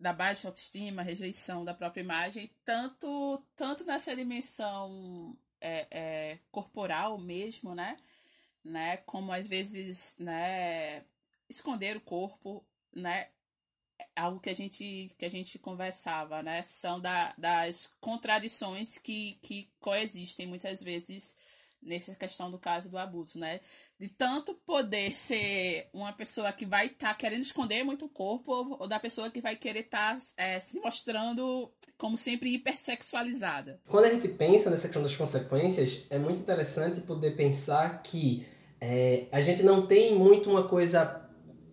da 0.00 0.14
baixa 0.14 0.48
autoestima, 0.48 1.02
rejeição 1.02 1.62
da 1.62 1.74
própria 1.74 2.00
imagem, 2.00 2.50
tanto, 2.64 3.42
tanto 3.54 3.84
nessa 3.84 4.16
dimensão 4.16 5.36
é, 5.64 5.88
é, 5.90 6.38
corporal 6.50 7.18
mesmo, 7.18 7.74
né? 7.74 7.96
né? 8.64 8.98
Como 8.98 9.32
às 9.32 9.46
vezes, 9.46 10.16
né? 10.18 11.04
Esconder 11.48 11.96
o 11.96 12.00
corpo, 12.00 12.64
né? 12.94 13.28
algo 14.16 14.40
que 14.40 14.50
a 14.50 14.54
gente 14.54 15.14
que 15.18 15.24
a 15.24 15.30
gente 15.30 15.58
conversava, 15.58 16.42
né? 16.42 16.62
São 16.62 17.00
da, 17.00 17.34
das 17.38 17.94
contradições 18.00 18.98
que, 18.98 19.38
que 19.42 19.70
coexistem 19.80 20.46
muitas 20.46 20.82
vezes 20.82 21.36
nessa 21.84 22.14
questão 22.14 22.50
do 22.50 22.58
caso 22.58 22.88
do 22.88 22.98
abuso, 22.98 23.38
né? 23.38 23.60
De 23.98 24.08
tanto 24.08 24.54
poder 24.66 25.12
ser 25.14 25.88
uma 25.92 26.12
pessoa 26.12 26.52
que 26.52 26.66
vai 26.66 26.86
estar 26.86 27.08
tá 27.08 27.14
querendo 27.14 27.42
esconder 27.42 27.84
muito 27.84 28.06
o 28.06 28.08
corpo 28.08 28.76
ou 28.78 28.88
da 28.88 28.98
pessoa 28.98 29.30
que 29.30 29.40
vai 29.40 29.56
querer 29.56 29.80
estar 29.80 30.16
tá, 30.16 30.22
é, 30.36 30.58
se 30.58 30.80
mostrando 30.80 31.70
como 31.96 32.16
sempre 32.16 32.52
hipersexualizada. 32.54 33.80
Quando 33.88 34.06
a 34.06 34.10
gente 34.10 34.28
pensa 34.28 34.70
nessa 34.70 34.88
questão 34.88 35.02
das 35.02 35.14
consequências, 35.14 36.02
é 36.10 36.18
muito 36.18 36.40
interessante 36.40 37.00
poder 37.00 37.36
pensar 37.36 38.02
que 38.02 38.46
é, 38.80 39.26
a 39.30 39.40
gente 39.40 39.62
não 39.62 39.86
tem 39.86 40.14
muito 40.14 40.50
uma 40.50 40.66
coisa 40.66 41.22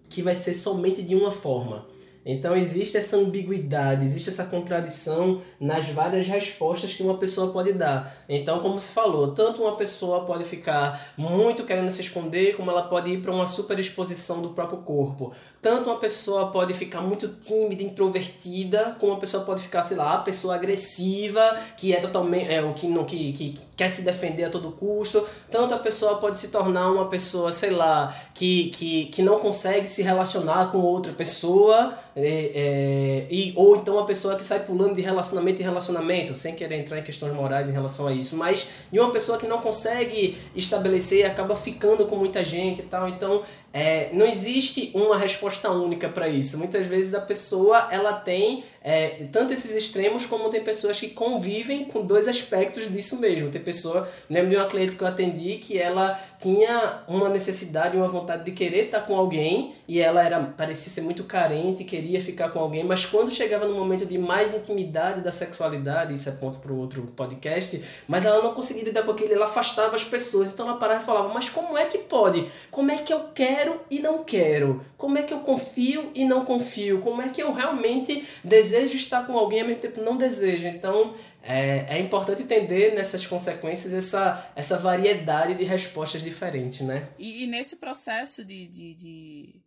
que 0.09 0.21
vai 0.21 0.35
ser 0.35 0.53
somente 0.53 1.01
de 1.01 1.15
uma 1.15 1.31
forma. 1.31 1.87
Então 2.25 2.55
existe 2.55 2.97
essa 2.97 3.17
ambiguidade, 3.17 4.03
existe 4.03 4.29
essa 4.29 4.45
contradição 4.45 5.41
nas 5.59 5.89
várias 5.89 6.27
respostas 6.27 6.93
que 6.93 7.01
uma 7.01 7.17
pessoa 7.17 7.51
pode 7.51 7.73
dar. 7.73 8.15
Então, 8.29 8.59
como 8.59 8.79
você 8.79 8.91
falou, 8.91 9.33
tanto 9.33 9.63
uma 9.63 9.75
pessoa 9.75 10.25
pode 10.25 10.43
ficar 10.43 11.13
muito 11.17 11.63
querendo 11.63 11.89
se 11.89 12.01
esconder, 12.01 12.55
como 12.55 12.69
ela 12.69 12.83
pode 12.83 13.09
ir 13.09 13.21
para 13.21 13.31
uma 13.31 13.45
superexposição 13.45 14.41
do 14.41 14.49
próprio 14.49 14.79
corpo. 14.79 15.33
Tanto 15.61 15.89
uma 15.89 15.99
pessoa 15.99 16.47
pode 16.51 16.73
ficar 16.73 17.01
muito 17.01 17.27
tímida, 17.27 17.83
introvertida, 17.83 18.95
como 18.99 19.11
uma 19.11 19.19
pessoa 19.19 19.43
pode 19.43 19.61
ficar, 19.61 19.83
sei 19.83 19.95
lá, 19.95 20.17
pessoa 20.17 20.55
agressiva, 20.55 21.55
que 21.77 21.93
é 21.93 21.99
totalmente 21.99 22.51
é, 22.51 22.63
o 22.63 22.73
que 22.73 22.87
não 22.87 23.05
que, 23.05 23.31
que, 23.31 23.49
que 23.53 23.61
quer 23.77 23.89
se 23.89 24.01
defender 24.01 24.45
a 24.45 24.49
todo 24.49 24.71
custo. 24.71 25.23
Tanto 25.51 25.75
a 25.75 25.77
pessoa 25.77 26.17
pode 26.17 26.39
se 26.39 26.47
tornar 26.47 26.91
uma 26.91 27.07
pessoa, 27.07 27.51
sei 27.51 27.69
lá, 27.69 28.15
que, 28.33 28.69
que, 28.71 29.05
que 29.07 29.21
não 29.21 29.39
consegue 29.39 29.87
se 29.87 30.01
relacionar 30.01 30.71
com 30.71 30.79
outra 30.79 31.13
pessoa 31.13 31.95
é, 32.15 32.51
é, 32.53 33.27
e, 33.29 33.53
ou 33.55 33.77
então 33.77 33.95
uma 33.95 34.05
pessoa 34.05 34.35
que 34.35 34.43
sai 34.43 34.59
pulando 34.59 34.95
de 34.95 35.01
relacionamento 35.01 35.61
em 35.61 35.63
relacionamento, 35.63 36.35
sem 36.35 36.55
querer 36.55 36.79
entrar 36.79 36.99
em 36.99 37.03
questões 37.03 37.33
morais 37.33 37.69
em 37.69 37.73
relação 37.73 38.07
a 38.07 38.11
isso, 38.11 38.35
mas 38.35 38.67
de 38.91 38.99
uma 38.99 39.11
pessoa 39.11 39.37
que 39.37 39.47
não 39.47 39.59
consegue 39.59 40.37
estabelecer 40.55 41.25
acaba 41.25 41.55
ficando 41.55 42.05
com 42.05 42.17
muita 42.17 42.43
gente 42.43 42.81
e 42.81 42.83
tal. 42.83 43.07
Então, 43.07 43.43
é, 43.73 44.09
não 44.13 44.25
existe 44.25 44.91
uma 44.93 45.17
resposta 45.17 45.69
única 45.71 46.09
para 46.09 46.27
isso. 46.27 46.57
Muitas 46.57 46.87
vezes 46.87 47.13
a 47.13 47.21
pessoa 47.21 47.87
ela 47.91 48.13
tem 48.13 48.63
é, 48.83 49.27
tanto 49.31 49.53
esses 49.53 49.75
extremos 49.75 50.25
como 50.25 50.49
tem 50.49 50.63
pessoas 50.63 50.99
que 50.99 51.09
convivem 51.09 51.85
com 51.85 52.03
dois 52.03 52.27
aspectos 52.27 52.91
disso 52.91 53.19
mesmo. 53.19 53.49
Tem 53.49 53.61
pessoa, 53.61 54.09
lembro 54.27 54.49
de 54.49 54.55
uma 54.55 54.65
cliente 54.65 54.95
que 54.95 55.03
eu 55.03 55.07
atendi 55.07 55.57
que 55.57 55.77
ela 55.77 56.19
tinha 56.39 57.03
uma 57.07 57.29
necessidade, 57.29 57.95
uma 57.95 58.07
vontade 58.07 58.43
de 58.43 58.51
querer 58.51 58.85
estar 58.85 59.01
com 59.01 59.15
alguém 59.15 59.75
e 59.87 59.99
ela 59.99 60.23
era 60.23 60.41
parecia 60.41 60.91
ser 60.91 61.01
muito 61.01 61.23
carente, 61.25 61.83
queria 61.83 62.19
ficar 62.19 62.49
com 62.49 62.59
alguém, 62.59 62.83
mas 62.83 63.05
quando 63.05 63.29
chegava 63.29 63.67
no 63.67 63.75
momento 63.75 64.05
de 64.05 64.17
mais 64.17 64.55
intimidade 64.55 65.21
da 65.21 65.31
sexualidade, 65.31 66.13
isso 66.13 66.29
é 66.29 66.31
ponto 66.31 66.57
para 66.57 66.71
o 66.71 66.77
outro 66.77 67.03
podcast, 67.15 67.83
mas 68.07 68.25
ela 68.25 68.41
não 68.41 68.53
conseguia 68.53 68.83
lidar 68.83 69.03
com 69.03 69.11
aquilo, 69.11 69.33
ela 69.33 69.45
afastava 69.45 69.95
as 69.95 70.03
pessoas. 70.03 70.51
Então 70.51 70.67
ela 70.67 70.77
parava 70.77 71.03
e 71.03 71.05
falava: 71.05 71.31
"Mas 71.31 71.49
como 71.49 71.77
é 71.77 71.85
que 71.85 71.99
pode? 71.99 72.47
Como 72.71 72.89
é 72.89 72.97
que 72.97 73.13
eu 73.13 73.25
quero 73.35 73.79
e 73.91 73.99
não 73.99 74.23
quero? 74.23 74.83
Como 74.97 75.17
é 75.17 75.23
que 75.23 75.33
eu 75.33 75.39
confio 75.39 76.09
e 76.15 76.25
não 76.25 76.45
confio? 76.45 76.99
Como 77.01 77.21
é 77.21 77.29
que 77.29 77.41
eu 77.41 77.53
realmente 77.53 78.25
desejo 78.43 78.70
desejo 78.71 78.95
estar 78.95 79.25
com 79.27 79.37
alguém 79.37 79.61
ao 79.61 79.67
mesmo 79.67 79.81
tempo 79.81 80.01
não 80.01 80.17
desejo. 80.17 80.67
Então 80.67 81.15
é, 81.43 81.97
é 81.97 81.99
importante 81.99 82.43
entender 82.43 82.93
nessas 82.95 83.25
consequências 83.27 83.93
essa, 83.93 84.51
essa 84.55 84.77
variedade 84.77 85.55
de 85.55 85.63
respostas 85.63 86.21
diferentes, 86.21 86.81
né? 86.81 87.09
E, 87.19 87.43
e 87.43 87.47
nesse 87.47 87.75
processo 87.75 88.45
de, 88.45 88.67
de, 88.67 88.93
de, 88.93 89.61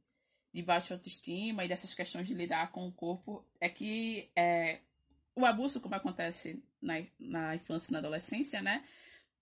de, 0.53 0.63
baixa 0.63 0.95
autoestima 0.95 1.65
e 1.65 1.69
dessas 1.69 1.95
questões 1.95 2.27
de 2.27 2.35
lidar 2.35 2.73
com 2.73 2.87
o 2.87 2.93
corpo, 2.93 3.45
é 3.61 3.69
que 3.69 4.31
é, 4.37 4.79
o 5.37 5.45
abuso, 5.45 5.81
como 5.81 5.95
acontece 5.95 6.63
na, 6.81 6.95
na 7.19 7.55
infância 7.55 7.91
e 7.91 7.93
na 7.93 7.99
adolescência, 7.99 8.63
né? 8.63 8.83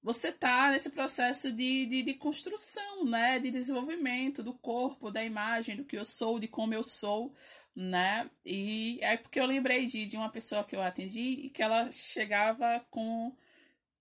Você 0.05 0.33
tá 0.33 0.73
nesse 0.73 0.91
processo 0.91 1.53
de, 1.53 1.87
de, 1.87 2.03
de 2.03 2.15
construção, 2.15 3.05
né? 3.05 3.39
De 3.39 3.53
desenvolvimento 3.53 4.43
do 4.43 4.53
corpo, 4.53 5.13
da 5.13 5.23
imagem, 5.23 5.77
do 5.77 5.85
que 5.85 5.97
eu 5.97 6.05
sou, 6.05 6.41
de 6.41 6.49
como 6.49 6.75
eu 6.75 6.83
sou 6.83 7.33
né? 7.75 8.31
E 8.45 8.99
é 9.03 9.17
porque 9.17 9.41
eu 9.41 9.47
lembrei 9.47 9.87
de, 9.87 10.07
de 10.07 10.17
uma 10.17 10.31
pessoa 10.31 10.65
que 10.65 10.77
eu 10.77 10.83
atendi 10.83 11.47
e 11.47 11.51
que 11.51 11.63
ela 11.63 11.91
chegava 11.91 12.81
com, 12.91 13.35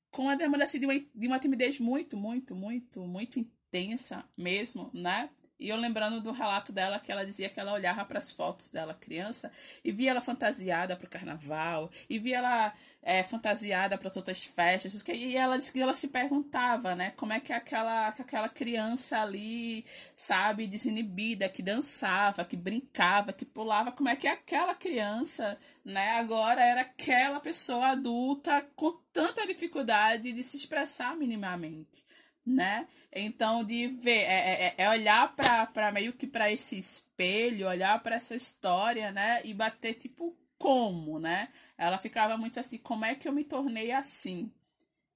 com 0.10 0.30
a 0.30 0.36
demanda 0.36 0.64
assim, 0.64 0.80
de, 0.80 0.86
uma, 0.86 1.00
de 1.00 1.28
uma 1.28 1.40
timidez 1.40 1.80
muito, 1.80 2.18
muito, 2.18 2.56
muito, 2.56 3.02
muito 3.06 3.40
intensa 3.40 4.26
mesmo, 4.38 4.92
né? 4.94 5.30
E 5.62 5.70
eu 5.70 5.78
lembrando 5.78 6.20
do 6.20 6.32
relato 6.32 6.74
dela 6.74 7.00
que 7.00 7.12
ela 7.12 7.24
dizia 7.24 7.48
que 7.48 7.60
ela 7.60 7.72
olhava 7.72 8.04
para 8.04 8.18
as 8.18 8.32
fotos 8.32 8.72
dela 8.72 8.96
criança 8.96 9.52
e 9.86 9.92
via 9.92 10.10
ela 10.10 10.20
fantasiada 10.20 10.96
para 10.96 11.06
o 11.06 11.10
carnaval, 11.10 11.92
e 12.10 12.18
via 12.18 12.40
ela 12.40 12.74
é, 13.04 13.22
fantasiada 13.22 13.96
para 13.96 14.12
outras 14.16 14.44
festas, 14.44 15.04
e 15.08 15.38
ela 15.38 15.60
disse 15.60 15.72
que 15.72 15.80
ela 15.80 15.94
se 15.94 16.08
perguntava, 16.08 16.96
né, 16.96 17.12
como 17.12 17.32
é 17.32 17.40
que 17.40 17.54
aquela, 17.54 18.08
aquela 18.08 18.50
criança 18.50 19.22
ali, 19.22 19.86
sabe, 20.16 20.66
desinibida, 20.66 21.48
que 21.48 21.62
dançava, 21.62 22.44
que 22.44 22.58
brincava, 22.58 23.32
que 23.32 23.46
pulava, 23.46 23.92
como 23.92 24.10
é 24.10 24.16
que 24.16 24.28
aquela 24.28 24.74
criança, 24.74 25.60
né, 25.86 26.14
agora 26.14 26.60
era 26.60 26.82
aquela 26.82 27.40
pessoa 27.40 27.90
adulta 27.90 28.68
com 28.76 29.00
tanta 29.14 29.46
dificuldade 29.46 30.34
de 30.34 30.44
se 30.44 30.58
expressar 30.58 31.16
minimamente 31.16 32.04
né? 32.46 32.88
Então, 33.12 33.64
de 33.64 33.88
ver, 33.88 34.24
é, 34.24 34.66
é, 34.68 34.76
é 34.78 34.90
olhar 34.90 35.36
para 35.36 35.92
meio 35.92 36.14
que 36.14 36.28
para 36.28 36.52
esse 36.52 36.78
espelho, 36.78 37.68
olhar 37.68 38.02
para 38.02 38.16
essa 38.16 38.36
história, 38.36 39.12
né? 39.12 39.42
E 39.46 39.54
bater, 39.54 39.94
tipo, 39.96 40.36
como, 40.58 41.20
né? 41.20 41.50
Ela 41.78 41.98
ficava 41.98 42.38
muito 42.38 42.60
assim, 42.60 42.78
como 42.78 43.06
é 43.06 43.16
que 43.16 43.28
eu 43.28 43.34
me 43.34 43.44
tornei 43.44 43.92
assim? 43.92 44.52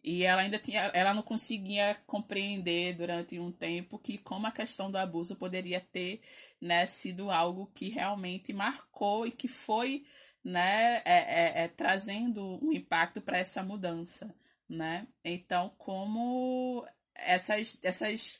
E 0.03 0.23
ela 0.23 0.43
ainda 0.43 0.59
tinha, 0.59 0.81
ela 0.93 1.15
não 1.15 1.23
conseguia 1.23 1.95
compreender 2.05 2.95
durante 2.95 3.39
um 3.39 3.51
tempo 3.51 3.97
que 3.97 4.19
como 4.19 4.45
a 4.45 4.51
questão 4.51 4.91
do 4.91 4.97
abuso 4.97 5.35
poderia 5.35 5.81
ter, 5.81 6.21
né, 6.61 6.85
sido 6.85 7.31
algo 7.31 7.65
que 7.73 7.89
realmente 7.89 8.53
marcou 8.53 9.25
e 9.25 9.31
que 9.31 9.47
foi, 9.47 10.05
né, 10.43 10.97
é, 10.97 11.61
é, 11.61 11.63
é 11.63 11.67
trazendo 11.67 12.63
um 12.63 12.71
impacto 12.71 13.19
para 13.19 13.39
essa 13.39 13.63
mudança, 13.63 14.31
né? 14.69 15.07
Então, 15.23 15.73
como 15.77 16.85
essas, 17.15 17.79
essas 17.83 18.37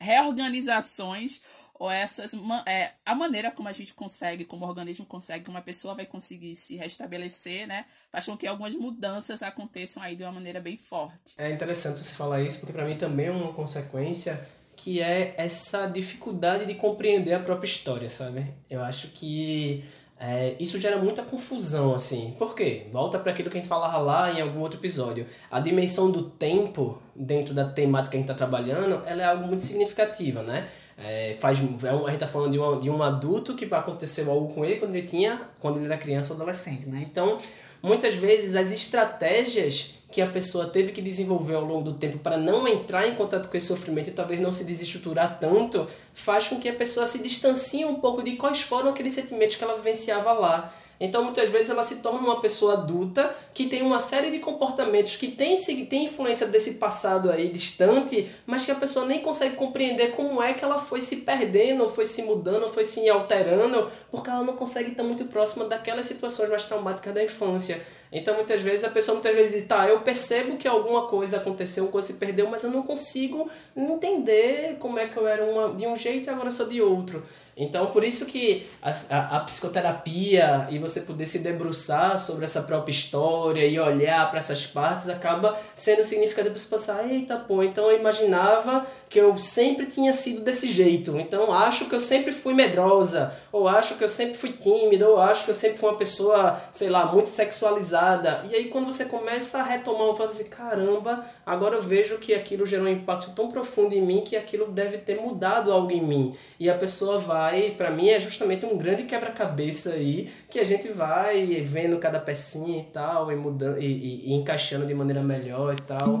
reorganizações 0.00 1.42
ou 1.80 1.90
essas 1.90 2.34
é, 2.66 2.92
a 3.06 3.14
maneira 3.14 3.50
como 3.50 3.66
a 3.66 3.72
gente 3.72 3.94
consegue, 3.94 4.44
como 4.44 4.66
o 4.66 4.68
organismo 4.68 5.06
consegue, 5.06 5.44
que 5.44 5.50
uma 5.50 5.62
pessoa 5.62 5.94
vai 5.94 6.04
conseguir 6.04 6.54
se 6.54 6.76
restabelecer, 6.76 7.66
né? 7.66 7.86
Faz 8.12 8.26
com 8.26 8.36
que 8.36 8.46
algumas 8.46 8.74
mudanças 8.74 9.42
aconteçam 9.42 10.02
aí 10.02 10.14
de 10.14 10.22
uma 10.22 10.32
maneira 10.32 10.60
bem 10.60 10.76
forte. 10.76 11.34
É 11.38 11.50
interessante 11.50 12.00
você 12.00 12.14
falar 12.14 12.42
isso, 12.42 12.60
porque 12.60 12.74
para 12.74 12.84
mim 12.84 12.98
também 12.98 13.26
é 13.26 13.30
uma 13.30 13.54
consequência 13.54 14.46
que 14.76 15.00
é 15.00 15.34
essa 15.38 15.86
dificuldade 15.86 16.66
de 16.66 16.74
compreender 16.74 17.32
a 17.32 17.40
própria 17.40 17.68
história, 17.68 18.10
sabe? 18.10 18.46
Eu 18.68 18.82
acho 18.82 19.08
que 19.08 19.82
é, 20.22 20.54
isso 20.60 20.78
gera 20.78 20.98
muita 20.98 21.22
confusão, 21.22 21.94
assim. 21.94 22.34
Por 22.38 22.54
quê? 22.54 22.86
Volta 22.92 23.18
para 23.18 23.32
aquilo 23.32 23.48
que 23.48 23.56
a 23.56 23.60
gente 23.60 23.68
falava 23.68 23.96
lá 23.96 24.30
em 24.30 24.42
algum 24.42 24.60
outro 24.60 24.78
episódio. 24.78 25.26
A 25.50 25.60
dimensão 25.60 26.10
do 26.10 26.24
tempo 26.24 27.00
dentro 27.16 27.54
da 27.54 27.64
temática 27.64 28.10
que 28.10 28.16
a 28.18 28.20
gente 28.20 28.30
está 28.30 28.34
trabalhando, 28.34 29.02
ela 29.06 29.22
é 29.22 29.24
algo 29.24 29.46
muito 29.46 29.62
significativa, 29.62 30.42
né? 30.42 30.68
É, 31.02 31.34
faz, 31.40 31.58
é 31.58 31.88
a 31.88 31.96
gente 31.96 32.12
está 32.14 32.26
falando 32.26 32.52
de 32.52 32.58
um, 32.58 32.80
de 32.80 32.90
um 32.90 33.02
adulto 33.02 33.54
que 33.54 33.64
aconteceu 33.74 34.30
algo 34.30 34.52
com 34.52 34.64
ele 34.64 34.76
quando 34.76 34.94
ele 34.94 35.06
tinha, 35.06 35.40
quando 35.58 35.76
ele 35.76 35.86
era 35.86 35.96
criança 35.96 36.32
ou 36.32 36.36
adolescente, 36.36 36.86
né? 36.86 37.06
Então, 37.10 37.38
muitas 37.82 38.14
vezes 38.14 38.54
as 38.54 38.70
estratégias 38.70 39.94
que 40.10 40.20
a 40.20 40.26
pessoa 40.26 40.66
teve 40.66 40.92
que 40.92 41.00
desenvolver 41.00 41.54
ao 41.54 41.64
longo 41.64 41.92
do 41.92 41.94
tempo 41.94 42.18
para 42.18 42.36
não 42.36 42.66
entrar 42.66 43.06
em 43.06 43.14
contato 43.14 43.48
com 43.48 43.56
esse 43.56 43.66
sofrimento 43.66 44.10
e 44.10 44.12
talvez 44.12 44.40
não 44.40 44.50
se 44.50 44.64
desestruturar 44.64 45.38
tanto, 45.38 45.86
faz 46.12 46.48
com 46.48 46.58
que 46.58 46.68
a 46.68 46.74
pessoa 46.74 47.06
se 47.06 47.22
distancie 47.22 47.84
um 47.84 47.94
pouco 47.94 48.22
de 48.22 48.32
quais 48.32 48.60
foram 48.60 48.90
aqueles 48.90 49.12
sentimentos 49.12 49.56
que 49.56 49.62
ela 49.62 49.76
vivenciava 49.76 50.32
lá. 50.32 50.74
Então, 51.00 51.24
muitas 51.24 51.48
vezes, 51.48 51.70
ela 51.70 51.82
se 51.82 51.96
torna 51.96 52.20
uma 52.20 52.42
pessoa 52.42 52.74
adulta 52.74 53.34
que 53.54 53.66
tem 53.66 53.80
uma 53.80 54.00
série 54.00 54.30
de 54.30 54.38
comportamentos 54.38 55.16
que 55.16 55.28
tem, 55.28 55.56
tem 55.86 56.04
influência 56.04 56.46
desse 56.46 56.74
passado 56.74 57.30
aí 57.30 57.48
distante, 57.48 58.30
mas 58.44 58.66
que 58.66 58.70
a 58.70 58.74
pessoa 58.74 59.06
nem 59.06 59.20
consegue 59.20 59.56
compreender 59.56 60.12
como 60.12 60.42
é 60.42 60.52
que 60.52 60.62
ela 60.62 60.78
foi 60.78 61.00
se 61.00 61.22
perdendo, 61.22 61.88
foi 61.88 62.04
se 62.04 62.22
mudando, 62.22 62.68
foi 62.68 62.84
se 62.84 63.08
alterando, 63.08 63.90
porque 64.10 64.28
ela 64.28 64.44
não 64.44 64.54
consegue 64.54 64.90
estar 64.90 65.02
muito 65.02 65.24
próxima 65.24 65.64
daquelas 65.64 66.04
situações 66.04 66.50
mais 66.50 66.64
traumáticas 66.66 67.14
da 67.14 67.24
infância. 67.24 67.80
Então, 68.12 68.34
muitas 68.34 68.60
vezes, 68.60 68.84
a 68.84 68.90
pessoa 68.90 69.14
muitas 69.14 69.34
vezes 69.34 69.52
diz, 69.52 69.66
tá, 69.66 69.88
eu 69.88 70.00
percebo 70.00 70.56
que 70.56 70.68
alguma 70.68 71.06
coisa 71.06 71.38
aconteceu, 71.38 71.84
uma 71.84 71.92
coisa 71.92 72.08
se 72.08 72.14
perdeu, 72.14 72.50
mas 72.50 72.64
eu 72.64 72.70
não 72.70 72.82
consigo 72.82 73.48
entender 73.74 74.76
como 74.80 74.98
é 74.98 75.06
que 75.06 75.16
eu 75.16 75.26
era 75.26 75.44
uma, 75.44 75.74
de 75.74 75.86
um 75.86 75.96
jeito 75.96 76.28
e 76.28 76.30
agora 76.30 76.50
sou 76.50 76.66
de 76.66 76.82
outro. 76.82 77.24
Então, 77.60 77.84
por 77.84 78.02
isso 78.02 78.24
que 78.24 78.66
a, 78.80 78.90
a, 78.90 79.36
a, 79.36 79.40
psicoterapia 79.40 80.66
e 80.70 80.78
você 80.78 81.02
poder 81.02 81.26
se 81.26 81.40
debruçar 81.40 82.18
sobre 82.18 82.46
essa 82.46 82.62
própria 82.62 82.90
história 82.90 83.66
e 83.66 83.78
olhar 83.78 84.30
para 84.30 84.38
essas 84.38 84.66
partes 84.66 85.10
acaba 85.10 85.54
sendo 85.74 86.02
significativo 86.02 86.54
para 86.54 86.62
você 86.62 86.68
pensar, 86.70 87.12
eita, 87.12 87.36
pô, 87.36 87.62
então 87.62 87.90
eu 87.90 87.98
imaginava 87.98 88.86
que 89.10 89.20
eu 89.20 89.36
sempre 89.36 89.86
tinha 89.86 90.12
sido 90.12 90.40
desse 90.40 90.72
jeito, 90.72 91.18
então 91.18 91.52
acho 91.52 91.86
que 91.86 91.94
eu 91.94 92.00
sempre 92.00 92.32
fui 92.32 92.54
medrosa, 92.54 93.34
ou 93.52 93.68
acho 93.68 93.96
que 93.96 94.04
eu 94.04 94.08
sempre 94.08 94.38
fui 94.38 94.52
tímida, 94.52 95.06
ou 95.06 95.20
acho 95.20 95.44
que 95.44 95.50
eu 95.50 95.54
sempre 95.54 95.76
fui 95.76 95.90
uma 95.90 95.98
pessoa, 95.98 96.58
sei 96.72 96.88
lá, 96.88 97.04
muito 97.06 97.28
sexualizada. 97.28 98.42
E 98.50 98.54
aí 98.54 98.68
quando 98.68 98.86
você 98.86 99.04
começa 99.04 99.58
a 99.58 99.62
retomar, 99.62 100.06
você 100.06 100.16
fala 100.16 100.30
assim, 100.30 100.48
caramba, 100.48 101.26
agora 101.44 101.76
eu 101.76 101.82
vejo 101.82 102.16
que 102.18 102.32
aquilo 102.32 102.64
gerou 102.64 102.86
um 102.86 102.90
impacto 102.90 103.32
tão 103.32 103.48
profundo 103.48 103.94
em 103.94 104.00
mim 104.00 104.22
que 104.22 104.36
aquilo 104.36 104.70
deve 104.70 104.96
ter 104.98 105.20
mudado 105.20 105.70
algo 105.70 105.90
em 105.90 106.00
mim. 106.00 106.34
E 106.58 106.70
a 106.70 106.74
pessoa 106.74 107.18
vai, 107.18 107.49
para 107.76 107.90
mim 107.90 108.08
é 108.08 108.20
justamente 108.20 108.64
um 108.64 108.76
grande 108.76 109.04
quebra-cabeça 109.04 109.94
aí, 109.94 110.28
que 110.48 110.58
a 110.58 110.64
gente 110.64 110.88
vai 110.88 111.62
vendo 111.62 111.98
cada 111.98 112.18
pecinha 112.18 112.80
e 112.80 112.84
tal, 112.84 113.30
e 113.30 113.36
mudando 113.36 113.78
e, 113.78 113.86
e, 113.86 114.30
e 114.30 114.32
encaixando 114.34 114.86
de 114.86 114.94
maneira 114.94 115.22
melhor 115.22 115.74
e 115.74 115.80
tal. 115.82 116.20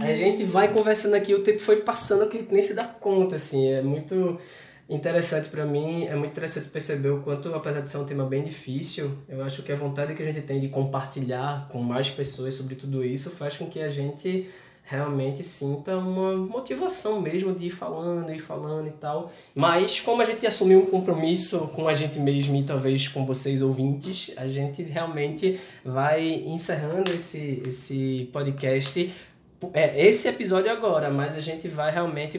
A 0.00 0.12
gente 0.12 0.44
vai 0.44 0.72
conversando 0.72 1.14
aqui, 1.14 1.34
o 1.34 1.42
tempo 1.42 1.58
foi 1.58 1.76
passando 1.76 2.28
que 2.28 2.46
nem 2.50 2.62
se 2.62 2.74
dá 2.74 2.84
conta, 2.84 3.36
assim, 3.36 3.72
é 3.72 3.82
muito 3.82 4.38
interessante 4.88 5.48
para 5.48 5.64
mim, 5.64 6.04
é 6.04 6.14
muito 6.14 6.32
interessante 6.32 6.68
perceber 6.68 7.08
o 7.08 7.22
quanto, 7.22 7.54
apesar 7.54 7.80
de 7.80 7.90
ser 7.90 7.98
um 7.98 8.04
tema 8.04 8.24
bem 8.24 8.42
difícil, 8.42 9.16
eu 9.28 9.42
acho 9.42 9.62
que 9.62 9.72
a 9.72 9.76
vontade 9.76 10.14
que 10.14 10.22
a 10.22 10.26
gente 10.26 10.42
tem 10.42 10.60
de 10.60 10.68
compartilhar 10.68 11.68
com 11.68 11.82
mais 11.82 12.10
pessoas 12.10 12.54
sobre 12.54 12.74
tudo 12.74 13.04
isso 13.04 13.30
faz 13.30 13.56
com 13.56 13.66
que 13.66 13.80
a 13.80 13.88
gente 13.88 14.48
realmente 14.84 15.42
sinta 15.42 15.96
uma 15.96 16.36
motivação 16.36 17.20
mesmo 17.20 17.54
de 17.54 17.66
ir 17.66 17.70
falando 17.70 18.32
e 18.32 18.38
falando 18.38 18.88
e 18.88 18.92
tal. 18.92 19.30
Mas 19.54 19.98
como 19.98 20.20
a 20.20 20.24
gente 20.24 20.46
assumiu 20.46 20.80
um 20.80 20.86
compromisso 20.86 21.70
com 21.74 21.88
a 21.88 21.94
gente 21.94 22.18
mesmo 22.20 22.54
e 22.56 22.62
talvez 22.62 23.08
com 23.08 23.24
vocês 23.24 23.62
ouvintes, 23.62 24.32
a 24.36 24.46
gente 24.46 24.82
realmente 24.82 25.58
vai 25.84 26.28
encerrando 26.46 27.12
esse, 27.12 27.62
esse 27.66 28.28
podcast 28.32 29.10
é, 29.72 30.06
esse 30.06 30.28
episódio 30.28 30.70
agora, 30.70 31.10
mas 31.10 31.36
a 31.36 31.40
gente 31.40 31.68
vai 31.68 31.90
realmente 31.90 32.38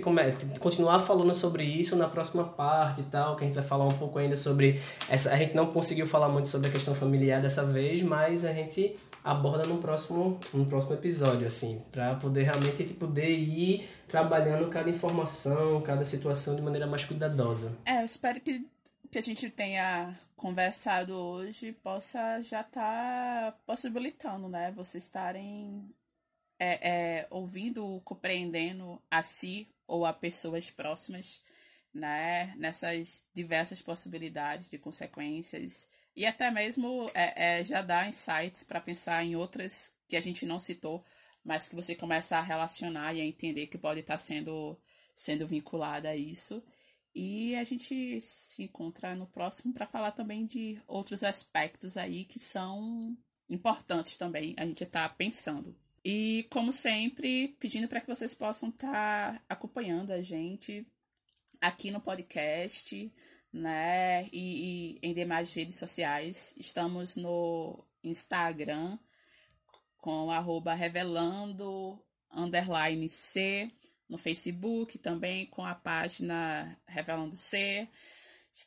continuar 0.59 0.99
falando 0.99 1.33
sobre 1.33 1.63
isso 1.63 1.95
na 1.95 2.07
próxima 2.07 2.43
parte 2.43 3.01
e 3.01 3.05
tal, 3.05 3.35
que 3.35 3.43
a 3.43 3.47
gente 3.47 3.55
vai 3.55 3.63
falar 3.63 3.85
um 3.85 3.97
pouco 3.97 4.19
ainda 4.19 4.35
sobre 4.35 4.81
essa 5.09 5.33
a 5.33 5.37
gente 5.37 5.55
não 5.55 5.67
conseguiu 5.67 6.07
falar 6.07 6.29
muito 6.29 6.49
sobre 6.49 6.67
a 6.67 6.71
questão 6.71 6.93
familiar 6.93 7.41
dessa 7.41 7.65
vez, 7.65 8.01
mas 8.01 8.45
a 8.45 8.53
gente 8.53 8.95
aborda 9.23 9.65
no 9.65 9.77
próximo 9.79 10.39
no 10.53 10.65
próximo 10.65 10.93
episódio 10.93 11.47
assim, 11.47 11.81
para 11.91 12.15
poder 12.15 12.43
realmente 12.43 12.83
poder 12.93 13.29
ir 13.29 13.89
trabalhando 14.07 14.69
cada 14.69 14.89
informação, 14.89 15.81
cada 15.81 16.05
situação 16.05 16.55
de 16.55 16.61
maneira 16.61 16.85
mais 16.85 17.03
cuidadosa. 17.03 17.75
É, 17.85 18.01
eu 18.01 18.05
espero 18.05 18.39
que 18.39 18.65
que 19.15 19.19
a 19.19 19.21
gente 19.21 19.49
tenha 19.49 20.13
conversado 20.35 21.13
hoje 21.13 21.71
possa 21.71 22.41
já 22.41 22.59
estar 22.59 23.51
tá 23.51 23.57
possibilitando, 23.65 24.49
né? 24.49 24.73
Vocês 24.75 25.05
estarem 25.05 25.89
é, 26.65 26.89
é, 26.89 27.27
ouvindo, 27.29 28.01
compreendendo 28.03 29.01
a 29.09 29.21
si 29.21 29.67
ou 29.87 30.05
a 30.05 30.13
pessoas 30.13 30.69
próximas, 30.69 31.41
né? 31.93 32.53
Nessas 32.57 33.27
diversas 33.33 33.81
possibilidades 33.81 34.69
de 34.69 34.77
consequências 34.77 35.89
e 36.15 36.25
até 36.25 36.49
mesmo 36.49 37.09
é, 37.13 37.59
é 37.59 37.63
já 37.63 37.81
dá 37.81 38.07
insights 38.07 38.63
para 38.63 38.81
pensar 38.81 39.23
em 39.23 39.35
outras 39.35 39.93
que 40.07 40.15
a 40.15 40.21
gente 40.21 40.45
não 40.45 40.59
citou, 40.59 41.03
mas 41.43 41.67
que 41.67 41.75
você 41.75 41.93
começa 41.95 42.37
a 42.37 42.41
relacionar 42.41 43.13
e 43.13 43.21
a 43.21 43.25
entender 43.25 43.67
que 43.67 43.77
pode 43.77 43.99
estar 43.99 44.15
tá 44.15 44.17
sendo 44.17 44.77
sendo 45.13 45.47
vinculada 45.47 46.09
a 46.09 46.15
isso. 46.15 46.63
E 47.13 47.55
a 47.55 47.63
gente 47.63 48.19
se 48.21 48.63
encontra 48.63 49.15
no 49.15 49.27
próximo 49.27 49.73
para 49.73 49.87
falar 49.87 50.11
também 50.11 50.45
de 50.45 50.81
outros 50.87 51.23
aspectos 51.23 51.95
aí 51.95 52.25
que 52.25 52.39
são 52.39 53.17
importantes 53.49 54.17
também 54.17 54.53
a 54.57 54.65
gente 54.65 54.83
está 54.83 55.07
pensando. 55.07 55.75
E, 56.05 56.47
como 56.51 56.71
sempre, 56.71 57.57
pedindo 57.59 57.87
para 57.87 57.99
que 57.99 58.07
vocês 58.07 58.35
possam 58.35 58.69
estar 58.69 59.33
tá 59.33 59.41
acompanhando 59.49 60.11
a 60.11 60.21
gente 60.21 60.87
aqui 61.59 61.89
no 61.89 61.99
podcast, 61.99 63.11
né? 63.51 64.29
E, 64.31 64.93
e, 64.93 64.99
em 65.01 65.15
demais 65.15 65.51
redes 65.51 65.77
sociais. 65.77 66.53
Estamos 66.59 67.15
no 67.15 67.83
Instagram 68.03 68.99
com 69.97 70.29
arroba 70.29 70.75
revelando 70.75 71.99
underline 72.31 73.09
C, 73.09 73.71
no 74.07 74.19
Facebook 74.19 74.99
também 74.99 75.47
com 75.47 75.65
a 75.65 75.73
página 75.73 76.79
Revelando 76.85 77.35
C. 77.35 77.89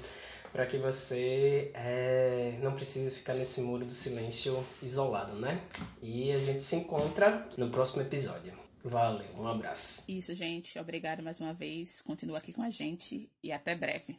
para 0.52 0.66
que 0.66 0.76
você 0.76 1.70
é, 1.74 2.58
não 2.60 2.72
precise 2.72 3.10
ficar 3.10 3.34
nesse 3.34 3.62
muro 3.62 3.84
do 3.84 3.94
silêncio 3.94 4.58
isolado, 4.82 5.34
né? 5.34 5.62
E 6.02 6.32
a 6.32 6.38
gente 6.38 6.64
se 6.64 6.76
encontra 6.76 7.48
no 7.56 7.70
próximo 7.70 8.02
episódio. 8.02 8.67
Valeu, 8.88 9.28
um 9.38 9.46
abraço. 9.46 10.04
Isso, 10.08 10.34
gente. 10.34 10.78
Obrigada 10.78 11.22
mais 11.22 11.40
uma 11.40 11.52
vez. 11.52 12.00
Continua 12.00 12.38
aqui 12.38 12.52
com 12.52 12.62
a 12.62 12.70
gente 12.70 13.30
e 13.42 13.52
até 13.52 13.74
breve. 13.74 14.18